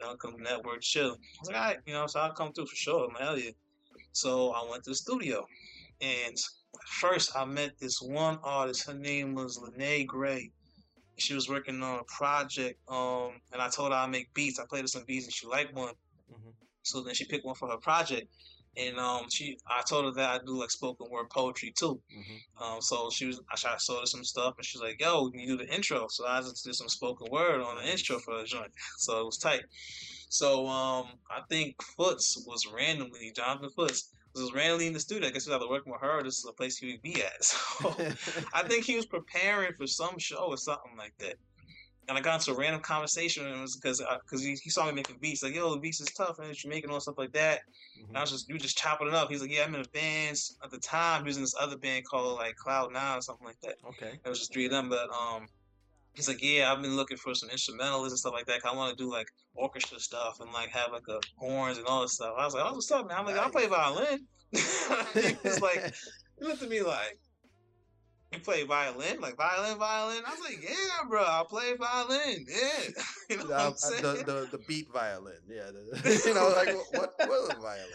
you 0.00 0.06
know, 0.06 0.16
come 0.16 0.36
network, 0.42 0.80
chill." 0.82 1.12
I 1.12 1.40
was 1.40 1.48
like, 1.48 1.56
"All 1.56 1.62
right, 1.62 1.78
you 1.86 1.94
know, 1.94 2.06
so 2.06 2.20
I'll 2.20 2.32
come 2.32 2.52
through 2.52 2.66
for 2.66 2.76
sure." 2.76 3.06
I'm 3.06 3.14
like, 3.14 3.22
"Hell 3.22 3.38
yeah!" 3.38 3.50
So 4.12 4.52
I 4.52 4.68
went 4.70 4.84
to 4.84 4.90
the 4.90 4.96
studio, 4.96 5.46
And 6.00 6.36
first, 7.00 7.36
I 7.36 7.44
met 7.44 7.78
this 7.78 8.00
one 8.00 8.38
artist. 8.42 8.86
Her 8.86 8.94
name 8.94 9.34
was 9.34 9.58
Lene 9.58 10.06
Gray. 10.06 10.52
She 11.18 11.34
was 11.34 11.48
working 11.48 11.82
on 11.82 12.00
a 12.00 12.04
project, 12.04 12.78
um, 12.88 13.40
and 13.52 13.62
I 13.62 13.68
told 13.68 13.92
her 13.92 13.98
I 13.98 14.06
make 14.06 14.32
beats. 14.34 14.58
I 14.58 14.64
played 14.66 14.82
her 14.82 14.88
some 14.88 15.04
beats, 15.06 15.24
and 15.26 15.32
she 15.32 15.46
liked 15.46 15.74
one. 15.74 15.94
Mhm. 16.30 16.54
So 16.82 17.02
then 17.02 17.14
she 17.14 17.24
picked 17.24 17.44
one 17.44 17.54
for 17.54 17.68
her 17.70 17.78
project, 17.78 18.28
and 18.76 18.98
um, 18.98 19.28
she 19.30 19.58
I 19.66 19.82
told 19.82 20.04
her 20.04 20.10
that 20.12 20.40
I 20.40 20.44
do 20.44 20.58
like 20.58 20.70
spoken 20.70 21.08
word 21.10 21.30
poetry 21.30 21.72
too. 21.72 22.02
Mhm. 22.12 22.62
Um, 22.62 22.82
so 22.82 23.10
she 23.10 23.26
was 23.26 23.40
I 23.50 23.56
showed 23.56 24.00
her 24.00 24.06
some 24.06 24.24
stuff, 24.24 24.54
and 24.56 24.64
she's 24.64 24.80
like, 24.82 25.00
"Yo, 25.00 25.30
can 25.30 25.40
you 25.40 25.56
do 25.56 25.64
the 25.64 25.74
intro?" 25.74 26.06
So 26.08 26.26
I 26.26 26.40
just 26.40 26.64
did 26.64 26.74
some 26.74 26.88
spoken 26.88 27.28
word 27.30 27.60
on 27.60 27.76
the 27.76 27.90
intro 27.90 28.18
for 28.18 28.38
the 28.38 28.44
joint. 28.44 28.72
So 28.98 29.20
it 29.20 29.24
was 29.24 29.38
tight. 29.38 29.64
So 30.28 30.66
um, 30.66 31.06
I 31.30 31.42
think 31.48 31.80
Foots 31.82 32.42
was 32.46 32.66
randomly 32.66 33.32
Jonathan 33.34 33.70
Foots 33.70 34.10
was 34.42 34.52
randomly 34.52 34.86
in 34.86 34.92
the 34.92 35.00
studio. 35.00 35.28
I 35.28 35.32
guess 35.32 35.44
he 35.44 35.50
was 35.50 35.60
either 35.60 35.70
working 35.70 35.92
with 35.92 36.00
her. 36.00 36.20
Or 36.20 36.22
this 36.22 36.38
is 36.38 36.46
a 36.46 36.52
place 36.52 36.76
he 36.76 36.92
would 36.92 37.02
be 37.02 37.22
at. 37.22 37.44
So 37.44 37.94
I 38.54 38.62
think 38.62 38.84
he 38.84 38.96
was 38.96 39.06
preparing 39.06 39.72
for 39.74 39.86
some 39.86 40.18
show 40.18 40.46
or 40.46 40.56
something 40.56 40.96
like 40.96 41.14
that. 41.18 41.34
And 42.08 42.16
I 42.16 42.20
got 42.20 42.40
into 42.40 42.52
a 42.52 42.56
random 42.56 42.80
conversation 42.80 43.46
and 43.46 43.56
it 43.56 43.60
was 43.60 43.76
because 43.76 44.00
because 44.24 44.42
he, 44.42 44.54
he 44.54 44.70
saw 44.70 44.86
me 44.86 44.92
making 44.92 45.16
beats 45.20 45.42
like 45.42 45.54
yo 45.54 45.74
the 45.74 45.80
beats 45.80 46.00
is 46.00 46.08
tough 46.12 46.38
and 46.38 46.62
you're 46.62 46.72
making 46.72 46.90
all 46.90 47.00
stuff 47.00 47.18
like 47.18 47.32
that. 47.32 47.62
And 48.08 48.16
I 48.16 48.20
was 48.20 48.30
just 48.30 48.48
you 48.48 48.58
just 48.58 48.78
chopping 48.78 49.08
it 49.08 49.14
up. 49.14 49.28
He's 49.28 49.40
like 49.40 49.52
yeah 49.52 49.64
I'm 49.64 49.74
in 49.74 49.80
a 49.80 49.88
band 49.88 50.38
at 50.62 50.70
the 50.70 50.78
time. 50.78 51.22
He 51.22 51.26
was 51.26 51.36
in 51.36 51.42
this 51.42 51.56
other 51.60 51.76
band 51.76 52.04
called 52.04 52.38
like 52.38 52.54
Cloud 52.56 52.92
Nine 52.92 53.18
or 53.18 53.22
something 53.22 53.46
like 53.46 53.60
that. 53.62 53.76
Okay. 53.88 54.20
It 54.24 54.28
was 54.28 54.38
just 54.38 54.52
three 54.52 54.66
of 54.66 54.70
them, 54.70 54.88
but 54.88 55.10
um, 55.10 55.48
he's 56.16 56.28
like, 56.28 56.42
yeah, 56.42 56.72
I've 56.72 56.82
been 56.82 56.96
looking 56.96 57.18
for 57.18 57.34
some 57.34 57.50
instrumentalists 57.50 58.12
and 58.12 58.18
stuff 58.18 58.32
like 58.32 58.46
that. 58.46 58.60
I 58.64 58.74
want 58.74 58.96
to 58.96 59.02
do 59.02 59.10
like 59.10 59.28
orchestra 59.54 60.00
stuff 60.00 60.40
and 60.40 60.52
like 60.52 60.70
have 60.70 60.90
like 60.92 61.06
a 61.08 61.20
horns 61.36 61.78
and 61.78 61.86
all 61.86 62.02
this 62.02 62.14
stuff. 62.14 62.34
I 62.38 62.44
was 62.44 62.54
like, 62.54 62.64
oh, 62.66 62.74
what's 62.74 62.90
up, 62.90 63.06
man? 63.08 63.18
I'm 63.18 63.26
like, 63.26 63.36
I'll 63.36 63.50
play 63.50 63.66
violin. 63.66 64.26
he's 64.52 65.60
like, 65.60 65.94
he 66.38 66.44
looked 66.44 66.62
at 66.62 66.68
me 66.68 66.82
like, 66.82 67.18
you 68.32 68.40
play 68.40 68.64
violin, 68.64 69.20
like 69.20 69.36
violin, 69.36 69.78
violin. 69.78 70.22
I 70.26 70.30
was 70.30 70.40
like, 70.40 70.58
yeah, 70.62 71.08
bro, 71.08 71.22
I'll 71.22 71.44
play 71.44 71.74
violin. 71.76 72.44
Yeah, 72.48 73.02
you 73.30 73.36
know 73.36 73.44
what 73.44 73.60
I'm 73.60 73.76
saying? 73.76 74.02
the, 74.02 74.24
the 74.24 74.48
the 74.56 74.64
beat 74.66 74.88
violin, 74.92 75.38
yeah. 75.48 75.70
The, 75.70 76.22
you 76.26 76.34
know, 76.34 76.48
like 76.48 76.74
what 76.92 77.14
what 77.28 77.56
a 77.56 77.60
violin? 77.60 77.86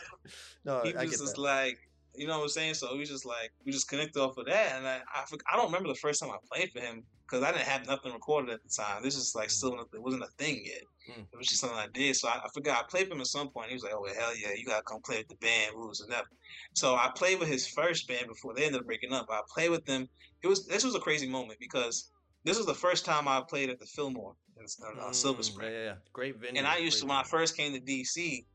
No, 0.63 0.81
he 0.84 0.95
I 0.95 1.03
was 1.03 1.19
just 1.19 1.36
that. 1.36 1.41
like, 1.41 1.77
you 2.15 2.27
know 2.27 2.38
what 2.38 2.43
I'm 2.43 2.49
saying? 2.49 2.75
So 2.75 2.95
we 2.95 3.03
just 3.03 3.25
like, 3.25 3.51
we 3.65 3.71
just 3.71 3.89
connected 3.89 4.21
off 4.21 4.38
of 4.38 4.45
that. 4.45 4.77
And 4.77 4.88
I, 4.88 5.01
I, 5.13 5.25
I 5.51 5.57
don't 5.57 5.65
remember 5.65 5.89
the 5.89 5.95
first 5.95 6.21
time 6.21 6.29
I 6.29 6.38
played 6.51 6.71
for 6.71 6.79
him 6.79 7.03
because 7.31 7.45
I 7.45 7.51
didn't 7.51 7.67
have 7.67 7.87
nothing 7.87 8.11
recorded 8.11 8.51
at 8.51 8.61
the 8.61 8.69
time. 8.69 9.01
This 9.03 9.15
is 9.15 9.33
like 9.35 9.49
still, 9.49 9.75
not- 9.75 9.87
it 9.93 10.01
wasn't 10.01 10.23
a 10.23 10.27
thing 10.37 10.61
yet. 10.65 10.81
Mm. 11.09 11.25
It 11.31 11.37
was 11.37 11.47
just 11.47 11.61
something 11.61 11.79
I 11.79 11.87
did. 11.93 12.15
So 12.15 12.27
I, 12.27 12.41
I 12.43 12.47
forgot. 12.53 12.79
I 12.79 12.83
played 12.89 13.07
for 13.07 13.13
him 13.13 13.21
at 13.21 13.27
some 13.27 13.49
point. 13.49 13.69
He 13.69 13.73
was 13.73 13.83
like, 13.83 13.93
oh, 13.95 14.01
well, 14.01 14.13
hell 14.13 14.35
yeah, 14.35 14.49
you 14.55 14.65
got 14.65 14.77
to 14.77 14.83
come 14.83 15.01
play 15.01 15.17
with 15.19 15.29
the 15.29 15.35
band, 15.35 15.73
rules 15.75 16.01
and 16.01 16.11
that. 16.11 16.25
So 16.73 16.95
I 16.95 17.09
played 17.15 17.39
with 17.39 17.47
his 17.47 17.67
first 17.67 18.07
band 18.07 18.27
before 18.27 18.53
they 18.53 18.65
ended 18.65 18.81
up 18.81 18.87
breaking 18.87 19.13
up. 19.13 19.27
I 19.29 19.41
played 19.53 19.69
with 19.71 19.85
them. 19.85 20.09
It 20.43 20.47
was, 20.47 20.67
this 20.67 20.83
was 20.83 20.95
a 20.95 20.99
crazy 20.99 21.27
moment 21.27 21.59
because 21.59 22.11
this 22.43 22.57
was 22.57 22.65
the 22.65 22.73
first 22.73 23.05
time 23.05 23.27
I 23.27 23.41
played 23.47 23.69
at 23.69 23.79
the 23.79 23.85
Fillmore 23.85 24.35
in 24.57 24.65
uh, 24.85 25.07
uh, 25.07 25.11
Silver 25.13 25.41
Mm, 25.41 25.45
Spring. 25.45 25.71
Yeah, 25.71 25.83
yeah. 25.83 25.93
Great 26.11 26.37
venue. 26.37 26.59
And 26.59 26.67
I 26.67 26.77
used 26.77 26.99
to 26.99 27.05
when 27.05 27.15
I 27.15 27.23
first 27.23 27.55
came 27.55 27.73
to 27.73 27.79
DC, 27.79 28.45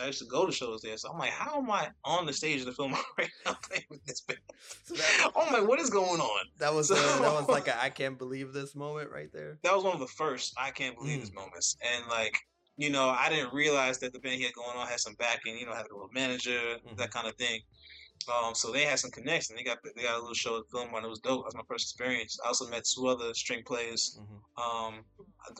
I 0.00 0.06
used 0.06 0.18
to 0.18 0.26
go 0.26 0.44
to 0.44 0.52
shows 0.52 0.82
there. 0.82 0.96
So 0.98 1.10
I'm 1.10 1.18
like, 1.18 1.30
how 1.30 1.58
am 1.58 1.70
I 1.70 1.88
on 2.04 2.26
the 2.26 2.32
stage 2.32 2.60
of 2.60 2.66
the 2.66 2.72
film 2.72 2.94
right 3.18 3.30
now 3.46 3.56
playing 3.62 3.84
with 3.90 4.04
this 4.04 4.20
Oh 5.46 5.52
my, 5.52 5.60
what 5.60 5.78
is 5.80 5.90
going 5.90 6.20
on? 6.20 6.44
that 6.58 6.72
was 6.74 6.88
So- 6.94 6.94
uh, 6.96 7.20
that 7.22 7.32
was 7.32 7.48
like 7.48 7.68
a 7.68 7.80
I 7.82 7.90
can't 7.90 8.18
believe 8.18 8.52
this 8.52 8.74
moment 8.74 9.10
right 9.10 9.30
there. 9.32 9.58
That 9.62 9.74
was 9.74 9.84
one 9.84 9.94
of 9.94 10.00
the 10.00 10.06
first 10.06 10.54
I 10.58 10.70
can't 10.70 10.96
believe 10.96 11.18
Mm. 11.18 11.20
this 11.22 11.32
moments. 11.32 11.76
And 11.94 12.06
like, 12.08 12.36
you 12.76 12.90
know, 12.90 13.08
I 13.08 13.28
didn't 13.28 13.52
realize 13.54 13.98
that 14.00 14.12
the 14.12 14.18
band 14.20 14.36
he 14.36 14.42
had 14.44 14.52
going 14.54 14.76
on 14.76 14.86
had 14.86 15.00
some 15.00 15.14
backing. 15.18 15.56
You 15.58 15.66
know, 15.66 15.72
had 15.74 15.86
a 15.86 15.94
little 15.94 16.10
manager, 16.12 16.60
Mhm. 16.86 16.96
that 16.98 17.10
kind 17.10 17.26
of 17.26 17.34
thing. 17.36 17.60
Um, 18.34 18.54
so 18.54 18.72
they 18.72 18.82
had 18.84 18.98
some 18.98 19.10
connection. 19.10 19.54
They 19.56 19.62
got 19.62 19.78
they 19.94 20.02
got 20.02 20.14
a 20.16 20.20
little 20.20 20.34
show 20.34 20.58
at 20.58 20.64
film 20.72 20.92
and 20.94 21.04
it 21.04 21.08
was 21.08 21.20
dope. 21.20 21.40
That 21.42 21.44
was 21.46 21.54
my 21.54 21.62
first 21.68 21.84
experience. 21.86 22.38
I 22.44 22.48
also 22.48 22.68
met 22.68 22.84
two 22.84 23.06
other 23.06 23.32
string 23.34 23.62
players 23.66 24.18
Mhm. 24.20 24.62
um, 24.62 25.04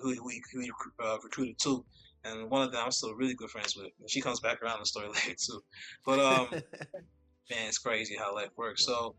who 0.03 0.09
we 0.25 0.42
we 0.57 0.70
uh, 1.03 1.18
recruited 1.22 1.59
too, 1.61 1.85
and 2.25 2.51
one 2.51 2.62
of 2.62 2.72
them 2.72 2.83
I'm 2.85 2.90
still 2.92 3.14
really 3.14 3.35
good 3.35 3.51
friends 3.51 3.77
with. 3.77 3.92
And 4.01 4.11
she 4.11 4.20
comes 4.20 4.40
back 4.40 4.62
around 4.62 4.81
the 4.81 4.87
story 4.87 5.09
later 5.14 5.35
too. 5.38 5.62
But 6.05 6.18
um, 6.18 6.49
man, 7.51 7.68
it's 7.68 7.79
crazy 7.79 8.16
how 8.16 8.35
life 8.35 8.51
works. 8.57 8.85
So 8.85 9.14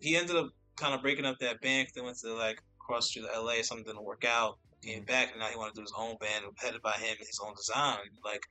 he 0.00 0.16
ended 0.16 0.36
up 0.36 0.50
kind 0.76 0.94
of 0.94 1.02
breaking 1.02 1.24
up 1.26 1.38
that 1.40 1.60
band. 1.60 1.86
'cause 1.88 1.92
They 1.94 2.00
went 2.02 2.18
to 2.18 2.34
like 2.34 2.60
cross 2.78 3.08
street 3.08 3.22
to 3.26 3.32
LA. 3.32 3.62
Something 3.62 3.84
didn't 3.86 4.04
work 4.04 4.24
out. 4.24 4.58
Came 4.82 5.04
back, 5.04 5.30
and 5.30 5.40
now 5.40 5.48
he 5.48 5.56
wanted 5.56 5.74
to 5.74 5.80
do 5.80 5.82
his 5.82 5.92
own 5.96 6.16
band, 6.18 6.44
headed 6.58 6.80
by 6.82 6.92
him, 6.92 7.16
his 7.18 7.38
own 7.44 7.54
design. 7.54 7.98
Like 8.24 8.42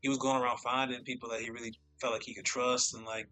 he 0.00 0.08
was 0.08 0.18
going 0.18 0.42
around 0.42 0.58
finding 0.58 1.04
people 1.04 1.28
that 1.30 1.40
he 1.42 1.50
really 1.50 1.74
felt 2.00 2.12
like 2.14 2.22
he 2.22 2.34
could 2.34 2.44
trust, 2.46 2.94
and 2.94 3.04
like 3.04 3.28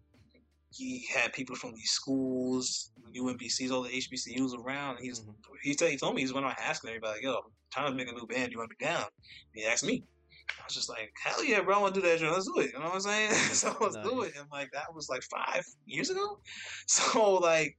he 0.71 1.05
had 1.13 1.33
people 1.33 1.55
from 1.55 1.73
these 1.73 1.91
schools, 1.91 2.91
UMBCs, 3.15 3.71
all 3.71 3.83
the 3.83 3.89
HBCUs 3.91 4.53
around. 4.55 4.97
And 4.97 5.05
he's 5.05 5.19
Mhm. 5.21 5.35
he, 5.63 5.75
told 5.75 5.91
he 5.91 5.97
told 5.97 6.15
me 6.15 6.21
he's 6.21 6.33
went 6.33 6.45
around 6.45 6.57
asking 6.59 6.89
everybody, 6.89 7.21
"Yo, 7.23 7.35
I'm 7.37 7.51
trying 7.71 7.91
to 7.91 7.95
make 7.95 8.07
a 8.07 8.13
new 8.13 8.25
band. 8.27 8.51
You 8.51 8.59
want 8.59 8.71
to 8.71 8.75
be 8.77 8.85
down?" 8.85 9.03
And 9.03 9.11
he 9.53 9.65
asked 9.65 9.83
me. 9.83 10.03
I 10.49 10.63
was 10.65 10.73
just 10.75 10.89
like, 10.89 11.11
"Hell 11.23 11.43
yeah, 11.43 11.61
bro! 11.61 11.75
I 11.77 11.81
want 11.81 11.95
to 11.95 12.01
do 12.01 12.07
that. 12.07 12.19
joint. 12.19 12.33
Let's 12.33 12.45
do 12.45 12.59
it." 12.59 12.71
You 12.73 12.79
know 12.79 12.85
what 12.85 12.95
I'm 12.95 13.01
saying? 13.01 13.31
so 13.53 13.75
let's 13.81 13.95
do 13.97 14.21
Nice. 14.21 14.29
it. 14.29 14.37
And 14.39 14.47
like 14.51 14.69
that 14.73 14.93
was 14.93 15.09
like 15.09 15.23
five 15.23 15.65
years 15.85 16.09
ago. 16.09 16.39
So 16.87 17.35
like, 17.35 17.77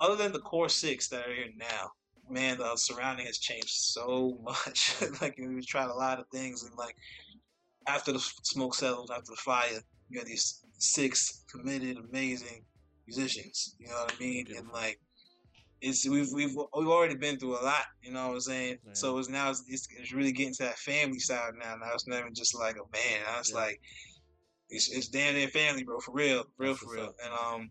other 0.00 0.16
than 0.16 0.32
the 0.32 0.40
core 0.40 0.68
six 0.68 1.08
that 1.08 1.26
are 1.26 1.34
here 1.34 1.46
now, 1.56 1.90
man, 2.30 2.58
the 2.58 2.76
surrounding 2.76 3.26
has 3.26 3.38
changed 3.38 3.70
so 3.70 4.38
much. 4.42 4.94
like 5.20 5.36
we 5.38 5.60
tried 5.62 5.90
a 5.90 5.94
lot 5.94 6.18
of 6.18 6.26
things, 6.32 6.62
and 6.64 6.74
like 6.76 6.94
after 7.86 8.12
the 8.12 8.20
smoke 8.42 8.74
settled, 8.74 9.10
after 9.10 9.30
the 9.30 9.36
fire, 9.36 9.80
you 10.08 10.18
had 10.18 10.28
these 10.28 10.62
six 10.78 11.44
committed, 11.50 11.96
amazing 11.98 12.64
musicians. 13.06 13.74
You 13.78 13.88
know 13.88 13.94
what 13.94 14.14
I 14.16 14.20
mean? 14.22 14.46
And 14.56 14.68
like, 14.72 15.00
it's 15.80 16.08
we've 16.08 16.28
we've 16.32 16.54
we've 16.54 16.88
already 16.88 17.14
been 17.14 17.38
through 17.38 17.58
a 17.60 17.62
lot. 17.62 17.84
You 18.02 18.12
know 18.12 18.28
what 18.28 18.34
I'm 18.34 18.40
saying? 18.40 18.78
Yeah. 18.86 18.92
So 18.94 19.18
it's 19.18 19.28
now 19.28 19.50
it's, 19.50 19.64
it's 19.68 19.86
it's 19.98 20.12
really 20.12 20.32
getting 20.32 20.54
to 20.54 20.64
that 20.64 20.78
family 20.78 21.18
side 21.18 21.52
now. 21.58 21.76
Now 21.76 21.90
it's 21.94 22.06
not 22.08 22.20
even 22.20 22.34
just 22.34 22.54
like 22.58 22.76
a 22.76 22.88
band. 22.90 23.22
Now 23.26 23.38
it's 23.40 23.50
Yeah. 23.50 23.56
like 23.58 23.80
it's 24.70 24.90
it's 24.90 25.08
damn 25.08 25.34
near 25.34 25.48
family, 25.48 25.84
bro. 25.84 25.98
For 26.00 26.12
real, 26.12 26.42
for 26.42 26.50
real, 26.58 26.72
That's 26.72 26.82
for 26.84 26.94
real. 26.94 27.04
up. 27.04 27.14
And 27.24 27.32
um. 27.34 27.70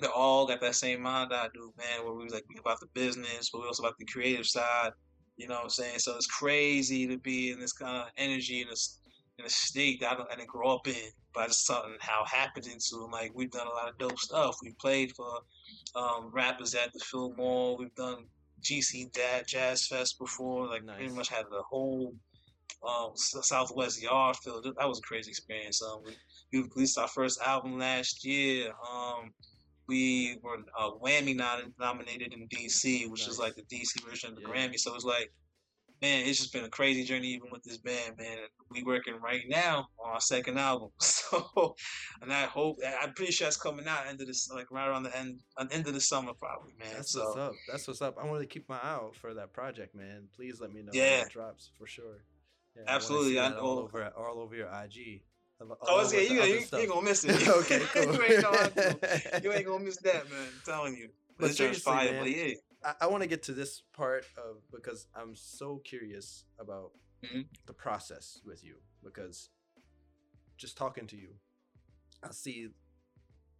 They 0.00 0.06
all 0.06 0.46
got 0.46 0.60
that 0.60 0.76
same 0.76 1.02
mind 1.02 1.32
I 1.34 1.48
do, 1.52 1.72
man, 1.76 2.04
where 2.04 2.14
we 2.14 2.22
was 2.22 2.32
like 2.32 2.44
we 2.48 2.54
about 2.60 2.78
the 2.78 2.86
business, 2.94 3.50
but 3.50 3.62
we 3.62 3.66
also 3.66 3.82
about 3.82 3.98
the 3.98 4.04
creative 4.04 4.46
side. 4.46 4.92
You 5.36 5.48
know 5.48 5.56
what 5.56 5.64
I'm 5.64 5.70
saying? 5.70 5.98
So 5.98 6.14
it's 6.14 6.28
crazy 6.28 7.08
to 7.08 7.18
be 7.18 7.50
in 7.50 7.58
this 7.58 7.72
kind 7.72 7.96
of 7.96 8.04
energy 8.16 8.62
in 8.62 8.68
this 8.68 9.00
in 9.40 9.44
a 9.44 9.50
state 9.50 9.98
that 9.98 10.16
I, 10.20 10.22
I 10.32 10.36
didn't 10.36 10.50
grow 10.50 10.68
up 10.76 10.86
in, 10.86 10.94
I 11.38 11.46
just 11.46 11.66
something 11.66 11.96
how 12.00 12.24
happened 12.26 12.66
into. 12.66 13.02
And 13.04 13.12
like 13.12 13.32
we've 13.34 13.50
done 13.50 13.66
a 13.66 13.70
lot 13.70 13.88
of 13.88 13.98
dope 13.98 14.18
stuff. 14.18 14.56
We 14.62 14.72
played 14.80 15.12
for 15.16 15.40
um, 15.94 16.30
rappers 16.32 16.74
at 16.74 16.92
the 16.92 17.00
Fillmore. 17.00 17.76
We've 17.76 17.94
done 17.94 18.24
GC 18.62 19.12
Dad 19.12 19.46
Jazz 19.46 19.86
Fest 19.86 20.18
before. 20.18 20.66
Like 20.66 20.86
pretty 20.86 21.12
much 21.14 21.28
had 21.28 21.44
the 21.50 21.62
whole 21.68 22.14
um, 22.86 23.10
Southwest 23.14 24.02
Yard 24.02 24.36
filled. 24.36 24.64
That 24.64 24.88
was 24.88 24.98
a 24.98 25.02
crazy 25.02 25.30
experience. 25.30 25.82
Um, 25.82 26.02
we, 26.04 26.16
we 26.52 26.68
released 26.74 26.98
our 26.98 27.08
first 27.08 27.40
album 27.40 27.78
last 27.78 28.24
year. 28.24 28.72
Um, 28.90 29.32
we 29.88 30.38
were 30.42 30.58
uh, 30.78 30.90
Wammie 31.02 31.34
nom- 31.34 31.72
nominated 31.80 32.34
in 32.34 32.46
DC, 32.48 33.10
which 33.10 33.26
is 33.26 33.38
like 33.38 33.54
the 33.54 33.62
DC 33.62 34.04
version 34.06 34.30
of 34.30 34.36
the 34.36 34.42
Yeah. 34.42 34.48
Grammy. 34.48 34.78
So 34.78 34.94
it's 34.94 35.04
like, 35.04 35.32
man, 36.02 36.26
it's 36.26 36.38
just 36.38 36.52
been 36.52 36.64
a 36.64 36.68
crazy 36.68 37.04
journey 37.04 37.28
even 37.28 37.50
with 37.50 37.62
this 37.64 37.78
band, 37.78 38.16
man. 38.18 38.36
We 38.70 38.82
working 38.82 39.14
right 39.22 39.42
now 39.48 39.88
on 40.04 40.12
our 40.12 40.20
second 40.20 40.58
album, 40.58 40.90
so 41.00 41.74
and 42.22 42.32
I 42.32 42.42
hope 42.44 42.78
I'm 43.02 43.14
pretty 43.14 43.32
sure 43.32 43.46
it's 43.48 43.56
coming 43.56 43.86
out 43.86 44.06
end 44.06 44.20
of 44.20 44.26
this, 44.26 44.50
like 44.50 44.70
right 44.70 44.86
around 44.88 45.04
the 45.04 45.16
end, 45.16 45.40
end 45.70 45.86
of 45.86 45.94
the 45.94 46.00
summer 46.00 46.32
probably, 46.38 46.72
man. 46.78 46.88
That's 46.94 47.12
so 47.12 47.24
what's 47.24 47.36
up. 47.38 47.52
That's 47.70 47.88
what's 47.88 48.02
up. 48.02 48.16
I 48.20 48.26
want 48.26 48.40
to 48.42 48.46
keep 48.46 48.68
my 48.68 48.76
eye 48.76 48.90
out 48.94 49.16
for 49.16 49.34
that 49.34 49.52
project, 49.52 49.94
man. 49.94 50.28
Please 50.36 50.60
let 50.60 50.72
me 50.72 50.82
know 50.82 50.90
Yeah. 50.92 51.18
when 51.18 51.26
it 51.26 51.32
drops 51.32 51.70
for 51.78 51.86
sure. 51.86 52.22
Yeah, 52.76 52.82
Absolutely, 52.86 53.38
I 53.38 53.50
that 53.50 53.58
all 53.58 53.78
over 53.78 54.12
all 54.16 54.38
over 54.40 54.54
your 54.54 54.68
IG. 54.68 55.22
all 55.60 55.76
Oh, 55.82 56.10
yeah, 56.12 56.20
you, 56.20 56.42
you, 56.42 56.60
you 56.72 56.78
ain't 56.78 56.88
gonna 56.90 57.02
miss 57.02 57.24
it. 57.24 57.48
okay, 57.48 57.80
cool. 57.92 58.14
you, 58.14 58.22
ain't 58.22 58.42
gonna 58.42 59.40
you 59.42 59.52
ain't 59.52 59.66
gonna 59.66 59.84
miss 59.84 59.96
that, 59.98 60.30
man. 60.30 60.40
I'm 60.40 60.60
telling 60.64 60.96
you. 60.96 61.08
But 61.38 61.56
the 61.56 61.72
fire, 61.72 62.12
man, 62.12 62.22
but 62.22 62.30
yeah. 62.30 62.54
I, 62.84 62.94
I 63.02 63.06
want 63.06 63.22
to 63.22 63.28
get 63.28 63.42
to 63.44 63.52
this 63.52 63.82
part 63.92 64.24
of 64.36 64.62
because 64.70 65.06
I'm 65.14 65.34
so 65.34 65.78
curious 65.84 66.44
about 66.58 66.92
Mhm. 67.22 67.46
the 67.66 67.72
process 67.72 68.40
with 68.44 68.62
you 68.62 68.76
because 69.02 69.50
just 70.56 70.76
talking 70.76 71.06
to 71.08 71.16
you, 71.16 71.34
I 72.22 72.30
see 72.30 72.68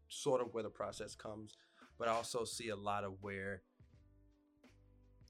sort 0.08 0.40
of 0.40 0.54
where 0.54 0.62
the 0.62 0.70
process 0.70 1.14
comes, 1.14 1.56
but 1.98 2.08
I 2.08 2.12
also 2.12 2.44
see 2.44 2.68
a 2.68 2.76
lot 2.76 3.04
of 3.04 3.22
where 3.22 3.62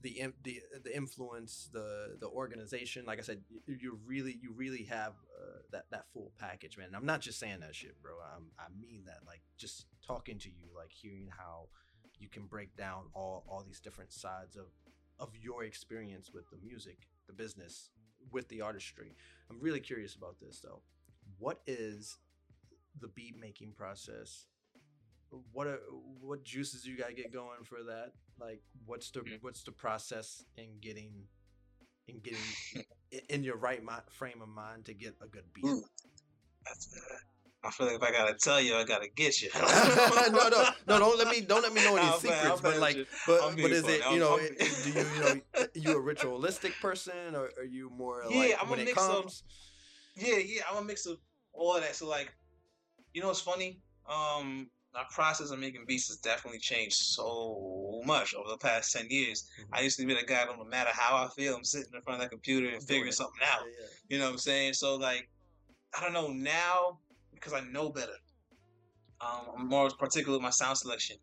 the 0.01 0.33
the 0.45 0.63
the 0.85 0.95
influence, 0.97 1.69
the 1.73 2.17
the 2.21 2.29
organization. 2.29 3.05
Like 3.05 3.19
I 3.19 3.23
said, 3.23 3.43
you, 3.49 3.77
you 3.81 3.99
really 4.07 4.39
you 4.41 4.53
really 4.53 4.85
have 4.85 5.15
uh, 5.37 5.59
that 5.73 5.87
that 5.91 6.07
full 6.13 6.33
package, 6.39 6.79
man. 6.79 6.95
I'm 6.95 7.07
not 7.07 7.21
just 7.21 7.39
saying 7.41 7.61
that 7.61 7.75
shit, 7.75 8.01
bro. 8.01 8.13
I'm, 8.21 8.53
I 8.59 8.67
mean 8.79 9.05
that. 9.07 9.27
Like 9.27 9.43
just 9.57 9.87
talking 10.07 10.39
to 10.39 10.49
you, 10.51 10.69
like 10.77 10.91
hearing 10.93 11.29
how 11.37 11.69
you 12.19 12.29
can 12.29 12.47
break 12.47 12.77
down 12.77 13.05
all 13.15 13.45
all 13.49 13.63
these 13.63 13.81
different 13.81 14.13
sides 14.13 14.57
of 14.57 14.67
of 15.19 15.31
your 15.37 15.65
experience 15.65 16.33
with 16.33 16.49
the 16.51 16.59
music, 16.65 17.09
the 17.27 17.33
business, 17.33 17.91
with 18.31 18.49
the 18.49 18.61
artistry. 18.61 19.17
I'm 19.51 19.61
really 19.61 19.81
curious 19.81 20.15
about 20.15 20.39
this 20.41 20.61
though. 20.61 20.83
What 21.39 21.61
is 21.67 22.17
the 23.01 23.09
beat 23.09 23.39
making 23.39 23.73
process 23.73 24.47
what 25.53 25.67
are 25.67 25.81
what 26.21 26.45
juices 26.45 26.87
you 26.87 26.97
gotta 26.97 27.13
get 27.13 27.33
going 27.33 27.65
for 27.65 27.83
that? 27.85 28.13
Like, 28.41 28.63
what's 28.87 29.11
the 29.11 29.21
Mm. 29.21 29.43
what's 29.43 29.63
the 29.63 29.73
process 29.73 30.45
in 30.57 30.79
getting 30.81 31.29
in 32.07 32.21
getting 32.21 32.85
in 33.29 33.45
your 33.45 33.57
right 33.57 33.83
frame 34.11 34.41
of 34.43 34.49
mind 34.49 34.87
to 34.87 34.95
get 34.95 35.17
a 35.21 35.27
good 35.27 35.53
beat? 35.53 35.65
That's, 36.65 36.97
uh, 36.97 37.19
I 37.65 37.71
feel 37.73 37.87
like 37.87 37.97
if 37.97 38.03
I 38.03 38.13
gotta 38.13 38.35
tell 38.35 38.61
you, 38.61 38.77
I 38.77 38.85
gotta 38.85 39.09
get 39.09 39.43
you. 39.43 39.49
no, 39.55 40.29
no, 40.31 40.49
no! 40.87 40.99
Don't 40.99 41.19
let 41.19 41.29
me 41.29 41.41
don't 41.41 41.63
let 41.63 41.73
me 41.73 41.83
know 41.85 41.97
any 41.97 42.07
I'm 42.07 42.21
secrets. 42.21 42.61
But 42.61 42.79
like, 42.79 42.97
you. 42.97 43.07
but 43.27 43.57
but 43.57 43.71
is 43.73 43.85
it 43.89 44.03
you 44.13 44.21
know? 44.21 44.37
I'm- 44.39 44.57
I'm- 44.61 44.83
Do 44.85 44.91
you 44.91 45.07
you 45.15 45.21
know? 45.21 45.67
You 45.75 45.97
a 45.97 46.01
ritualistic 46.01 46.73
person, 46.81 47.35
or 47.35 47.51
are 47.59 47.65
you 47.65 47.91
more 47.91 48.23
Yeah, 48.31 48.39
like 48.39 48.57
I'm 48.61 48.69
a 48.69 48.71
when 48.71 48.81
it 48.81 48.85
mix 48.85 49.03
of- 49.03 49.23
comes? 49.23 49.43
Yeah, 50.15 50.37
yeah, 50.39 50.63
I'm 50.71 50.77
a 50.79 50.85
mix 50.85 51.07
of 51.07 51.19
all 51.53 51.75
of 51.77 51.83
that. 51.83 51.97
So 51.97 52.07
like, 52.09 52.33
you 53.13 53.21
know 53.21 53.29
what's 53.29 53.41
funny? 53.41 53.81
Um, 54.09 54.71
my 54.95 55.03
process 55.13 55.51
of 55.51 55.59
making 55.59 55.85
beats 55.87 56.09
has 56.09 56.17
definitely 56.19 56.61
changed 56.61 56.95
so 56.97 58.01
much 58.07 58.35
over 58.35 58.49
the 58.51 58.57
past 58.59 58.93
ten 58.93 59.07
years. 59.11 59.49
Mhm. 59.61 59.65
I 59.73 59.81
used 59.83 59.99
to 59.99 60.07
be 60.07 60.15
the 60.15 60.23
guy 60.23 60.47
that 60.47 60.57
no 60.57 60.65
matter 60.65 60.91
how 60.93 61.17
I 61.17 61.29
feel, 61.35 61.57
I'm 61.57 61.65
sitting 61.65 61.93
in 61.93 62.03
front 62.03 62.21
of 62.23 62.25
that 62.25 62.31
computer 62.31 62.69
and 62.69 62.83
figuring 62.83 63.11
something 63.13 63.43
out. 63.45 63.63
Yeah, 63.67 63.73
yeah. 63.81 63.87
You 64.09 64.19
know 64.21 64.27
what 64.27 64.33
I'm 64.35 64.39
saying? 64.39 64.75
So 64.75 64.95
like, 64.95 65.29
I 65.99 66.03
don't 66.05 66.13
know 66.13 66.29
now 66.29 67.01
because 67.41 67.53
I 67.53 67.61
know 67.61 67.91
better. 67.91 68.19
Um, 69.21 69.47
I'm 69.57 69.69
more 69.69 69.91
particular 69.99 70.39
with 70.39 70.43
my 70.43 70.51
sound 70.51 70.79
selection. 70.79 71.17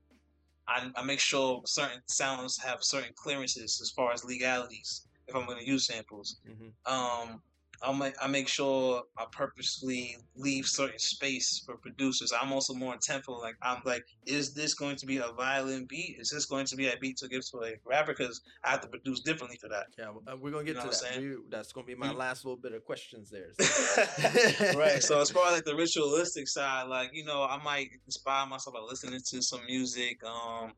I, 0.68 0.90
I 0.96 1.04
make 1.04 1.20
sure 1.20 1.62
certain 1.66 2.02
sounds 2.08 2.58
have 2.62 2.80
certain 2.82 3.14
clearances 3.16 3.80
as 3.82 3.92
far 3.92 4.12
as 4.12 4.26
legalities 4.26 5.08
if 5.28 5.36
I'm 5.36 5.46
going 5.46 5.60
to 5.60 5.66
use 5.68 5.88
samples. 5.88 6.40
Mhm. 6.48 6.72
Um, 6.86 7.42
I'll 7.86 7.94
make 7.94 8.16
I 8.20 8.28
make 8.28 8.48
sure 8.48 9.04
I 9.18 9.26
purposely 9.32 10.18
leave 10.36 10.66
certain 10.66 10.98
space 10.98 11.62
for 11.66 11.78
producers. 11.78 12.34
I'm 12.34 12.52
also 12.52 12.74
more 12.74 12.96
intentful. 12.96 13.40
Like 13.40 13.56
I'm 13.62 13.82
like, 13.86 14.04
is 14.26 14.54
this 14.54 14.74
going 14.74 14.96
to 14.98 15.06
be 15.06 15.18
a 15.18 15.32
violin 15.38 15.86
beat? 15.88 16.18
Is 16.20 16.30
this 16.30 16.46
going 16.46 16.66
to 16.66 16.76
be 16.76 16.88
a 16.88 16.98
beat 17.00 17.18
to 17.18 17.28
give 17.28 17.42
to 17.52 17.58
a 17.64 17.74
rapper? 17.86 18.14
Because 18.18 18.42
I 18.64 18.72
have 18.72 18.82
to 18.82 18.88
produce 18.88 19.20
differently 19.22 19.58
for 19.62 19.70
that. 19.70 19.86
Yeah, 20.00 20.10
uh, 20.28 20.36
we're 20.36 20.52
gonna 20.52 20.64
get 20.64 20.78
know 20.78 20.90
to 20.90 20.90
that. 20.90 21.20
We, 21.20 21.36
that's 21.50 21.72
gonna 21.72 21.86
be 21.86 21.96
my 21.96 22.08
Mhm. 22.08 22.18
last 22.18 22.44
little 22.44 22.58
bit 22.58 22.74
of 22.74 22.84
questions 22.84 23.30
there. 23.30 23.52
right. 24.76 25.04
So 25.04 25.20
as 25.22 25.30
far 25.30 25.48
as 25.48 25.54
like 25.54 25.66
the 25.66 25.76
ritualistic 25.76 26.48
side, 26.48 26.88
like 26.88 27.12
you 27.14 27.24
know, 27.24 27.44
I 27.44 27.62
might 27.64 27.90
inspire 28.08 28.48
myself 28.48 28.74
by 28.74 28.82
listening 28.82 29.22
to 29.30 29.42
some 29.42 29.64
music. 29.68 30.24
Um, 30.24 30.74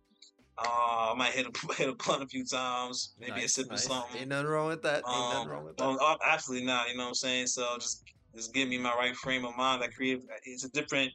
uh, 0.60 1.12
I 1.12 1.14
might 1.16 1.32
hit 1.34 1.46
a 1.46 1.74
hit 1.78 1.90
a 1.90 1.94
blunt 1.94 2.24
a 2.24 2.28
few 2.28 2.46
times, 2.46 3.14
maybe 3.20 3.44
a 3.44 3.48
sip 3.50 3.70
nice. 3.70 3.86
of 3.86 3.92
something. 3.92 4.22
Ain't 4.22 4.30
nothing 4.30 4.48
wrong 4.48 4.68
with 4.68 4.82
that. 4.84 4.98
Ain't 4.98 5.06
nothing 5.06 5.42
Um, 5.44 5.48
wrong 5.50 5.66
with 5.66 5.78
that. 5.78 5.88
well, 5.88 6.00
uh, 6.02 6.16
absolutely 6.26 6.66
not. 6.66 6.90
You 6.90 6.98
know 6.98 7.04
what 7.04 7.10
I'm 7.10 7.16
saying? 7.16 7.48
So 7.48 7.78
just 7.80 8.04
just 8.36 8.54
give 8.54 8.68
me 8.68 8.78
my 8.78 8.94
right 8.96 9.16
frame 9.16 9.46
of 9.46 9.56
mind. 9.56 9.82
That 9.82 9.94
creative. 9.94 10.24
It's 10.46 10.64
a 10.64 10.70
different. 10.70 11.12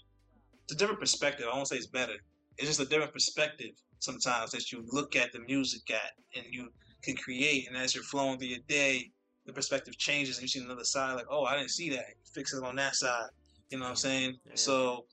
It's 0.64 0.74
a 0.74 0.76
different 0.76 1.00
perspective. 1.00 1.46
I 1.52 1.56
won't 1.56 1.68
say 1.68 1.76
it's 1.76 1.86
better. 1.86 2.14
It's 2.58 2.68
just 2.68 2.80
a 2.80 2.84
different 2.84 3.12
perspective 3.12 3.70
sometimes 3.98 4.50
that 4.52 4.70
you 4.72 4.84
look 4.90 5.16
at 5.16 5.32
the 5.32 5.40
music 5.40 5.82
at 5.90 6.12
and 6.36 6.46
you 6.52 6.68
can 7.02 7.16
create. 7.16 7.68
And 7.68 7.76
as 7.76 7.94
you're 7.94 8.04
flowing 8.04 8.38
through 8.38 8.48
your 8.48 8.58
day, 8.68 9.10
the 9.46 9.52
perspective 9.52 9.96
changes 9.98 10.36
and 10.36 10.42
you 10.42 10.48
see 10.48 10.60
another 10.60 10.84
side. 10.84 11.14
Like, 11.14 11.26
oh, 11.30 11.44
I 11.44 11.56
didn't 11.56 11.70
see 11.70 11.90
that. 11.90 12.04
Fix 12.32 12.54
it 12.54 12.62
on 12.62 12.76
that 12.76 12.94
side. 12.94 13.28
You 13.70 13.78
know 13.78 13.84
what 13.84 13.90
I'm 13.90 13.96
saying? 13.96 14.34
Yeah. 14.44 14.52
So, 14.54 15.06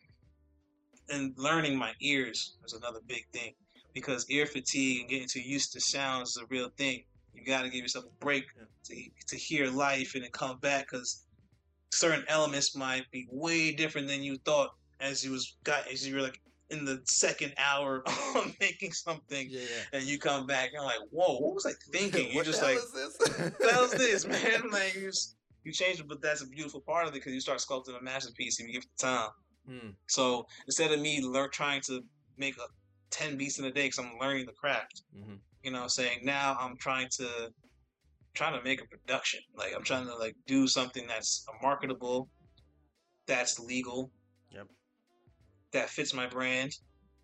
and 1.10 1.34
learning 1.38 1.78
my 1.78 1.94
ears 2.02 2.58
is 2.66 2.74
another 2.74 3.00
big 3.08 3.26
thing 3.34 3.54
because 3.94 4.30
ear 4.30 4.46
fatigue 4.46 5.02
and 5.02 5.10
getting 5.10 5.28
too 5.28 5.42
used 5.42 5.74
to 5.74 5.80
sounds 5.80 6.32
is 6.32 6.38
a 6.38 6.46
real 6.50 6.70
thing. 6.78 7.04
You 7.34 7.46
got 7.46 7.64
to 7.64 7.70
give 7.70 7.82
yourself 7.82 8.06
a 8.06 8.24
break 8.24 8.46
to, 8.86 8.96
to 9.28 9.36
hear 9.36 9.68
life 9.68 10.16
and 10.16 10.24
then 10.24 10.32
come 10.32 10.58
back 10.60 10.88
because 10.92 11.26
certain 11.92 12.26
elements 12.28 12.76
might 12.76 13.10
be 13.12 13.28
way 13.32 13.72
different 13.72 14.08
than 14.08 14.22
you 14.22 14.38
thought 14.46 14.72
as 15.00 15.24
you 15.24 15.32
was 15.32 15.58
got 15.64 15.88
as 15.92 16.08
you 16.08 16.16
were 16.16 16.22
like 16.22 16.40
in 16.70 16.86
the 16.86 17.02
second 17.06 17.52
hour 17.58 18.04
of 18.36 18.54
making 18.60 18.92
something 18.92 19.48
yeah, 19.50 19.62
yeah. 19.62 20.00
and 20.00 20.04
you 20.04 20.20
come 20.20 20.46
back 20.46 20.66
and 20.66 20.74
you're 20.74 20.84
like 20.84 21.00
whoa 21.10 21.40
what 21.40 21.56
was 21.56 21.66
I 21.66 21.72
thinking 21.92 22.32
you're 22.32 22.44
just 22.44 22.62
like 22.62 22.76
is 22.76 22.92
this? 22.92 23.18
what 23.18 23.58
the 23.58 23.72
hell's 23.72 23.92
this 23.92 24.28
man 24.28 24.70
like 24.72 24.94
you 24.94 25.08
just, 25.08 25.36
you 25.64 25.72
change 25.72 26.00
it 26.00 26.08
but 26.08 26.22
that's 26.22 26.44
a 26.44 26.48
beautiful 26.48 26.82
part 26.82 27.08
of 27.08 27.12
it 27.12 27.14
because 27.14 27.34
you 27.34 27.40
start 27.40 27.58
sculpting 27.58 28.00
a 28.00 28.04
masterpiece 28.04 28.60
and 28.60 28.68
you 28.68 28.76
give 28.76 28.84
it 28.84 28.90
the 29.00 29.08
time 29.08 29.30
Hmm, 29.70 29.90
so 30.08 30.48
instead 30.66 30.92
of 30.92 31.00
me 31.00 31.24
trying 31.52 31.82
to 31.82 32.04
make 32.38 32.58
a 32.58 32.66
10 33.12 33.38
beats 33.38 33.60
in 33.60 33.66
a 33.66 33.72
day 33.72 33.86
because 33.88 34.00
I'm 34.00 34.18
learning 34.20 34.46
the 34.46 34.54
craft 34.54 35.04
mhm. 35.16 35.40
you 35.64 35.72
know 35.72 35.84
I'm 35.84 35.90
saying 35.90 36.20
now 36.24 36.56
I'm 36.60 36.78
trying 36.78 37.08
to 37.18 37.52
trying 38.34 38.58
to 38.58 38.64
make 38.64 38.82
a 38.82 38.86
production 38.88 39.42
like 39.58 39.74
I'm 39.76 39.84
trying 39.84 40.06
to 40.06 40.16
like 40.16 40.36
do 40.48 40.68
something 40.68 41.06
that's 41.08 41.46
marketable 41.62 42.30
that's 43.28 43.60
legal 43.60 44.12
Yep. 44.52 44.68
that 45.74 45.90
fits 45.90 46.14
my 46.14 46.26
brand 46.28 46.72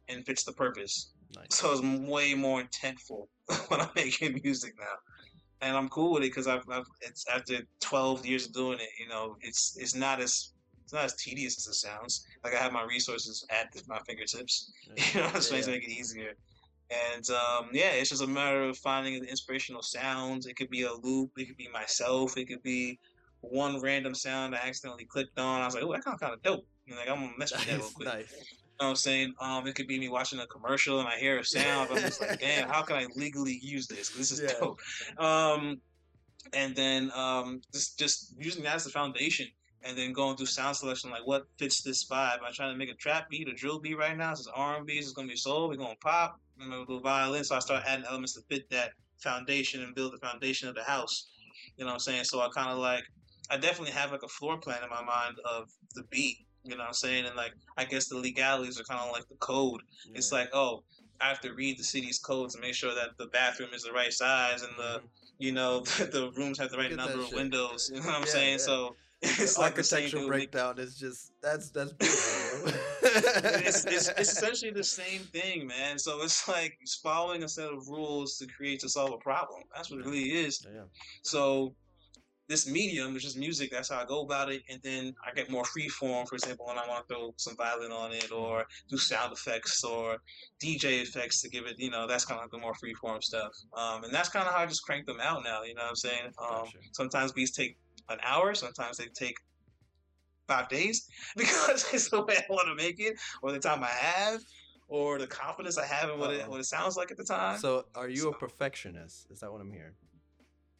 and 0.09 0.25
fits 0.25 0.43
the 0.43 0.53
purpose 0.53 1.11
Nice. 1.35 1.47
so 1.49 1.71
it's 1.73 1.81
way 2.09 2.33
more 2.35 2.61
intentful 2.63 3.27
when 3.69 3.81
I'm 3.81 3.89
making 3.95 4.39
music 4.43 4.73
now 4.79 4.95
and 5.61 5.75
I'm 5.75 5.89
cool 5.89 6.13
with 6.13 6.23
it 6.23 6.27
because 6.27 6.47
I've, 6.47 6.63
I've 6.69 6.85
it's 7.01 7.25
after 7.33 7.59
12 7.81 8.25
years 8.25 8.45
of 8.47 8.53
doing 8.53 8.79
it 8.79 8.89
you 8.99 9.07
know 9.07 9.35
it's 9.41 9.75
it's 9.79 9.95
not 9.95 10.19
as 10.21 10.51
it's 10.85 10.93
not 10.93 11.03
as 11.03 11.15
tedious 11.15 11.57
as 11.57 11.67
it 11.67 11.73
sounds 11.73 12.25
like 12.43 12.53
I 12.53 12.59
have 12.59 12.71
my 12.71 12.83
resources 12.83 13.43
at 13.49 13.73
my 13.87 13.99
fingertips 14.07 14.71
you 15.13 15.19
know 15.19 15.39
saying 15.39 15.63
to 15.63 15.71
make 15.71 15.83
it 15.83 15.89
easier. 15.89 16.33
And 16.91 17.27
um, 17.31 17.69
yeah, 17.73 17.91
it's 17.93 18.11
just 18.11 18.21
a 18.21 18.27
matter 18.27 18.63
of 18.63 18.77
finding 18.77 19.19
the 19.19 19.27
inspirational 19.27 19.81
sounds. 19.81 20.45
It 20.45 20.55
could 20.55 20.69
be 20.69 20.83
a 20.83 20.93
loop, 20.93 21.31
it 21.37 21.47
could 21.47 21.57
be 21.57 21.67
myself, 21.73 22.37
it 22.37 22.45
could 22.45 22.61
be 22.61 22.99
one 23.41 23.81
random 23.81 24.13
sound 24.13 24.55
I 24.55 24.59
accidentally 24.67 25.05
clicked 25.05 25.39
on. 25.39 25.61
I 25.61 25.65
was 25.65 25.73
like, 25.73 25.83
oh, 25.83 25.91
that 25.93 26.03
kind 26.03 26.13
of 26.13 26.19
kind 26.21 26.33
of 26.33 26.43
dope. 26.43 26.65
And 26.87 26.97
like 26.97 27.09
I'm 27.09 27.15
gonna 27.15 27.33
mess 27.37 27.51
with 27.51 27.65
that 27.65 27.73
real 27.73 27.79
Nice, 27.85 27.93
quick. 27.93 28.07
You 28.07 28.13
know 28.79 28.87
what 28.87 28.89
I'm 28.89 28.95
saying? 28.95 29.33
Um, 29.41 29.65
it 29.65 29.73
could 29.73 29.87
be 29.87 29.99
me 29.99 30.09
watching 30.09 30.39
a 30.39 30.47
commercial 30.47 30.99
and 30.99 31.07
I 31.07 31.17
hear 31.17 31.39
a 31.39 31.43
sound. 31.57 31.89
I'm 31.91 31.97
just 31.97 32.21
like, 32.21 32.39
damn, 32.39 32.69
how 32.69 32.83
can 32.83 32.97
I 32.97 33.07
legally 33.15 33.59
use 33.63 33.87
this? 33.87 34.09
this 34.09 34.31
is 34.31 34.41
Yeah. 34.41 34.53
dope. 34.59 34.79
Um, 35.17 35.81
and 36.53 36.75
then 36.75 37.11
um, 37.15 37.61
just 37.73 37.97
just 37.97 38.35
using 38.37 38.63
that 38.63 38.75
as 38.75 38.83
the 38.83 38.91
foundation, 38.91 39.47
and 39.85 39.95
then 39.97 40.11
going 40.13 40.35
through 40.35 40.47
sound 40.47 40.75
selection, 40.75 41.11
like 41.11 41.25
what 41.25 41.45
fits 41.59 41.81
this 41.83 42.05
vibe. 42.07 42.39
I'm 42.45 42.53
trying 42.53 42.73
to 42.73 42.77
make 42.77 42.89
a 42.89 42.95
trap 42.95 43.29
beat, 43.29 43.47
a 43.47 43.53
drill 43.53 43.79
beat 43.79 43.97
right 43.97 44.17
now. 44.17 44.31
It's 44.31 44.47
R&B. 44.53 44.93
It's 44.93 45.11
gonna 45.13 45.27
be 45.27 45.35
soul. 45.35 45.69
We're 45.69 45.75
gonna 45.75 45.95
pop. 46.01 46.39
I'm 46.59 46.71
gonna 46.71 46.85
do 46.85 46.99
violin. 46.99 47.43
So 47.43 47.55
I 47.55 47.59
start 47.59 47.83
adding 47.85 48.05
elements 48.05 48.33
to 48.33 48.41
fit 48.49 48.69
that 48.71 48.91
foundation 49.19 49.83
and 49.83 49.93
build 49.93 50.13
the 50.13 50.17
foundation 50.17 50.67
of 50.67 50.75
the 50.75 50.83
house. 50.83 51.27
You 51.77 51.85
know 51.85 51.89
what 51.89 51.93
I'm 51.93 51.99
saying? 51.99 52.23
So 52.23 52.41
I 52.41 52.49
kind 52.49 52.69
of 52.69 52.79
like, 52.79 53.03
I 53.51 53.57
definitely 53.57 53.93
have 53.93 54.11
like 54.11 54.23
a 54.23 54.27
floor 54.27 54.57
plan 54.57 54.83
in 54.83 54.89
my 54.89 55.03
mind 55.03 55.35
of 55.45 55.69
the 55.93 56.03
beat. 56.09 56.37
You 56.63 56.71
know 56.71 56.77
what 56.77 56.87
I'm 56.87 56.93
saying? 56.93 57.25
And 57.25 57.35
like, 57.35 57.53
I 57.77 57.85
guess 57.85 58.07
the 58.07 58.17
legalities 58.17 58.79
are 58.79 58.83
kind 58.83 58.99
of 59.01 59.11
like 59.11 59.27
the 59.29 59.35
code. 59.35 59.81
It's 60.15 60.31
like, 60.31 60.49
oh, 60.51 60.83
I 61.21 61.27
have 61.29 61.41
to 61.41 61.53
read 61.53 61.77
the 61.77 61.83
city's 61.83 62.17
codes 62.17 62.55
and 62.55 62.63
make 62.63 62.73
sure 62.73 62.95
that 62.95 63.09
the 63.19 63.27
bathroom 63.27 63.69
is 63.73 63.83
the 63.83 63.91
right 63.93 64.11
size 64.11 64.63
and 64.63 64.73
the, 64.77 64.99
Mhm. 64.99 65.09
you 65.37 65.51
know, 65.51 65.81
the 66.11 66.31
rooms 66.35 66.57
have 66.57 66.71
the 66.71 66.77
right 66.77 66.89
Get 66.89 66.97
number 66.97 67.19
of 67.21 67.31
windows. 67.31 67.91
You 67.93 67.99
know 67.99 68.07
what 68.07 68.15
I'm 68.15 68.21
Yeah, 68.23 68.31
saying? 68.31 68.51
yeah. 68.53 68.65
So 68.65 68.95
it's 69.21 69.57
like 69.57 69.75
the 69.75 69.83
thing 69.83 70.03
with 70.05 70.13
making- 70.13 70.27
breakdown 70.27 70.79
is 70.79 70.97
just 70.97 71.31
that's 71.41 71.69
that's 71.71 71.93
beautiful. 71.99 72.71
it's, 73.03 73.85
it's, 73.85 74.09
it's 74.09 74.19
essentially 74.19 74.71
the 74.71 74.83
same 74.83 75.21
thing, 75.21 75.67
man. 75.67 75.97
So 75.97 76.21
it's 76.21 76.47
like 76.47 76.77
it's 76.81 76.95
following 76.95 77.43
a 77.43 77.49
set 77.49 77.69
of 77.69 77.87
rules 77.87 78.37
to 78.37 78.47
create 78.47 78.79
to 78.81 78.89
solve 78.89 79.11
a 79.13 79.17
problem. 79.17 79.63
That's 79.73 79.89
what 79.89 79.99
it 80.01 80.05
really 80.05 80.31
is. 80.31 80.65
yeah. 80.73 80.81
So 81.23 81.75
this 82.47 82.69
medium, 82.69 83.13
which 83.15 83.25
is 83.25 83.35
music, 83.35 83.71
that's 83.71 83.89
how 83.89 83.99
I 83.99 84.05
go 84.05 84.21
about 84.21 84.51
it. 84.51 84.61
And 84.69 84.79
then 84.83 85.15
I 85.25 85.33
get 85.33 85.49
more 85.49 85.65
free 85.65 85.89
form, 85.89 86.27
for 86.27 86.35
example, 86.35 86.67
when 86.67 86.77
I 86.77 86.87
want 86.87 87.07
to 87.07 87.13
throw 87.13 87.33
some 87.37 87.55
violin 87.55 87.91
on 87.91 88.11
it 88.11 88.31
or 88.31 88.65
do 88.87 88.97
sound 88.97 89.33
effects 89.33 89.83
or 89.83 90.17
DJ 90.63 91.01
effects 91.01 91.41
to 91.41 91.49
give 91.49 91.65
it, 91.65 91.79
you 91.79 91.89
know, 91.89 92.05
that's 92.05 92.23
kind 92.23 92.37
of 92.37 92.43
like 92.43 92.51
the 92.51 92.59
more 92.59 92.75
free 92.75 92.93
form 92.93 93.19
stuff. 93.21 93.51
Um, 93.75 94.03
and 94.03 94.13
that's 94.13 94.29
kind 94.29 94.47
of 94.47 94.53
how 94.53 94.61
I 94.61 94.67
just 94.67 94.83
crank 94.83 95.07
them 95.07 95.17
out 95.19 95.43
now, 95.43 95.63
you 95.63 95.73
know 95.73 95.81
what 95.81 95.89
I'm 95.89 95.95
saying? 95.95 96.25
Um, 96.39 96.65
Gotcha. 96.65 96.77
sometimes 96.91 97.31
beats 97.31 97.49
take 97.49 97.77
an 98.09 98.17
hour, 98.23 98.53
sometimes 98.53 98.97
they 98.97 99.07
take 99.15 99.35
five 100.47 100.69
days 100.69 101.07
because 101.35 101.85
it's 101.93 102.09
the 102.09 102.23
way 102.23 102.35
I 102.37 102.43
want 102.49 102.67
to 102.67 102.75
make 102.75 102.99
it 102.99 103.15
or 103.41 103.51
the 103.51 103.59
time 103.59 103.83
I 103.83 103.87
have 103.89 104.41
or 104.87 105.17
the 105.17 105.27
confidence 105.27 105.77
I 105.77 105.85
have 105.85 106.09
in 106.11 106.19
what, 106.19 106.31
it, 106.31 106.47
what 106.47 106.59
it 106.59 106.65
sounds 106.65 106.95
like 106.95 107.09
at 107.11 107.17
the 107.17 107.23
time. 107.23 107.57
So, 107.57 107.85
are 107.95 108.07
you 108.07 108.29
a 108.29 108.33
perfectionist? 108.33 109.27
Is 109.31 109.39
that 109.39 109.51
what 109.51 109.59
I'm 109.61 109.71
hearing? 109.71 109.93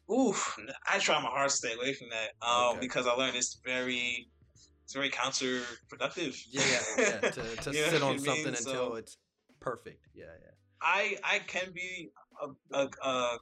Oof, 0.08 0.56
I 0.88 1.00
try 1.00 1.20
my 1.20 1.28
hardest 1.28 1.60
to 1.62 1.66
stay 1.68 1.76
away 1.76 1.92
from 1.92 2.08
that 2.10 2.30
um, 2.46 2.70
Okay. 2.76 2.80
because 2.80 3.08
I 3.08 3.12
learned 3.12 3.34
it's 3.36 3.58
very, 3.66 4.28
it's 4.84 4.94
very 4.94 5.10
counterproductive. 5.10 6.40
Yeah, 6.48 6.62
yeah, 6.96 7.20
yeah. 7.24 7.30
To, 7.30 7.56
to 7.56 7.72
sit 7.74 8.02
on 8.02 8.10
mean? 8.12 8.18
something 8.20 8.46
until 8.48 8.62
So- 8.72 8.94
it's 8.94 9.18
perfect. 9.58 10.06
Yeah, 10.14 10.26
yeah. 10.26 10.50
I 10.80 11.16
I 11.24 11.38
can 11.40 11.72
be 11.74 12.10
a, 12.40 12.78
a, 12.78 12.88
a 13.02 13.38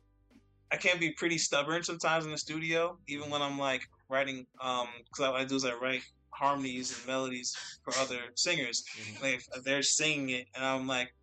I 0.74 0.76
can 0.76 0.98
be 0.98 1.12
pretty 1.12 1.38
stubborn 1.38 1.84
sometimes 1.84 2.24
in 2.24 2.32
the 2.32 2.38
studio, 2.38 2.98
even 3.06 3.30
when 3.30 3.40
I'm 3.42 3.58
like 3.58 3.82
writing. 4.08 4.44
Um, 4.60 4.88
because 5.04 5.30
what 5.30 5.40
I 5.40 5.44
do 5.44 5.54
is 5.54 5.64
I 5.64 5.74
write 5.74 6.02
harmonies 6.30 6.96
and 6.96 7.06
melodies 7.06 7.56
for 7.84 7.94
other 8.00 8.18
singers. 8.34 8.82
Mhm. 8.98 9.22
Like 9.22 9.34
if 9.34 9.62
they're 9.64 9.82
singing 9.82 10.30
it, 10.30 10.46
and 10.56 10.64
I'm 10.64 10.88
like, 10.88 11.14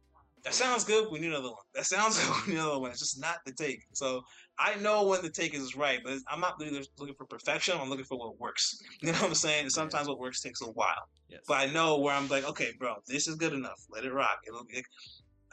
that 0.46 0.54
sounds 0.54 0.86
good. 0.86 1.12
We 1.12 1.20
need 1.20 1.28
another 1.28 1.50
one. 1.50 1.66
That 1.76 1.86
sounds 1.86 2.18
good. 2.26 2.48
We 2.48 2.54
need 2.54 2.60
another 2.60 2.80
one. 2.80 2.92
It's 2.92 3.00
just 3.02 3.20
not 3.20 3.40
the 3.46 3.52
take. 3.52 3.82
So 3.94 4.22
I 4.58 4.76
know 4.76 5.06
when 5.06 5.22
the 5.22 5.30
take 5.30 5.54
is 5.54 5.76
right, 5.76 6.00
but 6.02 6.14
I'm 6.30 6.40
not 6.40 6.56
really 6.58 6.82
looking 6.98 7.16
for 7.16 7.26
perfection. 7.26 7.78
I'm 7.78 7.90
looking 7.90 8.06
for 8.06 8.18
what 8.18 8.40
works. 8.40 8.80
You 9.02 9.12
know 9.12 9.20
what 9.20 9.30
I'm 9.30 9.36
saying? 9.36 9.64
And 9.64 9.72
sometimes 9.72 10.08
what 10.08 10.18
works 10.18 10.42
takes 10.42 10.62
a 10.62 10.66
while. 10.66 11.10
Yes. 11.28 11.42
But 11.48 11.58
I 11.58 11.66
know 11.68 12.00
where 12.00 12.14
I'm 12.16 12.28
like, 12.30 12.48
okay, 12.48 12.72
bro, 12.80 12.96
this 13.08 13.28
is 13.28 13.36
good 13.36 13.54
enough. 13.54 13.80
Let 13.90 14.06
it 14.06 14.14
rock. 14.14 14.40
It'll, 14.48 14.66
it, 14.70 14.86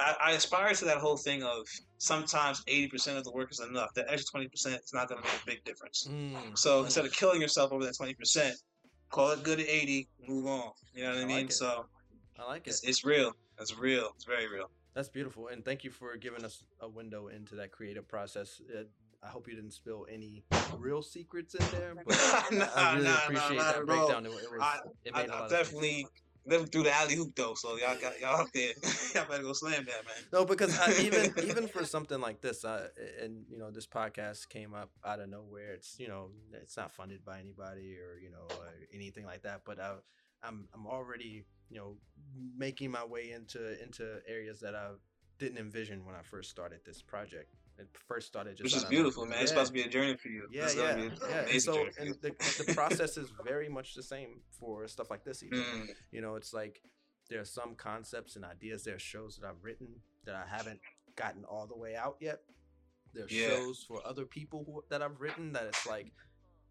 I, 0.00 0.14
I 0.20 0.30
aspire 0.32 0.74
to 0.74 0.84
that 0.84 0.98
whole 0.98 1.16
thing 1.16 1.42
of 1.42 1.66
sometimes 1.98 2.62
80% 2.66 3.16
of 3.18 3.24
the 3.24 3.32
work 3.32 3.50
is 3.50 3.60
enough. 3.60 3.92
That 3.94 4.06
extra 4.08 4.40
20% 4.40 4.50
is 4.54 4.90
not 4.92 5.08
going 5.08 5.20
to 5.20 5.26
make 5.28 5.42
a 5.42 5.46
big 5.46 5.64
difference. 5.64 6.08
Mm, 6.10 6.56
So 6.56 6.84
instead 6.84 7.04
of 7.04 7.12
killing 7.12 7.40
yourself 7.40 7.72
over 7.72 7.84
that 7.84 7.94
20%, 7.98 8.52
call 9.10 9.30
it 9.30 9.42
good 9.42 9.58
at 9.60 9.68
80, 9.68 10.08
move 10.28 10.46
on. 10.46 10.70
You 10.94 11.02
know 11.04 11.10
what 11.10 11.18
I, 11.18 11.22
I 11.22 11.24
mean? 11.26 11.36
like. 11.46 11.52
So 11.52 11.86
I 12.38 12.44
like 12.44 12.66
it. 12.66 12.70
it's, 12.70 12.84
it's 12.84 13.04
real. 13.04 13.32
It's 13.60 13.76
real. 13.76 14.10
It's 14.14 14.24
very 14.24 14.48
real. 14.48 14.70
That's 14.94 15.08
beautiful, 15.08 15.46
and 15.48 15.64
thank 15.64 15.84
you 15.84 15.90
for 15.90 16.16
giving 16.16 16.44
us 16.44 16.64
a 16.80 16.88
window 16.88 17.28
into 17.28 17.54
that 17.56 17.70
creative 17.70 18.08
process. 18.08 18.60
Uh, 18.76 18.82
I 19.22 19.28
hope 19.28 19.46
you 19.46 19.54
didn't 19.54 19.72
spill 19.72 20.06
any 20.10 20.44
real 20.76 21.02
secrets 21.02 21.54
in 21.54 21.64
there, 21.70 21.94
but 22.04 22.16
I 22.76 22.94
really 22.96 23.06
appreciate 23.08 23.58
that 23.58 23.86
breakdown. 23.86 24.26
It, 24.26 24.30
it 24.30 24.50
was, 24.50 24.60
I- 24.60 24.78
it 25.04 25.14
made 25.14 25.28
a 25.28 25.32
lot 25.32 25.42
I 25.42 25.44
of 25.44 25.50
sense. 25.50 25.62
definitely 25.68 26.06
never 26.48 26.66
threw 26.66 26.82
the 26.82 26.92
alley 26.92 27.14
hoop 27.14 27.34
though, 27.36 27.54
so 27.54 27.76
y'all 27.76 27.96
got 28.00 28.18
y'all 28.20 28.40
out 28.40 28.48
there. 28.52 28.72
y'all 29.14 29.28
better 29.28 29.42
go 29.42 29.52
slam 29.52 29.84
that 29.84 30.04
man. 30.04 30.24
No, 30.32 30.44
because 30.44 30.78
I, 30.78 31.00
even 31.02 31.32
even 31.44 31.68
for 31.68 31.84
something 31.84 32.20
like 32.20 32.40
this, 32.40 32.64
uh, 32.64 32.88
and 33.22 33.44
you 33.50 33.58
know, 33.58 33.70
this 33.70 33.86
podcast 33.86 34.48
came 34.48 34.74
up 34.74 34.90
out 35.04 35.20
of 35.20 35.28
nowhere. 35.28 35.74
It's 35.74 35.98
you 35.98 36.08
know, 36.08 36.30
it's 36.52 36.76
not 36.76 36.90
funded 36.92 37.24
by 37.24 37.40
anybody 37.40 37.96
or 37.96 38.18
you 38.18 38.30
know 38.30 38.46
uh, 38.50 38.70
anything 38.92 39.24
like 39.24 39.42
that. 39.42 39.62
But 39.64 39.80
I, 39.80 39.94
I'm 40.42 40.68
I'm 40.74 40.86
already 40.86 41.44
you 41.70 41.78
know 41.78 41.96
making 42.56 42.90
my 42.90 43.04
way 43.04 43.32
into 43.32 43.82
into 43.82 44.20
areas 44.26 44.60
that 44.60 44.74
I 44.74 44.90
didn't 45.38 45.58
envision 45.58 46.04
when 46.04 46.14
I 46.14 46.22
first 46.22 46.50
started 46.50 46.80
this 46.84 47.02
project. 47.02 47.54
It 47.78 47.88
first 48.08 48.26
started 48.26 48.56
just 48.56 48.64
Which 48.64 48.74
is 48.76 48.84
beautiful, 48.84 49.24
man. 49.24 49.38
It's 49.40 49.50
supposed 49.50 49.68
to 49.68 49.72
be 49.72 49.82
a 49.82 49.88
journey 49.88 50.16
for 50.16 50.28
you. 50.28 50.48
Yeah, 50.50 50.64
It's 50.64 50.76
yeah, 50.76 50.96
yeah. 51.28 51.44
And 51.52 51.62
so, 51.62 51.86
and 51.98 52.14
the, 52.20 52.34
the 52.66 52.72
process 52.80 53.16
is 53.16 53.32
very 53.44 53.68
much 53.68 53.94
the 53.94 54.02
same 54.02 54.40
for 54.58 54.88
stuff 54.88 55.10
like 55.10 55.24
this. 55.24 55.42
Even. 55.42 55.58
Mm, 55.60 55.88
You 56.10 56.20
know, 56.20 56.34
it's 56.34 56.52
like 56.52 56.82
there 57.30 57.40
are 57.40 57.44
some 57.44 57.74
concepts 57.76 58.34
and 58.36 58.44
ideas. 58.44 58.82
There 58.84 58.96
are 58.96 58.98
shows 58.98 59.36
that 59.36 59.46
I've 59.46 59.62
written 59.62 59.88
that 60.24 60.34
I 60.34 60.44
haven't 60.48 60.80
gotten 61.16 61.44
all 61.44 61.66
the 61.66 61.76
way 61.76 61.94
out 61.94 62.16
yet. 62.20 62.40
There 63.14 63.24
are 63.24 63.28
Yeah. 63.30 63.48
shows 63.50 63.84
for 63.86 64.04
other 64.06 64.24
people 64.24 64.64
who, 64.66 64.82
that 64.90 65.00
I've 65.02 65.20
written 65.20 65.52
that 65.52 65.64
it's 65.64 65.86
like 65.86 66.12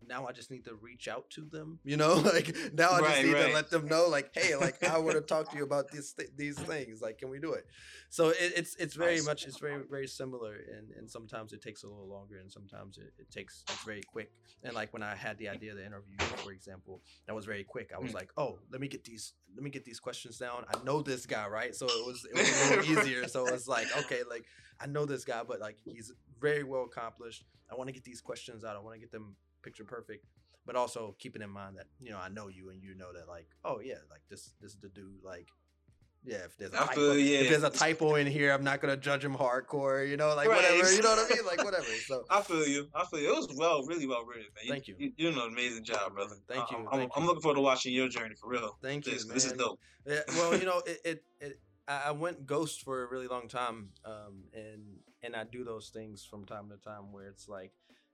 now 0.05 0.27
I 0.27 0.31
just 0.31 0.51
need 0.51 0.65
to 0.65 0.75
reach 0.75 1.07
out 1.07 1.29
to 1.31 1.41
them. 1.45 1.79
You 1.83 1.97
know, 1.97 2.13
like 2.33 2.55
now 2.73 2.91
I 2.91 2.99
just 3.01 3.23
Right, 3.23 3.25
need 3.25 3.37
to 3.37 3.47
let 3.53 3.69
them 3.69 3.87
know, 3.87 4.07
like, 4.07 4.31
hey, 4.33 4.55
like 4.55 4.83
I 4.83 4.97
want 4.99 5.15
to 5.15 5.21
talk 5.21 5.49
to 5.51 5.57
you 5.57 5.63
about 5.63 5.91
these 5.91 6.13
th- 6.13 6.29
these 6.35 6.57
things. 6.59 7.01
Like, 7.01 7.17
can 7.17 7.29
we 7.29 7.39
do 7.39 7.53
it? 7.53 7.65
So 8.09 8.29
it, 8.29 8.53
it's 8.55 8.75
it's 8.75 8.95
very 8.95 9.21
much 9.21 9.45
it's 9.45 9.59
very 9.59 9.83
very 9.89 10.07
similar, 10.07 10.55
and 10.55 10.91
and 10.97 11.09
sometimes 11.09 11.53
it 11.53 11.61
takes 11.61 11.83
a 11.83 11.87
little 11.87 12.07
longer, 12.07 12.37
and 12.39 12.51
sometimes 12.51 12.97
it, 12.97 13.13
it 13.17 13.31
takes 13.31 13.65
it's 13.69 13.83
very 13.83 14.01
quick. 14.03 14.31
And 14.63 14.73
like 14.73 14.91
when 14.93 15.03
I 15.03 15.15
had 15.15 15.37
the 15.37 15.49
idea 15.49 15.71
of 15.71 15.77
the 15.77 15.85
interview, 15.85 16.17
for 16.41 16.51
example, 16.51 17.01
that 17.27 17.35
was 17.35 17.45
very 17.45 17.63
quick. 17.63 17.91
I 17.95 17.99
was 17.99 18.11
Mm. 18.11 18.15
like, 18.15 18.29
oh, 18.37 18.59
let 18.71 18.81
me 18.81 18.87
get 18.87 19.03
these 19.03 19.33
let 19.55 19.63
me 19.63 19.69
get 19.69 19.85
these 19.85 19.99
questions 19.99 20.37
down. 20.37 20.65
I 20.69 20.75
know 20.83 21.01
this 21.01 21.25
guy, 21.25 21.47
right? 21.47 21.75
So 21.75 21.85
it 21.87 22.05
was 22.05 22.25
it 22.25 22.35
was 22.35 22.49
a 22.49 22.53
little 22.73 22.83
easier. 22.83 23.27
So 23.27 23.47
it 23.47 23.51
was 23.51 23.67
like, 23.67 23.95
okay, 23.95 24.21
like 24.29 24.45
I 24.79 24.87
know 24.87 25.05
this 25.05 25.25
guy, 25.25 25.41
but 25.47 25.59
like 25.59 25.77
he's 25.83 26.11
very 26.39 26.63
well 26.63 26.83
accomplished. 26.83 27.43
I 27.71 27.75
want 27.75 27.87
to 27.89 27.93
get 27.93 28.03
these 28.03 28.21
questions 28.21 28.63
out. 28.63 28.75
I 28.75 28.79
want 28.79 28.95
to 28.95 28.99
get 28.99 29.11
them 29.11 29.35
picture 29.67 29.83
perfect. 29.83 30.25
But 30.65 30.75
also 30.75 31.15
keeping 31.17 31.41
in 31.41 31.49
mind 31.49 31.77
that, 31.77 31.85
you 31.99 32.11
know, 32.11 32.17
I 32.17 32.27
know 32.27 32.47
you 32.49 32.69
and 32.71 32.81
you 32.83 32.93
know 32.93 33.13
that 33.13 33.27
like, 33.27 33.47
oh 33.63 33.79
yeah, 33.81 33.99
like 34.11 34.21
this 34.29 34.53
this 34.61 34.71
is 34.71 34.77
the 34.81 34.89
dude, 34.89 35.23
like 35.23 35.47
yeah, 36.25 36.43
if 36.43 36.57
there's 36.57 36.73
a 36.73 36.81
I 36.81 36.87
typo, 36.87 37.13
you, 37.13 37.35
if 37.37 37.49
there's 37.49 37.63
a 37.63 37.69
typo 37.69 38.15
in 38.15 38.27
here, 38.27 38.51
I'm 38.51 38.65
not 38.65 38.81
gonna 38.81 38.97
judge 38.97 39.23
him 39.23 39.33
hardcore, 39.33 40.05
you 40.09 40.17
know, 40.17 40.35
like 40.35 40.49
Right. 40.49 40.57
whatever, 40.57 40.91
you 40.91 41.01
know 41.01 41.15
what 41.15 41.31
I 41.31 41.35
mean? 41.35 41.45
Like 41.45 41.63
whatever. 41.63 41.85
So 42.05 42.25
I 42.29 42.41
feel 42.41 42.67
you. 42.67 42.87
I 42.93 43.05
feel 43.05 43.19
you. 43.21 43.31
It 43.31 43.35
was 43.37 43.55
well, 43.55 43.83
really 43.83 44.07
well 44.07 44.25
written, 44.25 44.47
man. 44.57 44.73
Thank 44.73 44.87
you. 44.89 44.95
You, 44.99 45.13
you 45.15 45.31
doing 45.31 45.41
an 45.41 45.53
amazing 45.53 45.85
job, 45.85 46.13
brother. 46.15 46.35
Thank 46.49 46.65
I- 46.73 46.77
you, 46.77 46.85
I'm, 46.91 46.99
thank 46.99 47.11
I'm 47.15 47.21
you. 47.23 47.27
looking 47.29 47.41
forward 47.43 47.55
to 47.55 47.61
watching 47.61 47.93
your 47.93 48.09
journey 48.09 48.35
for 48.35 48.49
real. 48.49 48.77
thank 48.83 49.05
you, 49.05 49.13
This, 49.13 49.25
man. 49.25 49.35
this 49.35 49.45
is 49.45 49.53
dope. 49.53 49.79
Yeah, 50.05 50.19
well, 50.29 50.57
you 50.57 50.65
know, 50.71 50.81
it, 50.85 50.99
it, 51.05 51.23
it 51.39 51.59
I 51.87 52.07
I 52.07 52.11
went 52.11 52.45
ghost 52.45 52.83
for 52.83 53.03
a 53.03 53.07
really 53.09 53.27
long 53.27 53.47
time, 53.47 53.89
um, 54.03 54.43
and 54.53 54.81
and 55.23 55.33
I 55.33 55.45
do 55.45 55.63
those 55.63 55.89
things 55.89 56.25
from 56.29 56.43
time 56.45 56.67
to 56.71 56.77
time 56.77 57.13
where 57.13 57.27
it's 57.27 57.47
like 57.47 57.71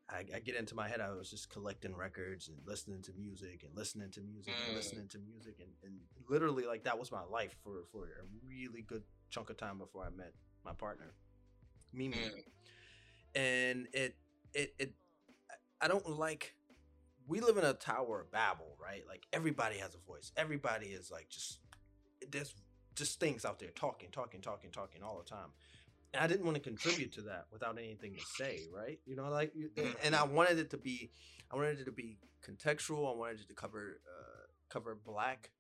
I, 0.09 0.25
I 0.35 0.39
get 0.39 0.55
into 0.55 0.75
my 0.75 0.87
head. 0.87 0.99
I 1.01 1.09
was 1.11 1.29
just 1.29 1.49
collecting 1.49 1.95
records 1.95 2.49
and 2.49 2.57
listening 2.65 3.01
to 3.03 3.13
music 3.13 3.63
and 3.63 3.75
listening 3.75 4.11
to 4.11 4.21
music 4.21 4.53
and 4.67 4.73
Mm. 4.73 4.77
listening 4.77 5.07
to 5.09 5.19
music 5.19 5.55
and, 5.59 5.69
and 5.83 5.95
literally 6.29 6.65
like 6.65 6.83
that 6.83 6.99
was 6.99 7.11
my 7.11 7.23
life 7.23 7.55
for 7.63 7.83
for 7.91 8.03
a 8.05 8.25
really 8.47 8.81
good 8.81 9.03
chunk 9.29 9.49
of 9.49 9.57
time 9.57 9.77
before 9.77 10.03
I 10.05 10.09
met 10.09 10.33
my 10.65 10.73
partner, 10.73 11.13
Mimi, 11.93 12.17
Mm. 12.17 12.43
and 13.35 13.87
it 13.93 14.15
it 14.53 14.73
it 14.77 14.93
I- 15.49 15.85
I 15.85 15.87
don't 15.87 16.07
like. 16.09 16.55
We 17.27 17.39
live 17.39 17.57
in 17.57 17.63
a 17.63 17.73
tower 17.73 18.19
of 18.21 18.31
Babel, 18.31 18.75
right? 18.81 19.07
Like 19.07 19.25
everybody 19.31 19.77
has 19.77 19.95
a 19.95 19.97
voice. 19.99 20.31
Everybody 20.35 20.87
is 20.87 21.09
like 21.09 21.29
just 21.29 21.59
there's 22.29 22.53
just 22.95 23.19
things 23.19 23.43
out 23.45 23.59
there 23.59 23.71
talking, 23.71 24.09
talking, 24.11 24.41
talking, 24.41 24.69
talking 24.71 25.01
all 25.01 25.17
the 25.17 25.23
time. 25.29 25.49
And 26.13 26.23
I 26.23 26.27
didn't 26.27 26.45
want 26.45 26.55
to 26.55 26.61
contribute 26.61 27.11
to 27.13 27.21
that 27.23 27.45
without 27.51 27.77
anything 27.77 28.13
to 28.15 28.23
say, 28.37 28.67
right? 28.71 28.99
You 29.05 29.15
know, 29.15 29.29
like, 29.29 29.51
and- 29.77 29.95
and 30.03 30.15
I 30.15 30.23
wanted 30.23 30.59
it 30.59 30.69
to 30.71 30.77
be, 30.77 31.11
I 31.51 31.55
wanted 31.55 31.79
it 31.79 31.85
to 31.85 31.91
be 31.91 32.19
contextual. 32.47 33.11
I 33.11 33.15
wanted 33.17 33.39
it 33.41 33.47
to 33.47 33.55
cover, 33.55 33.99
uh, 34.07 34.45
cover 34.69 34.95
black 34.95 35.51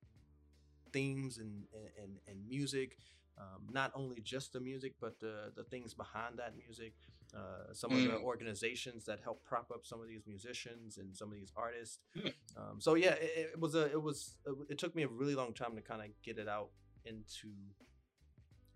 themes 0.91 1.37
and 1.39 1.65
and, 2.01 2.19
and, 2.27 2.45
music. 2.47 2.97
Um, 3.35 3.67
not 3.71 3.91
only 3.95 4.21
just 4.21 4.53
the 4.53 4.59
music, 4.59 4.93
but 5.01 5.19
the 5.19 5.51
the 5.55 5.63
things 5.63 5.93
behind 5.95 6.37
that 6.37 6.55
music. 6.55 6.93
Uh, 7.35 7.73
some 7.73 7.91
of 7.91 7.97
the 7.97 8.09
Mm. 8.09 8.21
organizations 8.21 9.05
that 9.05 9.19
help 9.21 9.43
prop 9.43 9.71
up 9.71 9.83
some 9.87 9.99
of 10.01 10.07
these 10.07 10.21
musicians 10.27 10.99
and 10.99 11.17
some 11.17 11.29
of 11.29 11.33
these 11.33 11.51
artists. 11.55 11.97
Mm. 12.15 12.33
Um, 12.55 12.79
so 12.79 12.93
yeah, 12.93 13.13
it, 13.13 13.53
it 13.53 13.59
was 13.59 13.73
a 13.73 13.85
it 13.89 14.01
was 14.03 14.37
it 14.69 14.77
took 14.77 14.93
me 14.95 15.01
a 15.01 15.07
really 15.07 15.33
long 15.33 15.51
time 15.55 15.75
to 15.75 15.81
kind 15.81 16.01
of 16.03 16.09
get 16.21 16.37
it 16.37 16.47
out 16.47 16.69
into 17.05 17.49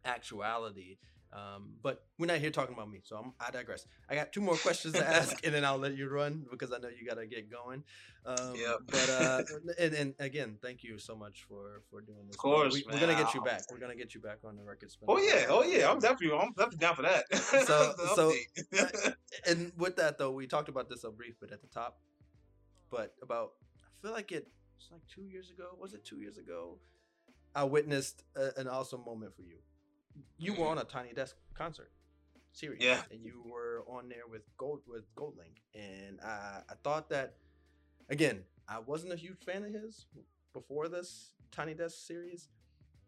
actuality. 0.06 0.98
Um, 1.38 1.70
but 1.84 2.04
we're 2.18 2.26
not 2.26 2.40
here 2.40 2.50
talking 2.50 2.74
about 2.74 2.90
me, 2.90 3.00
so 3.04 3.16
I'm, 3.18 3.34
I 3.40 3.52
digress. 3.52 3.86
I 4.10 4.16
got 4.16 4.34
two 4.34 4.42
more 4.42 4.56
questions 4.56 4.96
to 4.96 5.08
ask, 5.08 5.40
and 5.46 5.54
then 5.54 5.64
I'll 5.64 5.78
let 5.78 5.96
you 5.96 6.10
run 6.10 6.46
because 6.50 6.72
I 6.72 6.80
know 6.80 6.90
you 6.90 7.06
got 7.06 7.16
to 7.16 7.28
get 7.28 7.52
going. 7.52 7.84
Um, 8.26 8.56
Yep. 8.56 8.78
But 8.88 9.10
uh, 9.10 9.44
and, 9.80 9.94
and 9.94 10.14
again, 10.20 10.58
thank 10.62 10.84
you 10.84 10.98
so 10.98 11.16
much 11.16 11.46
for 11.48 11.84
for 11.92 12.02
doing 12.02 12.26
this. 12.28 12.36
Of 12.36 12.40
course, 12.40 12.74
we, 12.74 12.84
are 12.96 13.00
gonna 13.00 13.14
get 13.16 13.34
you 13.34 13.42
back. 13.42 13.62
We're 13.72 13.78
gonna 13.78 13.96
get 13.96 14.16
you 14.16 14.22
back 14.22 14.40
on 14.44 14.56
the 14.58 14.64
record. 14.64 14.90
Spin 14.90 15.08
Oh 15.10 15.18
yeah, 15.20 15.46
oh 15.50 15.64
yeah. 15.64 15.92
I'm 15.92 16.00
definitely, 16.00 16.38
I'm 16.38 16.54
definitely 16.54 16.80
down 16.80 16.96
for 16.96 17.04
that. 17.04 17.26
So- 17.68 17.94
so- 18.16 18.34
and 19.46 19.72
with 19.78 19.96
that 19.98 20.18
though, 20.18 20.32
we 20.32 20.48
talked 20.48 20.70
about 20.70 20.90
this 20.90 21.04
a 21.04 21.12
brief 21.12 21.40
bit 21.40 21.52
at 21.52 21.62
the 21.62 21.68
top, 21.68 22.00
but 22.90 23.14
about 23.22 23.52
I 23.76 24.02
feel 24.02 24.12
like 24.12 24.32
it 24.32 24.48
was 24.78 24.90
like 24.92 25.02
two 25.08 25.24
years 25.24 25.50
ago. 25.52 25.70
Was 25.80 25.94
it 25.94 26.04
two 26.04 26.20
years 26.20 26.38
ago? 26.38 26.80
I 27.56 27.64
witnessed 27.64 28.24
a, 28.36 28.60
an 28.60 28.68
awesome 28.68 29.04
moment 29.06 29.36
for 29.36 29.42
you. 29.42 29.58
You 30.38 30.54
were 30.54 30.68
on 30.68 30.78
a 30.78 30.84
Tiny 30.84 31.14
Desk 31.14 31.36
concert 31.54 31.92
series, 32.52 32.82
Yeah. 32.84 33.04
and 33.12 33.24
you 33.24 33.44
were 33.46 33.84
on 33.88 34.10
there 34.10 34.28
with 34.30 34.44
Gold 34.58 34.82
with 34.88 35.04
Goldlink, 35.16 35.62
and 35.76 36.20
I 36.22 36.62
I 36.70 36.74
thought 36.84 37.10
that 37.10 37.36
again, 38.10 38.44
I 38.68 38.80
wasn't 38.80 39.14
a 39.14 39.16
huge 39.16 39.44
fan 39.44 39.64
of 39.64 39.72
his 39.74 40.06
before 40.54 40.88
this 40.88 41.34
Tiny 41.52 41.74
Desk 41.74 41.96
series. 42.06 42.50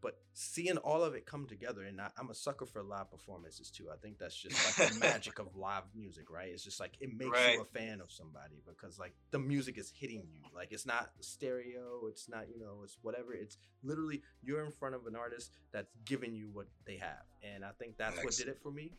But 0.01 0.17
seeing 0.33 0.77
all 0.77 1.03
of 1.03 1.13
it 1.13 1.25
come 1.25 1.45
together, 1.45 1.81
and 1.83 1.99
I, 1.99 2.07
I'm 2.17 2.29
a 2.29 2.33
sucker 2.35 2.65
for 2.65 2.81
live 2.81 3.11
performances 3.11 3.69
too. 3.69 3.87
I 3.91 3.97
think 3.97 4.17
that's 4.17 4.35
just 4.35 4.55
like 4.79 4.89
the 4.93 4.95
magic 4.99 5.39
of 5.39 5.55
live 5.57 5.83
music, 5.93 6.29
right? 6.31 6.47
It's 6.47 6.63
just 6.63 6.79
like 6.79 6.93
it 7.01 7.09
makes 7.17 7.31
Right. 7.37 7.55
you 7.55 7.61
a 7.61 7.65
fan 7.65 7.99
of 7.99 8.09
somebody 8.11 8.61
because 8.65 8.97
like 8.97 9.13
the 9.31 9.39
music 9.39 9.77
is 9.77 9.91
hitting 9.93 10.23
you. 10.31 10.41
Like 10.55 10.71
it's 10.71 10.85
not 10.85 11.11
stereo, 11.19 12.07
it's 12.07 12.29
not 12.29 12.47
you 12.49 12.57
know, 12.59 12.79
it's 12.83 12.97
whatever. 13.01 13.33
It's 13.33 13.57
literally 13.83 14.21
you're 14.41 14.63
in 14.65 14.71
front 14.71 14.95
of 14.95 15.05
an 15.05 15.15
artist 15.17 15.51
that's 15.73 15.91
giving 16.05 16.33
you 16.33 16.49
what 16.53 16.67
they 16.85 16.95
have, 16.97 17.25
and 17.43 17.65
I 17.65 17.71
think 17.77 17.97
that's 17.97 18.23
what 18.23 18.33
did 18.35 18.47
it 18.47 18.59
for 18.63 18.71
me. 18.71 18.93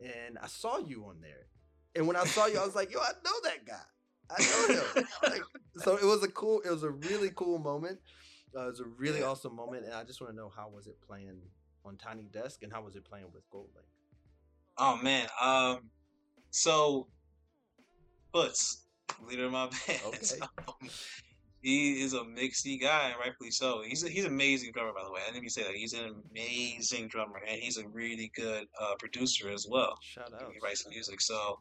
And 0.00 0.38
I 0.42 0.46
saw 0.48 0.78
you 0.78 1.04
on 1.06 1.20
there, 1.20 1.46
and 1.94 2.06
when 2.08 2.16
I 2.16 2.24
saw 2.24 2.46
you, 2.46 2.58
I 2.58 2.64
was 2.64 2.74
like, 2.74 2.90
yo, 2.92 2.98
I 2.98 3.12
know 3.24 3.32
that 3.44 3.66
guy. 3.66 3.82
I 4.30 4.42
know 4.42 4.74
him. 5.00 5.08
like, 5.24 5.42
so 5.78 5.96
it 5.96 6.04
was 6.04 6.22
a 6.22 6.28
cool, 6.28 6.60
it 6.64 6.70
was 6.70 6.82
a 6.84 6.90
really 6.90 7.30
cool 7.34 7.58
moment. 7.58 7.98
Uh, 8.56 8.66
it 8.66 8.70
was 8.70 8.80
a 8.80 8.84
really 8.84 9.22
awesome 9.22 9.54
moment, 9.54 9.84
and 9.84 9.94
I 9.94 10.04
just 10.04 10.20
want 10.20 10.32
to 10.32 10.36
know 10.36 10.50
how 10.54 10.68
was 10.68 10.86
it 10.86 10.96
playing 11.06 11.40
on 11.84 11.96
Tiny 11.96 12.24
Desk, 12.32 12.62
and 12.62 12.72
how 12.72 12.82
was 12.82 12.96
it 12.96 13.04
playing 13.04 13.26
with 13.32 13.48
Goldlink? 13.50 13.86
Oh 14.78 14.96
man. 15.02 15.28
Um. 15.40 15.90
So, 16.50 17.06
Butts, 18.32 18.86
leader 19.28 19.46
of 19.46 19.52
my 19.52 19.66
band. 19.86 20.00
Okay. 20.06 20.40
um, 20.66 20.88
he 21.62 22.00
is 22.02 22.14
a 22.14 22.20
mixy 22.20 22.80
guy, 22.80 23.12
rightfully 23.20 23.50
so. 23.50 23.82
He's 23.86 24.02
a, 24.02 24.08
he's 24.08 24.24
an 24.24 24.32
amazing 24.32 24.72
drummer, 24.72 24.92
by 24.92 25.04
the 25.04 25.12
way. 25.12 25.20
I 25.22 25.26
didn't 25.26 25.38
even 25.38 25.50
say 25.50 25.62
that. 25.62 25.74
He's 25.74 25.92
an 25.92 26.22
amazing 26.30 27.08
drummer, 27.08 27.40
and 27.46 27.60
he's 27.60 27.76
a 27.76 27.86
really 27.88 28.32
good 28.34 28.66
uh, 28.80 28.94
producer 28.98 29.50
as 29.50 29.66
well. 29.68 29.98
Shout 30.02 30.32
out. 30.32 30.50
He 30.52 30.58
writes 30.62 30.86
music, 30.88 31.20
so 31.20 31.58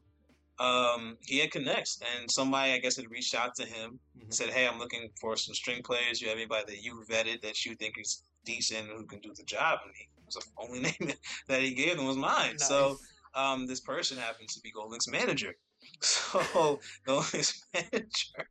um, 0.59 1.17
he 1.21 1.39
had 1.39 1.51
connects, 1.51 1.99
and 2.15 2.29
somebody 2.29 2.73
I 2.73 2.79
guess 2.79 2.97
had 2.97 3.09
reached 3.09 3.33
out 3.35 3.55
to 3.55 3.65
him 3.65 3.99
Mhm. 4.17 4.23
and 4.23 4.33
said, 4.33 4.49
"Hey, 4.49 4.67
I'm 4.67 4.77
looking 4.79 5.09
for 5.21 5.35
some 5.37 5.55
string 5.55 5.81
players. 5.83 6.21
You 6.21 6.27
have 6.29 6.37
anybody 6.37 6.65
that 6.75 6.83
you 6.83 7.03
vetted 7.09 7.41
that 7.41 7.65
you 7.65 7.75
think 7.75 7.95
is 7.97 8.23
decent 8.45 8.87
who 8.89 9.05
can 9.05 9.19
do 9.19 9.33
the 9.35 9.43
job?" 9.43 9.79
And 9.85 9.93
he 9.95 10.07
was 10.25 10.35
the 10.35 10.45
only 10.57 10.79
name 10.99 11.13
that 11.47 11.61
he 11.61 11.73
gave 11.73 11.97
them 11.97 12.07
was 12.07 12.17
mine. 12.17 12.57
So 12.59 12.97
um, 13.35 13.67
this 13.67 13.79
person 13.79 14.17
happens 14.17 14.53
to 14.55 14.61
be 14.61 14.71
Goldlink's 14.71 15.07
manager. 15.07 15.53
So 16.01 16.81
Goldlink's 17.07 17.63
manager, 17.73 18.49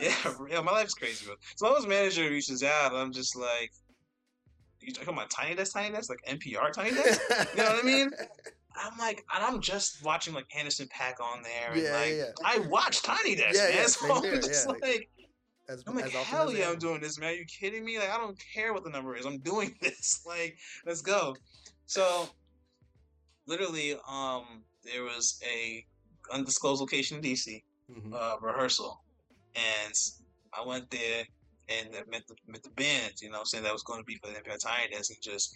yeah, 0.00 0.08
Nice. 0.08 0.26
yeah, 0.48 0.60
my 0.62 0.72
life's 0.72 0.94
crazy, 0.94 1.26
bro. 1.26 1.34
So 1.56 1.66
Goldlink's 1.66 1.86
manager 1.86 2.30
reaches 2.30 2.62
out, 2.62 2.92
and 2.92 3.00
I'm 3.02 3.12
just 3.12 3.36
like, 3.36 3.70
you 4.80 4.92
talking 4.94 5.12
about 5.12 5.28
Tiny 5.30 5.54
Desk, 5.54 5.74
Tiny 5.74 5.94
Desk, 5.94 6.08
like 6.08 6.20
NPR 6.26 6.72
Tiny 6.72 6.92
Desk? 6.92 7.20
You 7.54 7.62
know 7.62 7.68
what 7.68 7.78
I 7.80 7.86
mean? 7.86 8.10
I'm 8.80 8.98
like, 8.98 9.24
and 9.34 9.44
I'm 9.44 9.60
just 9.60 10.02
watching 10.04 10.34
like 10.34 10.46
Anderson 10.56 10.88
.Paak 10.88 11.20
on 11.20 11.42
there, 11.42 11.72
and 11.72 11.84
Yeah, 11.84 11.92
like 11.92 12.12
yeah. 12.12 12.32
I 12.44 12.58
watch 12.60 13.02
Tiny 13.02 13.34
Desk, 13.36 13.54
Yeah, 13.54 13.68
man. 13.68 13.76
yeah, 13.76 13.86
so 13.86 14.14
I'm 14.16 14.22
here, 14.22 14.40
just 14.40 14.68
like, 14.68 15.10
As, 15.68 15.84
I'm 15.86 15.94
like, 15.96 16.12
hell 16.12 16.52
yeah, 16.52 16.68
I'm 16.70 16.78
doing 16.78 17.00
this, 17.00 17.18
man. 17.18 17.30
Are 17.30 17.34
you 17.34 17.44
kidding 17.44 17.84
me? 17.84 17.98
Like, 17.98 18.10
I 18.10 18.16
don't 18.16 18.38
care 18.54 18.72
what 18.72 18.84
the 18.84 18.90
number 18.90 19.16
is. 19.16 19.26
I'm 19.26 19.38
doing 19.38 19.74
this. 19.80 20.22
Like, 20.26 20.58
let's 20.86 21.02
go. 21.02 21.36
So, 21.86 22.28
literally, 23.46 23.96
um, 24.08 24.64
there 24.84 25.02
was 25.02 25.40
a 25.44 25.84
undisclosed 26.32 26.80
location 26.80 27.18
in 27.18 27.22
DC 27.22 27.62
Mhm. 27.90 28.14
uh, 28.14 28.36
rehearsal, 28.40 29.02
and 29.54 29.94
I 30.52 30.64
went 30.64 30.90
there 30.90 31.24
and 31.68 31.90
met 32.08 32.26
the 32.28 32.36
met 32.46 32.62
the 32.62 32.70
band. 32.70 33.14
You 33.20 33.30
know, 33.30 33.42
saying 33.44 33.64
that 33.64 33.72
was 33.72 33.82
going 33.82 34.00
to 34.00 34.04
be 34.04 34.16
for 34.16 34.28
the 34.28 34.34
NPR 34.38 34.58
Tiny 34.58 34.88
Desk, 34.90 35.10
and 35.10 35.22
just 35.22 35.54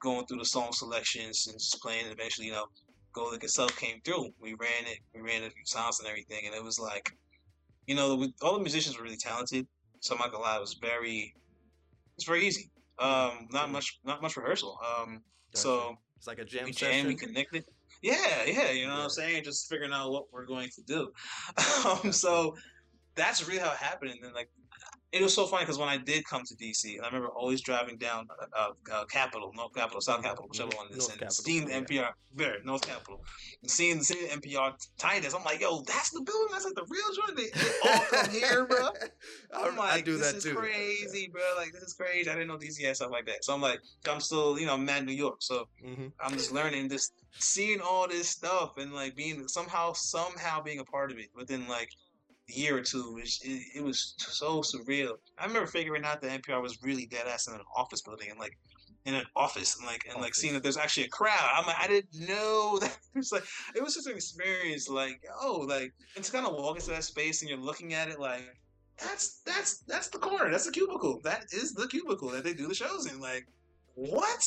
going 0.00 0.26
through 0.26 0.38
the 0.38 0.44
song 0.44 0.72
selections 0.72 1.46
and 1.46 1.58
just 1.58 1.80
playing. 1.80 2.04
And 2.04 2.12
eventually, 2.12 2.46
you 2.46 2.52
know, 2.52 2.66
Go 3.12 3.30
Goldlink 3.30 3.44
itself 3.44 3.76
came 3.76 4.00
through. 4.04 4.30
We 4.40 4.54
ran 4.54 4.86
it. 4.86 4.98
We 5.14 5.20
ran 5.20 5.42
a 5.42 5.50
few 5.50 5.64
sounds 5.64 5.98
and 5.98 6.08
everything, 6.08 6.46
and 6.46 6.54
it 6.54 6.62
was 6.62 6.78
like, 6.78 7.10
you 7.86 7.94
know, 7.94 8.26
all 8.42 8.54
the 8.54 8.60
musicians 8.60 8.96
were 8.96 9.04
really 9.04 9.16
talented. 9.16 9.66
So 10.00 10.14
I'm 10.14 10.20
not 10.20 10.30
gonna 10.30 10.44
lie, 10.44 10.56
it 10.56 10.60
was 10.60 10.78
very, 10.80 11.34
it's 12.16 12.26
very 12.26 12.46
easy. 12.46 12.70
Um, 12.98 13.48
not 13.50 13.70
much, 13.70 13.98
not 14.04 14.22
much 14.22 14.36
rehearsal. 14.36 14.78
Um, 14.80 15.22
Gotcha. 15.52 15.62
so 15.62 15.96
it's 16.16 16.26
like 16.26 16.38
a 16.38 16.44
jam 16.44 16.66
we 16.66 16.72
session. 16.72 16.92
jammed, 16.92 17.08
we 17.08 17.14
connected. 17.16 17.64
Yeah, 18.02 18.44
yeah, 18.46 18.70
you 18.70 18.86
know 18.86 18.94
what 18.94 19.02
I'm 19.04 19.10
saying? 19.10 19.44
Just 19.44 19.68
figuring 19.68 19.92
out 19.92 20.10
what 20.10 20.24
we're 20.32 20.46
going 20.46 20.70
to 20.70 20.82
do. 20.82 21.10
um, 21.86 22.12
so 22.12 22.56
that's 23.14 23.46
really 23.46 23.60
how 23.60 23.72
it 23.72 23.76
happened. 23.78 24.12
And 24.12 24.20
then 24.22 24.32
like, 24.32 24.50
it 25.12 25.22
was 25.22 25.34
so 25.34 25.46
funny 25.46 25.64
because 25.64 25.78
when 25.78 25.88
I 25.88 25.96
did 25.96 26.24
come 26.24 26.42
to 26.44 26.54
DC, 26.54 26.96
and 26.96 27.02
I 27.02 27.06
remember 27.06 27.28
always 27.28 27.60
driving 27.62 27.98
down 27.98 28.28
uh, 28.30 28.46
uh, 28.56 28.70
uh, 28.92 29.04
Capitol, 29.06 29.50
North 29.54 29.74
Capitol, 29.74 30.00
South 30.00 30.22
Capitol, 30.22 30.46
whichever 30.48 30.70
Mhm. 30.70 30.76
one 30.76 30.86
it 30.86 30.92
is, 30.92 30.98
North 30.98 31.10
and 31.12 31.20
Capitol, 31.20 31.44
seeing 31.44 31.64
the 31.66 31.72
yeah. 31.72 31.80
NPR, 31.80 32.12
very 32.32 32.62
North 32.64 32.86
Capitol, 32.86 33.24
and 33.62 33.70
seeing 33.70 34.02
seeing 34.02 34.28
the 34.28 34.32
NPR 34.34 34.72
Titus, 34.98 35.34
I'm 35.34 35.42
like, 35.42 35.60
yo, 35.60 35.82
that's 35.82 36.10
the 36.10 36.22
building. 36.22 36.48
That's 36.52 36.64
like 36.64 36.74
the 36.74 36.86
real 36.88 37.12
joint. 37.14 37.36
They, 37.36 37.50
they 37.60 37.72
all 37.84 38.04
come 38.04 38.30
here, 38.30 38.66
bro. 38.66 38.88
I'm 39.54 39.76
like, 39.76 39.90
I 39.92 40.00
do 40.00 40.16
this 40.16 40.30
that 40.30 40.36
is 40.36 40.44
too. 40.44 40.54
crazy, 40.54 41.28
bro. 41.32 41.42
Like, 41.56 41.72
this 41.72 41.82
is 41.82 41.94
crazy. 41.94 42.30
I 42.30 42.34
didn't 42.34 42.48
know 42.48 42.56
DC 42.58 42.84
had 42.84 42.96
stuff 42.96 43.10
like 43.10 43.26
that. 43.26 43.44
So 43.44 43.52
I'm 43.52 43.60
like, 43.60 43.80
I'm 44.08 44.20
still, 44.20 44.58
you 44.58 44.66
know, 44.66 44.74
I'm 44.74 44.84
mad 44.84 45.04
New 45.04 45.12
York. 45.12 45.36
So 45.40 45.64
hmm 45.82 46.06
I'm 46.22 46.36
just 46.36 46.52
learning 46.52 46.88
this, 46.88 47.10
seeing 47.38 47.80
all 47.80 48.06
this 48.06 48.28
stuff, 48.28 48.72
and 48.76 48.92
like 48.92 49.16
being 49.16 49.48
somehow, 49.48 49.92
somehow 49.94 50.62
being 50.62 50.78
a 50.78 50.84
part 50.84 51.10
of 51.10 51.18
it 51.18 51.26
within 51.34 51.66
like 51.66 51.88
a 51.88 52.09
year 52.50 52.78
or 52.78 52.82
two. 52.82 53.18
It, 53.22 53.30
it, 53.42 53.62
it 53.76 53.84
was 53.84 54.14
so 54.18 54.60
surreal. 54.60 55.14
I 55.38 55.46
remember 55.46 55.66
figuring 55.66 56.04
out 56.04 56.20
that 56.22 56.42
NPR 56.42 56.62
was 56.62 56.78
really 56.82 57.06
dead 57.06 57.26
ass 57.26 57.48
in 57.48 57.54
an 57.54 57.60
office 57.76 58.02
building 58.02 58.30
and 58.30 58.38
like 58.38 58.56
in 59.06 59.14
an 59.14 59.24
office 59.34 59.76
and 59.78 59.86
like 59.86 60.04
and 60.10 60.20
like 60.20 60.34
seeing 60.34 60.54
that 60.54 60.62
there's 60.62 60.76
actually 60.76 61.04
a 61.04 61.08
crowd. 61.08 61.50
I'm 61.54 61.66
like, 61.66 61.80
I 61.80 61.88
didn't 61.88 62.28
know 62.28 62.78
that. 62.80 62.98
It 63.14 63.18
was 63.18 63.32
like 63.32 63.44
it 63.74 63.82
was 63.82 63.94
just 63.94 64.06
an 64.06 64.14
experience. 64.14 64.88
Like, 64.88 65.22
oh, 65.40 65.64
like 65.68 65.92
to 66.20 66.32
kind 66.32 66.46
of 66.46 66.54
walk 66.54 66.76
into 66.76 66.90
that 66.90 67.04
space 67.04 67.42
and 67.42 67.48
you're 67.48 67.58
looking 67.58 67.94
at 67.94 68.08
it 68.08 68.18
like. 68.18 68.44
That's 68.98 69.40
that's 69.46 69.78
that's 69.88 70.08
the 70.08 70.18
corner. 70.18 70.50
That's 70.50 70.66
the 70.66 70.72
cubicle. 70.72 71.20
That 71.24 71.46
is 71.52 71.72
the 71.72 71.88
cubicle 71.88 72.28
that 72.28 72.44
they 72.44 72.52
do 72.52 72.68
the 72.68 72.74
shows 72.74 73.10
in. 73.10 73.18
Like, 73.18 73.46
what? 73.94 74.46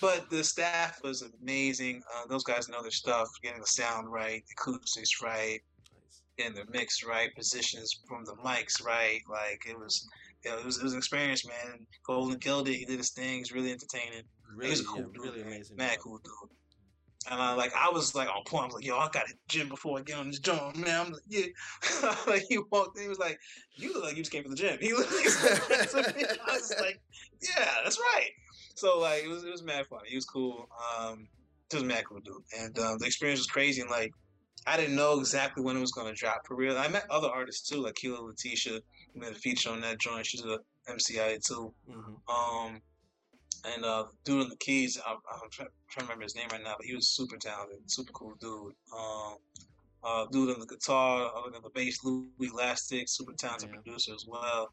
But 0.00 0.30
the 0.30 0.42
staff 0.42 1.00
was 1.02 1.22
amazing. 1.42 2.02
Uh, 2.14 2.26
those 2.28 2.44
guys 2.44 2.70
know 2.70 2.80
their 2.80 2.90
stuff, 2.90 3.28
getting 3.42 3.60
the 3.60 3.66
sound 3.66 4.10
right, 4.10 4.42
the 4.46 4.54
acoustics 4.72 5.20
right, 5.20 5.60
Getting 6.38 6.54
the 6.54 6.64
mix 6.70 7.04
right, 7.04 7.34
positions 7.34 8.00
from 8.06 8.24
the 8.24 8.34
mics 8.44 8.84
right. 8.84 9.20
Like 9.28 9.64
it 9.68 9.78
was, 9.78 10.06
you 10.44 10.50
know, 10.50 10.58
it 10.58 10.64
was, 10.64 10.78
it 10.78 10.84
was 10.84 10.92
an 10.92 10.98
experience, 10.98 11.46
man. 11.46 11.86
Goldlink 12.08 12.40
killed 12.40 12.68
it. 12.68 12.74
He 12.74 12.84
did 12.84 12.98
his 12.98 13.10
thing. 13.10 13.38
He's 13.38 13.52
really 13.52 13.72
entertaining. 13.72 14.22
Really, 14.54 14.70
He's 14.70 14.80
a 14.80 14.84
cool 14.84 14.98
yeah, 14.98 15.04
dude, 15.14 15.22
really 15.22 15.38
man. 15.38 15.46
amazing. 15.48 15.76
Mad 15.76 15.94
job. 15.94 16.00
cool 16.00 16.18
dude. 16.18 16.50
And 17.30 17.42
I 17.42 17.52
like, 17.54 17.72
I 17.76 17.90
was 17.90 18.14
like 18.14 18.28
on 18.28 18.42
point. 18.44 18.62
I 18.62 18.66
was 18.66 18.74
like, 18.76 18.84
yo, 18.84 18.96
I 18.96 19.08
got 19.12 19.28
a 19.28 19.34
gym 19.48 19.68
before 19.68 19.98
I 19.98 20.02
get 20.02 20.16
on 20.16 20.28
this 20.28 20.38
jump, 20.38 20.76
man. 20.76 21.06
I'm 21.06 21.12
like, 21.12 21.22
yeah. 21.28 21.46
like 22.26 22.44
he 22.48 22.58
walked 22.70 22.96
in, 22.96 23.02
he 23.02 23.08
was 23.08 23.18
like, 23.18 23.38
you 23.74 23.92
look 23.92 24.04
like 24.04 24.16
you 24.16 24.22
just 24.22 24.32
came 24.32 24.42
from 24.42 24.52
the 24.52 24.56
gym. 24.56 24.78
He 24.80 24.92
that 24.92 25.88
to 25.90 26.14
me. 26.16 26.24
I 26.46 26.52
was 26.52 26.74
like, 26.80 27.00
yeah, 27.42 27.68
that's 27.84 27.98
right. 27.98 28.30
So 28.76 28.98
like, 29.00 29.24
it 29.24 29.28
was 29.28 29.44
it 29.44 29.50
was 29.50 29.62
mad 29.62 29.86
funny. 29.86 30.08
He 30.08 30.16
was 30.16 30.24
cool. 30.24 30.68
Um, 30.98 31.28
just 31.70 31.84
mad 31.84 32.04
cool 32.06 32.20
dude. 32.20 32.36
And 32.58 32.78
um, 32.78 32.98
the 32.98 33.06
experience 33.06 33.40
was 33.40 33.46
crazy. 33.46 33.82
And 33.82 33.90
like, 33.90 34.12
I 34.68 34.76
didn't 34.76 34.96
know 34.96 35.18
exactly 35.18 35.62
when 35.62 35.76
it 35.76 35.80
was 35.80 35.92
gonna 35.92 36.12
drop 36.12 36.46
for 36.46 36.54
real. 36.56 36.76
I 36.76 36.88
met 36.88 37.06
other 37.10 37.28
artists 37.28 37.68
too, 37.68 37.78
like 37.82 37.94
Kelow 37.94 38.30
LaTesha, 38.30 38.80
who 39.14 39.20
made 39.20 39.32
a 39.32 39.34
feature 39.34 39.70
on 39.70 39.80
that 39.80 39.98
joint. 39.98 40.26
She's 40.26 40.44
a 40.44 40.58
MCI 40.88 41.38
too. 41.46 41.72
Mhm. 41.88 42.16
Um, 42.28 42.80
and 43.64 43.84
uh, 43.84 44.04
dude 44.24 44.42
on 44.42 44.48
the 44.50 44.56
keys, 44.56 44.98
I, 45.04 45.12
I'm 45.12 45.50
trying, 45.50 45.68
trying 45.90 46.06
to 46.06 46.12
remember 46.12 46.24
his 46.24 46.36
name 46.36 46.48
right 46.52 46.62
now, 46.62 46.74
but 46.78 46.86
he 46.86 46.94
was 46.94 47.08
super 47.08 47.36
talented, 47.36 47.90
super 47.90 48.12
cool 48.12 48.34
dude. 48.40 48.74
Um, 48.96 49.36
uh, 50.04 50.26
dude 50.30 50.50
on 50.54 50.60
the 50.60 50.66
guitar, 50.66 51.32
other 51.36 51.50
than 51.50 51.62
the 51.62 51.70
bass, 51.70 52.04
Louis 52.04 52.30
Elastic, 52.40 53.08
super 53.08 53.32
talented 53.32 53.70
Yeah. 53.70 53.80
producer 53.80 54.14
as 54.14 54.24
well. 54.28 54.72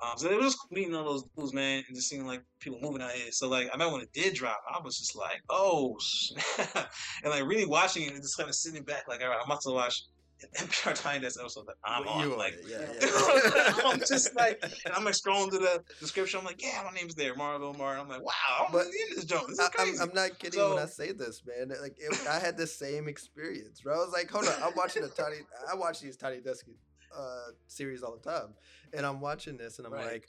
Um, 0.00 0.16
so 0.16 0.30
it 0.30 0.36
was 0.36 0.54
just 0.54 0.58
meeting 0.70 0.94
all 0.94 1.04
those 1.04 1.24
dudes, 1.36 1.52
man, 1.52 1.82
and 1.86 1.96
just 1.96 2.08
seeing 2.08 2.26
like 2.26 2.42
people 2.60 2.78
moving 2.80 3.02
out 3.02 3.10
here. 3.12 3.32
So 3.32 3.48
like, 3.48 3.66
I 3.68 3.72
remember 3.72 3.94
when 3.94 4.02
it 4.02 4.12
did 4.12 4.34
drop, 4.34 4.60
I 4.72 4.80
was 4.82 4.96
just 4.98 5.16
like, 5.16 5.42
oh, 5.50 5.96
and 6.58 7.30
like 7.32 7.44
really 7.44 7.66
watching 7.66 8.04
it 8.04 8.12
and 8.12 8.22
just 8.22 8.36
kind 8.36 8.48
of 8.48 8.54
sitting 8.54 8.84
back, 8.84 9.08
like, 9.08 9.22
all 9.22 9.28
right, 9.28 9.38
I'm 9.42 9.50
about 9.50 9.60
to 9.62 9.70
watch 9.72 10.04
an 10.40 10.66
NPR 10.68 10.94
Tiny 10.94 11.20
Desk 11.20 11.40
episode 11.40 11.66
that 11.66 11.74
I'm 11.84 12.04
Well, 12.04 12.14
on. 12.14 12.28
you 12.30 12.36
like, 12.36 12.54
yeah, 12.64 12.78
yeah. 13.00 13.74
I'm 13.86 13.98
just 13.98 14.36
like, 14.36 14.62
and 14.84 14.94
I'm 14.94 15.04
like 15.04 15.14
scrolling 15.14 15.50
through 15.50 15.58
the 15.60 15.82
description. 15.98 16.38
I'm 16.38 16.46
like, 16.46 16.62
yeah, 16.62 16.80
my 16.84 16.92
name's 16.92 17.16
there, 17.16 17.34
Marvill 17.34 17.76
Martin. 17.76 18.02
I'm 18.02 18.08
like, 18.08 18.22
wow, 18.22 18.66
I'm 18.66 18.72
But 18.72 18.86
in 18.86 19.16
this 19.16 19.24
joint. 19.24 19.48
This 19.48 19.58
is 19.58 19.60
I, 19.60 19.64
I'm, 19.64 19.70
crazy. 19.72 19.98
I'm 20.00 20.14
not 20.14 20.38
kidding 20.38 20.60
when 20.60 20.78
I 20.78 20.86
say 20.86 21.10
this, 21.10 21.42
man. 21.44 21.76
Like 21.82 21.96
it, 21.98 22.16
I 22.30 22.38
had 22.38 22.56
the 22.56 22.68
same 22.68 23.08
experience, 23.08 23.80
bro. 23.80 23.94
I 23.94 24.04
was 24.04 24.12
like, 24.12 24.30
hold 24.30 24.46
on, 24.46 24.54
I'm 24.62 24.74
watching 24.76 25.02
a 25.02 25.08
tiny. 25.08 25.38
I 25.68 25.74
watch 25.74 26.00
these 26.00 26.16
tiny 26.16 26.40
desk 26.40 26.66
uh, 27.16 27.50
series 27.66 28.02
all 28.02 28.16
the 28.16 28.30
time, 28.30 28.54
and 28.92 29.04
I'm 29.06 29.20
watching 29.20 29.56
this, 29.56 29.78
and 29.78 29.86
I'm 29.86 29.92
Right. 29.92 30.12
like, 30.12 30.28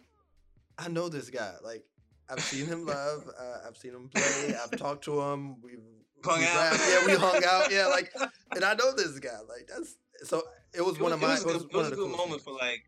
I 0.78 0.88
know 0.88 1.10
this 1.10 1.30
guy. 1.30 1.54
Like 1.64 1.84
I've 2.30 2.44
seen 2.44 2.66
him 2.68 2.86
live. 2.86 3.24
Uh, 3.40 3.68
I've 3.68 3.78
seen 3.78 3.92
him 3.96 4.10
play. 4.10 4.54
I've 4.62 4.76
talked 4.76 5.04
to 5.06 5.20
him. 5.22 5.62
We've 5.62 5.80
Hung 6.24 6.40
we 6.40 6.46
out. 6.46 6.56
rapped, 6.56 6.82
Yeah, 6.90 7.06
we 7.06 7.14
hung 7.14 7.44
out. 7.46 7.72
Yeah, 7.72 7.88
like, 7.88 8.12
and 8.56 8.64
I 8.66 8.74
know 8.74 8.94
this 8.94 9.18
guy. 9.20 9.40
Like 9.48 9.68
that's 9.68 9.96
so. 10.24 10.44
It 10.74 10.82
was 10.86 10.98
it 10.98 11.02
one 11.02 11.12
of 11.14 11.20
my. 11.22 11.38
it 11.38 11.46
was, 11.46 11.46
It 11.46 11.46
was, 11.48 11.64
it 11.64 11.74
was 11.74 11.88
a 11.88 11.90
good 11.92 11.98
coolest 11.98 12.18
moment 12.18 12.32
things. 12.32 12.44
for 12.44 12.54
like 12.54 12.84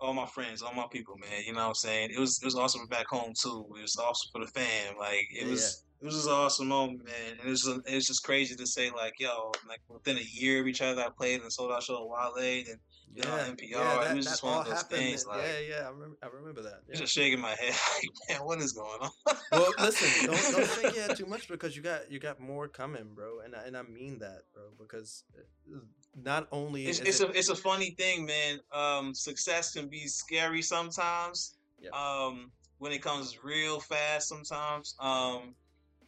all 0.00 0.14
my 0.14 0.26
friends, 0.26 0.62
all 0.62 0.72
my 0.74 0.86
people, 0.90 1.16
man. 1.18 1.42
You 1.46 1.52
know 1.52 1.60
what 1.60 1.68
I'm 1.68 1.74
saying? 1.74 2.10
It 2.14 2.18
was 2.18 2.40
it 2.42 2.44
was 2.46 2.54
awesome 2.56 2.86
back 2.86 3.06
home 3.06 3.32
too. 3.40 3.66
It 3.78 3.82
was 3.82 3.96
awesome 3.96 4.30
for 4.32 4.44
the 4.44 4.50
fam. 4.50 4.96
Like 4.98 5.26
it 5.30 5.44
Yeah, 5.44 5.50
was 5.50 5.84
it 6.00 6.04
was 6.04 6.14
just 6.14 6.26
an 6.26 6.32
awesome 6.32 6.68
moment, 6.68 7.04
man. 7.04 7.32
And 7.32 7.40
it 7.40 7.46
was 7.50 7.66
it 7.66 8.00
just 8.00 8.24
crazy 8.24 8.56
to 8.56 8.66
say 8.66 8.90
like, 8.90 9.14
yo, 9.18 9.52
like 9.68 9.80
within 9.88 10.16
a 10.16 10.22
year 10.22 10.60
of 10.60 10.66
each 10.66 10.80
other, 10.80 11.02
I 11.02 11.08
played 11.10 11.42
and 11.42 11.52
sold 11.52 11.72
out 11.72 11.82
show 11.82 11.96
at 11.96 12.08
Wale 12.36 12.64
and 12.70 12.78
you 13.14 13.22
know, 13.24 13.30
NPR. 13.30 14.10
It 14.10 14.16
was 14.16 14.26
just 14.26 14.42
one 14.42 14.60
of 14.60 14.66
those 14.66 14.82
things, 14.84 15.26
like- 15.26 15.42
yeah, 15.42 15.58
yeah. 15.68 15.86
I 15.86 15.90
remember. 15.90 16.16
I 16.22 16.26
remember 16.28 16.62
that. 16.62 16.82
Yeah. 16.88 16.94
just 16.94 17.12
shaking 17.12 17.40
my 17.40 17.50
head 17.60 17.74
like, 17.74 18.10
man, 18.28 18.46
what 18.46 18.60
is 18.60 18.72
going 18.72 19.00
on? 19.00 19.10
Well, 19.52 19.74
listen, 19.80 20.26
don't 20.26 20.52
don't 20.52 20.94
your 20.94 21.06
head 21.08 21.16
too 21.16 21.26
much 21.26 21.48
because 21.48 21.76
you 21.76 21.82
got 21.82 22.10
you 22.10 22.20
got 22.20 22.38
more 22.38 22.68
coming, 22.68 23.10
bro, 23.14 23.40
and 23.40 23.56
I, 23.56 23.64
and 23.66 23.76
I 23.76 23.82
mean 23.82 24.20
that, 24.20 24.42
bro, 24.54 24.62
because 24.78 25.24
uh, 25.36 25.78
not 26.14 26.46
only 26.52 26.86
it's 26.86 27.00
is 27.00 27.06
it's 27.06 27.20
it, 27.20 27.30
a 27.30 27.38
it's 27.38 27.48
a 27.48 27.56
funny 27.56 27.90
thing, 27.90 28.24
man. 28.26 28.60
Um, 28.72 29.12
success 29.12 29.72
can 29.72 29.88
be 29.88 30.06
scary 30.06 30.62
sometimes. 30.62 31.56
Yeah. 31.80 31.90
Um, 31.92 32.52
when 32.78 32.92
it 32.92 33.02
comes 33.02 33.42
real 33.42 33.80
fast, 33.80 34.28
sometimes. 34.28 34.94
Um, 35.00 35.56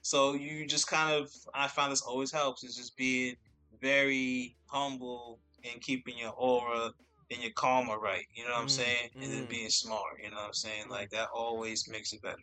so 0.03 0.35
you 0.35 0.67
just 0.67 0.89
kind 0.89 1.15
of 1.15 1.31
I 1.55 1.69
find 1.69 1.93
this 1.93 2.03
always 2.03 2.33
helps 2.33 2.65
is 2.65 2.77
just 2.77 2.97
being 2.97 3.37
very 3.81 4.59
humble 4.67 5.41
and 5.65 5.81
keeping 5.81 6.19
your 6.19 6.33
aura 6.37 6.93
and 7.31 7.43
your 7.43 7.53
karma 7.53 7.99
right. 7.99 8.27
You 8.35 8.45
know 8.45 8.53
what 8.53 8.63
I'm 8.63 8.69
Mm, 8.69 8.69
saying? 8.69 9.11
And 9.23 9.33
then 9.33 9.47
mm. 9.47 9.49
being 9.49 9.71
smart. 9.71 10.23
You 10.23 10.31
know 10.31 10.37
what 10.37 10.47
I'm 10.49 10.55
saying? 10.55 10.89
Like 10.91 11.11
that 11.11 11.29
always 11.35 11.89
makes 11.89 12.13
it 12.13 12.23
better. 12.23 12.37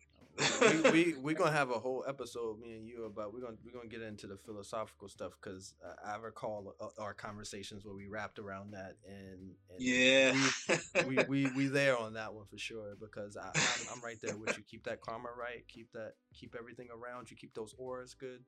We 0.61 0.91
we 0.91 1.15
we 1.21 1.33
gonna 1.33 1.51
have 1.51 1.69
a 1.69 1.79
whole 1.79 2.03
episode, 2.07 2.59
me 2.59 2.73
and 2.77 2.87
you, 2.87 3.05
about 3.05 3.33
we're 3.33 3.41
gonna 3.41 3.57
we're 3.65 3.71
gonna 3.71 3.87
get 3.89 4.01
into 4.01 4.27
the 4.27 4.37
philosophical 4.37 5.07
stuff 5.09 5.33
because 5.41 5.73
uh, 5.85 5.93
I 6.07 6.15
recall 6.17 6.75
uh, 6.79 6.87
our 7.01 7.13
conversations 7.13 7.85
where 7.85 7.93
we 7.95 8.07
wrapped 8.07 8.39
around 8.39 8.71
that, 8.71 8.95
and, 9.07 9.53
and 9.69 9.79
yeah. 9.79 10.33
we, 11.07 11.17
we 11.27 11.51
we 11.55 11.67
there 11.67 11.97
on 11.97 12.13
that 12.13 12.33
one 12.33 12.45
for 12.45 12.57
sure 12.57 12.95
because 12.99 13.37
I, 13.37 13.47
I'm, 13.53 13.95
I'm 13.97 14.01
right 14.01 14.17
there 14.21 14.35
with 14.37 14.57
you. 14.57 14.63
Keep 14.63 14.83
that 14.85 15.01
karma 15.01 15.29
right. 15.37 15.67
Keep 15.67 15.91
that 15.93 16.13
keep 16.33 16.55
everything 16.57 16.87
around 16.91 17.29
you. 17.31 17.37
Keep 17.37 17.53
those 17.53 17.73
auras 17.77 18.13
good. 18.13 18.41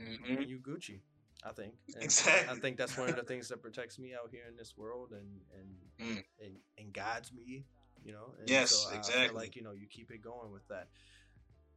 Mhm. 0.00 0.38
and 0.40 0.48
you 0.48 0.58
Gucci. 0.58 1.00
I 1.44 1.50
think. 1.52 1.74
And 1.94 2.02
I 2.02 2.04
Exactly. 2.04 2.60
think 2.60 2.76
that's 2.76 2.96
one 2.96 3.08
of 3.08 3.16
the 3.16 3.24
things 3.24 3.48
that 3.48 3.60
protects 3.62 3.98
me 3.98 4.14
out 4.14 4.30
here 4.30 4.44
in 4.48 4.56
this 4.56 4.74
world 4.76 5.12
and 5.12 5.40
and 5.58 5.68
Mm. 6.16 6.24
and, 6.44 6.56
and 6.78 6.92
guides 6.92 7.32
me. 7.32 7.64
You 8.04 8.12
know. 8.12 8.34
And 8.40 8.48
Yes, 8.48 8.70
so 8.70 8.88
I- 8.88 8.90
I 8.90 8.92
feel 8.92 8.98
exactly. 8.98 9.36
like 9.40 9.56
you 9.56 9.62
know 9.62 9.72
you 9.72 9.86
keep 9.88 10.10
it 10.10 10.22
going 10.22 10.50
with 10.52 10.66
that. 10.68 10.88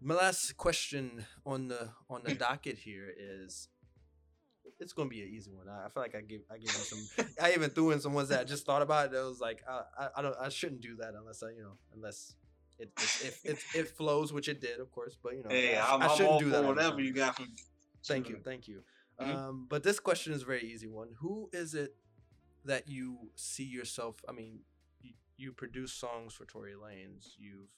My 0.02 0.14
last 0.16 0.56
question 0.58 1.26
on 1.46 1.68
the 1.68 1.89
on 2.10 2.22
the 2.24 2.36
docket 2.46 2.78
here 2.78 3.12
is, 3.18 3.70
it's 4.80 4.93
gonna 4.93 5.10
be 5.10 5.22
an 5.22 5.30
easy 5.30 5.52
one. 5.52 5.68
I, 5.70 5.86
I 5.86 5.89
feel 5.89 6.04
like 6.04 6.16
I 6.16 6.22
give 6.22 6.41
I 6.52 6.56
gave 6.58 6.64
you 6.66 6.70
some. 6.70 7.26
I 7.41 7.54
even 7.54 7.70
threw 7.70 7.91
in 7.91 8.00
some 8.02 8.14
ones 8.14 8.30
that 8.30 8.41
I 8.41 8.43
just 8.43 8.66
thought 8.66 8.82
about. 8.82 9.14
It 9.14 9.18
was 9.18 9.39
like 9.39 9.64
I, 9.68 9.82
I, 9.98 10.08
I 10.18 10.22
don't 10.22 10.36
I 10.39 10.50
shouldn't 10.50 10.82
do 10.82 10.96
that 10.98 11.14
unless 11.18 11.41
I 11.43 11.52
you 11.52 11.62
know 11.64 11.78
unless 11.93 12.36
it 12.78 12.91
it, 12.98 13.24
it, 13.43 13.50
it, 13.52 13.58
it 13.80 13.89
flows, 13.98 14.34
which 14.34 14.50
it 14.50 14.60
did, 14.62 14.80
of 14.80 14.91
course. 14.91 15.18
But 15.22 15.36
you 15.38 15.43
know, 15.43 15.50
Hey, 15.50 15.78
I, 15.78 15.93
I'm, 15.96 16.02
I 16.02 16.06
I'm 16.06 16.12
shouldn't 16.12 16.30
all 16.30 16.39
do 16.39 16.50
that. 16.52 16.64
whatever 16.64 17.00
you 17.02 17.14
got 17.14 17.36
from. 17.38 17.48
Thank 18.06 18.30
you, 18.30 18.38
thank 18.43 18.68
you. 18.68 18.84
Mhm. 19.20 19.34
Um, 19.36 19.66
but 19.70 19.82
this 19.82 20.00
question 20.00 20.34
is 20.34 20.41
a 20.41 20.46
very 20.46 20.62
easy 20.64 20.88
one. 20.88 21.08
Who 21.22 21.50
is 21.54 21.74
it 21.74 21.96
that 22.66 22.89
you 22.89 23.32
see 23.36 23.64
yourself? 23.64 24.18
I 24.28 24.34
mean, 24.34 24.60
you, 25.02 25.14
you 25.38 25.52
produce 25.54 25.93
songs 25.93 26.34
for 26.34 26.43
Tory 26.46 26.74
Lanez. 26.74 27.30
You've 27.39 27.70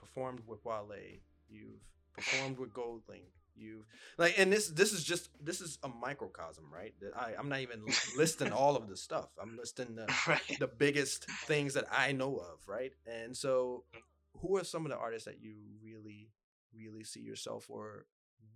performed 0.00 0.40
with 0.46 0.64
Wale. 0.64 0.90
You've 1.48 1.80
performed 2.14 2.58
with 2.58 2.72
Goldlink. 2.72 3.24
You've 3.56 3.84
like, 4.18 4.38
and 4.38 4.52
this 4.52 4.68
this 4.68 4.92
is 4.92 5.02
just 5.02 5.30
this 5.44 5.60
is 5.60 5.78
a 5.82 5.88
microcosm, 5.88 6.64
right? 6.72 6.94
I 7.16 7.32
I'm 7.38 7.48
not 7.48 7.60
even 7.60 7.84
listing 8.16 8.52
all 8.52 8.76
of 8.76 8.88
the 8.88 8.96
stuff. 8.96 9.30
I'm 9.40 9.56
listing 9.56 9.96
the 9.96 10.06
Right. 10.28 10.58
the 10.60 10.68
biggest 10.68 11.24
things 11.46 11.74
that 11.74 11.86
I 11.90 12.12
know 12.12 12.36
of, 12.36 12.66
right? 12.68 12.92
And 13.06 13.36
so, 13.36 13.84
who 14.40 14.56
are 14.56 14.64
some 14.64 14.84
of 14.86 14.90
the 14.92 14.98
artists 14.98 15.26
that 15.26 15.42
you 15.42 15.54
really, 15.82 16.30
really 16.72 17.02
see 17.02 17.20
yourself 17.20 17.66
or 17.68 18.06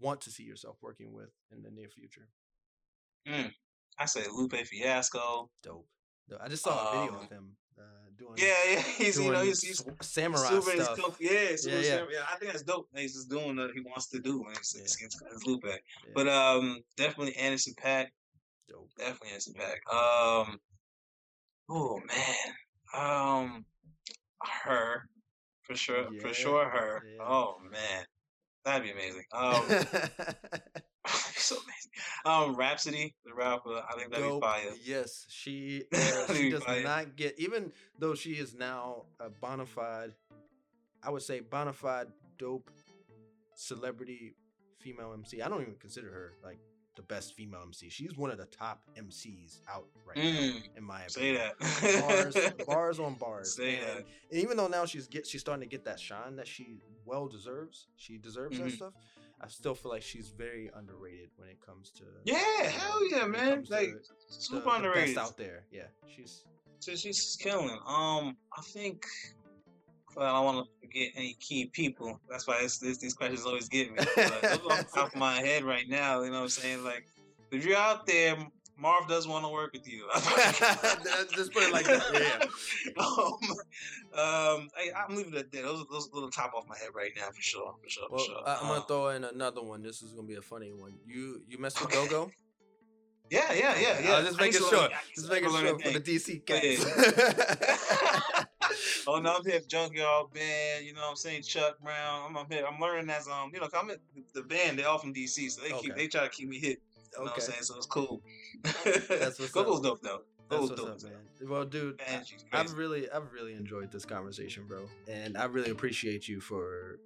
want 0.00 0.20
to 0.22 0.30
see 0.30 0.44
yourself 0.44 0.76
working 0.80 1.12
with 1.12 1.30
in 1.50 1.62
the 1.62 1.70
near 1.70 1.88
future? 1.88 2.28
Mm. 3.26 3.52
I 3.98 4.06
say 4.06 4.22
Lupe 4.32 4.54
Fiasco. 4.54 5.50
Dope. 5.64 5.88
Dope. 6.28 6.40
I 6.42 6.48
just 6.48 6.62
saw 6.62 6.90
a 6.90 7.00
video 7.00 7.18
Um, 7.18 7.24
of 7.24 7.28
him 7.30 7.56
uh, 7.78 7.82
doing 8.18 8.34
Yeah, 8.36 8.54
yeah. 8.70 8.80
He's 8.98 9.18
you 9.18 9.32
know 9.32 9.42
he's, 9.42 9.62
he's 9.62 9.84
samurai 10.00 10.48
super 10.48 10.82
stuff. 10.82 10.98
comf- 10.98 11.16
yeah, 11.20 11.56
super 11.56 11.76
Yeah, 11.76 11.80
yeah. 11.82 11.94
yeah, 11.96 12.04
yeah. 12.12 12.24
I 12.32 12.36
think 12.36 12.52
that's 12.52 12.64
dope. 12.64 12.88
He's 12.94 13.14
just 13.14 13.30
doing 13.30 13.56
what 13.56 13.70
he 13.74 13.80
wants 13.80 14.08
to 14.08 14.18
do, 14.20 14.44
and 14.46 14.56
it's, 14.56 14.74
it's, 14.74 15.00
Yeah. 15.00 15.06
it's, 15.06 15.22
it's 15.34 15.46
Lupe. 15.46 15.64
Yeah, 15.64 15.76
But 16.14 16.28
um, 16.28 16.80
definitely 16.96 17.36
Anderson 17.36 17.74
.Paak. 17.82 18.06
dope. 18.68 18.90
Definitely 18.98 19.28
Anderson 19.30 19.54
.Paak. 19.54 19.94
Um, 19.94 20.58
oh 21.68 22.00
man, 22.06 22.54
um, 22.94 23.64
her 24.64 25.08
for 25.62 25.74
sure, 25.76 26.12
Yeah, 26.12 26.20
for 26.20 26.34
sure, 26.34 26.68
her. 26.68 27.02
Oh 27.20 27.56
man, 27.70 28.04
that'd 28.64 28.82
be 28.82 28.90
amazing. 28.90 29.24
Um, 29.32 29.62
so 31.36 31.56
amazing. 31.56 31.90
Um, 32.24 32.54
Rapsody, 32.56 33.14
the 33.24 33.34
rapper. 33.34 33.70
I 33.88 33.94
think 33.96 34.10
that'd 34.10 34.24
Dope. 34.26 34.40
be 34.42 34.46
fire. 34.46 34.70
Yes, 34.84 35.26
she 35.28 35.84
uh, 35.92 36.34
she 36.34 36.50
does 36.50 36.62
fire. 36.64 36.82
not 36.82 37.16
get 37.16 37.34
even 37.38 37.72
though 37.98 38.14
she 38.14 38.32
is 38.32 38.54
now 38.54 39.04
a 39.20 39.28
bona 39.30 39.66
fide, 39.66 40.12
I 41.02 41.10
would 41.10 41.22
say 41.22 41.40
bona 41.40 41.72
fide 41.72 42.06
dope 42.38 42.70
celebrity 43.54 44.34
female 44.78 45.12
MC. 45.12 45.42
I 45.42 45.48
don't 45.48 45.62
even 45.62 45.74
consider 45.76 46.10
her 46.10 46.32
like 46.44 46.58
the 46.96 47.02
best 47.02 47.34
female 47.34 47.60
MC. 47.64 47.88
She's 47.88 48.16
one 48.16 48.30
of 48.30 48.38
the 48.38 48.44
top 48.46 48.82
MCs 48.98 49.60
out 49.68 49.86
right 50.06 50.16
now, 50.18 50.22
Mm, 50.24 50.62
in 50.76 50.84
my 50.84 51.02
opinion. 51.04 51.10
say 51.10 51.36
that. 51.80 52.02
bars, 52.06 52.36
bars 52.66 52.98
on 53.00 53.14
bars. 53.14 53.54
Say 53.54 53.76
and, 53.76 53.86
that. 53.86 53.96
and 54.30 54.40
even 54.40 54.56
though 54.56 54.66
now 54.68 54.84
she's 54.84 55.06
get 55.06 55.26
she's 55.26 55.40
starting 55.40 55.62
to 55.62 55.68
get 55.68 55.84
that 55.86 55.98
shine 55.98 56.36
that 56.36 56.46
she 56.46 56.76
well 57.06 57.28
deserves, 57.28 57.86
she 57.96 58.18
deserves 58.18 58.58
that 58.58 58.66
Mhm. 58.68 58.76
stuff. 58.76 58.92
I 59.42 59.48
still 59.48 59.74
feel 59.74 59.90
like 59.90 60.02
she's 60.02 60.28
very 60.28 60.70
underrated 60.76 61.30
when 61.36 61.48
it 61.48 61.58
comes 61.64 61.90
to 61.92 62.04
Yeah, 62.24 62.36
you 62.58 62.62
know, 62.64 62.68
hell 62.70 63.10
yeah, 63.10 63.26
man. 63.26 63.64
Like 63.68 63.90
the- 63.90 64.04
super 64.28 64.60
the 64.64 64.70
underrated. 64.76 65.16
best 65.16 65.28
out 65.30 65.36
there. 65.36 65.64
Yeah, 65.70 65.86
she's 66.06 66.44
So 66.78 66.94
she's 66.94 67.36
killing. 67.40 67.78
Um, 67.86 68.36
I 68.56 68.62
think. 68.62 69.04
Well, 70.14 70.26
I 70.26 70.32
don't 70.38 70.44
want 70.44 70.66
to 70.66 70.86
forget 70.86 71.08
any 71.16 71.34
key 71.40 71.66
people. 71.72 72.20
That's 72.28 72.46
why 72.46 72.58
it's, 72.62 72.78
this, 72.78 72.98
these 72.98 73.14
questions 73.14 73.46
always 73.46 73.68
get 73.68 73.90
me. 73.90 73.96
But 74.14 74.44
off 74.70 74.78
the 74.78 74.86
top 74.94 75.08
of 75.08 75.14
my 75.16 75.36
head 75.40 75.64
right 75.64 75.88
now, 75.88 76.20
you 76.22 76.26
know 76.30 76.36
what 76.38 76.42
I'm 76.42 76.48
saying? 76.50 76.84
Like, 76.84 77.06
if 77.50 77.64
you're 77.64 77.78
out 77.78 78.06
there, 78.06 78.36
Marv 78.76 79.06
does 79.08 79.28
want 79.28 79.44
to 79.44 79.48
work 79.50 79.72
with 79.72 79.86
you. 79.88 80.08
Just 81.34 81.52
put 81.52 81.62
it 81.62 81.72
like 81.72 81.84
that, 81.86 82.02
yeah. 82.14 82.46
um, 83.02 83.38
um, 84.14 84.68
I, 84.76 84.90
I'm 84.96 85.14
leaving 85.16 85.34
it 85.34 85.52
there. 85.52 85.62
Those 85.62 85.84
those 85.90 86.08
little 86.12 86.30
top 86.30 86.52
off 86.54 86.66
my 86.68 86.76
head 86.76 86.88
right 86.94 87.12
now 87.16 87.26
for 87.34 87.40
sure, 87.42 87.74
for 87.82 87.88
sure, 87.88 88.06
well. 88.10 88.18
for 88.18 88.24
sure. 88.26 88.42
I, 88.46 88.54
I'm 88.56 88.62
gonna 88.68 88.80
Um, 88.80 88.86
throw 88.86 89.08
in 89.08 89.24
another 89.24 89.62
one. 89.62 89.82
This 89.82 90.02
is 90.02 90.12
gonna 90.12 90.26
be 90.26 90.36
a 90.36 90.42
funny 90.42 90.72
one. 90.72 90.94
You 91.06 91.42
you 91.46 91.58
mess 91.58 91.78
with 91.80 91.90
Okay. 91.94 92.06
Go 92.08 92.26
Go? 92.26 92.30
yeah, 93.30 93.52
yeah, 93.52 93.78
yeah, 93.78 93.98
yeah. 94.00 94.16
Was 94.18 94.26
just 94.28 94.40
making 94.40 94.60
sure. 94.60 94.72
learn- 94.78 94.90
Just 95.14 95.28
making 95.30 95.48
learn 95.50 95.66
sure 95.66 95.78
for 95.78 95.90
the 95.90 96.00
DC 96.00 96.42
Yeah. 96.48 96.60
cats. 96.60 98.46
oh 99.06 99.20
no, 99.20 99.36
I'm 99.36 99.44
here 99.44 99.60
Junkyard 99.66 100.32
Band, 100.32 100.84
you 100.84 100.92
know 100.94 101.00
what 101.02 101.10
I'm 101.10 101.16
saying? 101.16 101.42
Chuck 101.42 101.78
Brown. 101.82 102.26
I'm, 102.30 102.36
I'm 102.36 102.46
here. 102.50 102.64
I'm 102.66 102.80
learning 102.80 103.10
as 103.10 103.28
um, 103.28 103.50
you 103.54 103.60
know, 103.60 103.68
I'm 103.78 103.90
at 103.90 103.98
the 104.34 104.42
band, 104.42 104.78
they're 104.78 104.88
all 104.88 104.98
from 104.98 105.14
DC, 105.14 105.50
so 105.50 105.62
they 105.62 105.72
keep 105.80 105.94
they 105.96 106.08
try 106.08 106.22
to 106.24 106.28
keep 106.30 106.48
me 106.48 106.58
hit. 106.58 106.80
You 107.12 107.18
know 107.18 107.24
what 107.24 107.32
I'm 107.32 107.32
okay, 107.32 107.40
saying? 107.52 107.62
So 107.62 107.76
it's 107.76 107.86
cool. 107.86 108.22
That's 108.84 109.38
what's 109.38 109.50
Gogo's 109.52 109.78
up. 109.78 109.82
dope 109.84 110.02
though. 110.02 110.22
that's 110.48 110.60
what's 110.70 110.80
dope. 110.80 110.90
up, 110.90 111.02
man. 111.02 111.12
Well, 111.50 111.64
dude, 111.64 112.00
I- 112.06 112.12
Man, 112.12 112.24
I've 112.52 112.72
really, 112.76 113.10
I've 113.10 113.32
really 113.32 113.54
enjoyed 113.54 113.90
this 113.90 114.04
conversation, 114.04 114.64
bro, 114.68 114.88
and 115.08 115.36
I 115.36 115.44
really 115.44 115.70
appreciate 115.70 116.28
you 116.28 116.40
for 116.40 116.98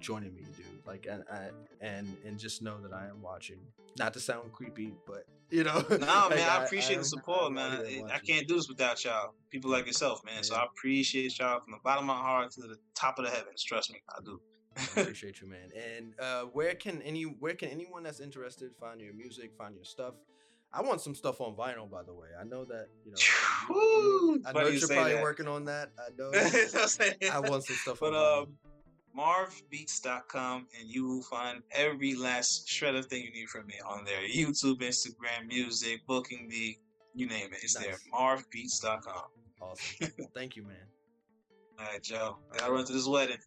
joining 0.00 0.34
me, 0.34 0.42
dude. 0.56 0.66
Like, 0.86 1.06
and 1.10 1.24
I 1.32 1.48
and 1.80 2.16
and 2.24 2.38
just 2.38 2.62
know 2.62 2.80
that 2.82 2.92
I 2.92 3.06
am 3.08 3.20
watching. 3.22 3.58
Not 3.98 4.12
to 4.14 4.20
sound 4.20 4.52
creepy, 4.52 4.92
but 5.06 5.24
you 5.50 5.62
know, 5.64 5.84
Nah, 5.88 6.26
like, 6.26 6.36
man, 6.36 6.48
I 6.50 6.64
appreciate 6.64 6.96
am- 6.96 7.02
the 7.02 7.08
support, 7.08 7.44
I'm 7.46 7.54
man. 7.54 7.80
It- 7.86 8.04
I 8.12 8.18
can't 8.18 8.46
do 8.48 8.56
this 8.56 8.68
without 8.68 9.04
y'all. 9.04 9.34
People 9.50 9.70
like 9.70 9.86
yourself, 9.86 10.20
man. 10.24 10.42
So 10.42 10.54
I 10.56 10.64
appreciate 10.64 11.38
y'all 11.38 11.60
from 11.60 11.72
the 11.72 11.78
bottom 11.84 12.08
of 12.10 12.16
my 12.16 12.20
heart 12.22 12.50
to 12.52 12.62
the 12.62 12.76
top 12.94 13.18
of 13.18 13.24
the 13.24 13.30
heavens. 13.30 13.62
Trust 13.62 13.92
me, 13.92 14.02
I 14.08 14.18
do. 14.24 14.40
I 14.76 14.82
appreciate 15.00 15.40
you, 15.40 15.46
man. 15.48 15.70
And 15.74 16.14
uh, 16.20 16.42
where 16.52 16.74
can 16.74 17.00
any 17.02 17.22
where 17.22 17.54
can 17.54 17.68
anyone 17.70 18.02
that's 18.02 18.20
interested 18.20 18.70
find 18.80 19.00
your 19.00 19.14
music, 19.14 19.52
find 19.56 19.74
your 19.74 19.84
stuff? 19.84 20.14
I 20.72 20.82
want 20.82 21.00
some 21.00 21.14
stuff 21.14 21.40
on 21.40 21.54
vinyl, 21.54 21.88
by 21.88 22.02
the 22.02 22.12
way. 22.12 22.28
I 22.40 22.44
know 22.44 22.64
that 22.64 22.88
you 23.04 23.12
know. 23.12 23.18
you- 23.74 24.42
I 24.46 24.52
know 24.52 24.66
you 24.66 24.78
you're 24.78 24.88
probably 24.88 25.12
that. 25.12 25.22
working 25.22 25.46
on 25.48 25.64
that. 25.66 25.90
I 25.98 26.08
know. 26.18 26.30
You 26.32 26.40
know 26.40 26.44
what 26.48 26.82
I'm 26.82 26.88
saying? 26.88 27.14
I 27.32 27.40
want 27.40 27.64
some 27.64 27.76
stuff 27.76 28.00
But 28.00 28.14
on 28.14 28.42
um, 28.42 28.48
marvbeats.com 29.16 30.66
and 30.78 30.88
you 30.88 31.06
will 31.06 31.22
find 31.22 31.62
every 31.70 32.14
last 32.16 32.68
shred 32.68 32.94
of 32.96 33.06
thing 33.06 33.22
you 33.22 33.32
need 33.32 33.48
from 33.48 33.66
me 33.66 33.74
on 33.88 34.04
there. 34.04 34.22
YouTube, 34.28 34.80
Instagram, 34.80 35.46
music, 35.48 36.04
booking 36.06 36.48
the 36.48 36.76
you 37.14 37.28
name 37.28 37.52
it. 37.52 37.58
It's 37.62 37.74
there. 37.74 37.94
Marvbeats.com. 38.12 39.22
awesome. 39.60 40.08
Thank 40.34 40.56
you, 40.56 40.64
man. 40.64 40.76
All 41.78 41.86
right, 41.86 42.02
Joe. 42.02 42.38
I 42.52 42.58
gotta 42.58 42.72
run 42.72 42.84
to 42.86 42.92
this 42.92 43.06
wedding. 43.06 43.38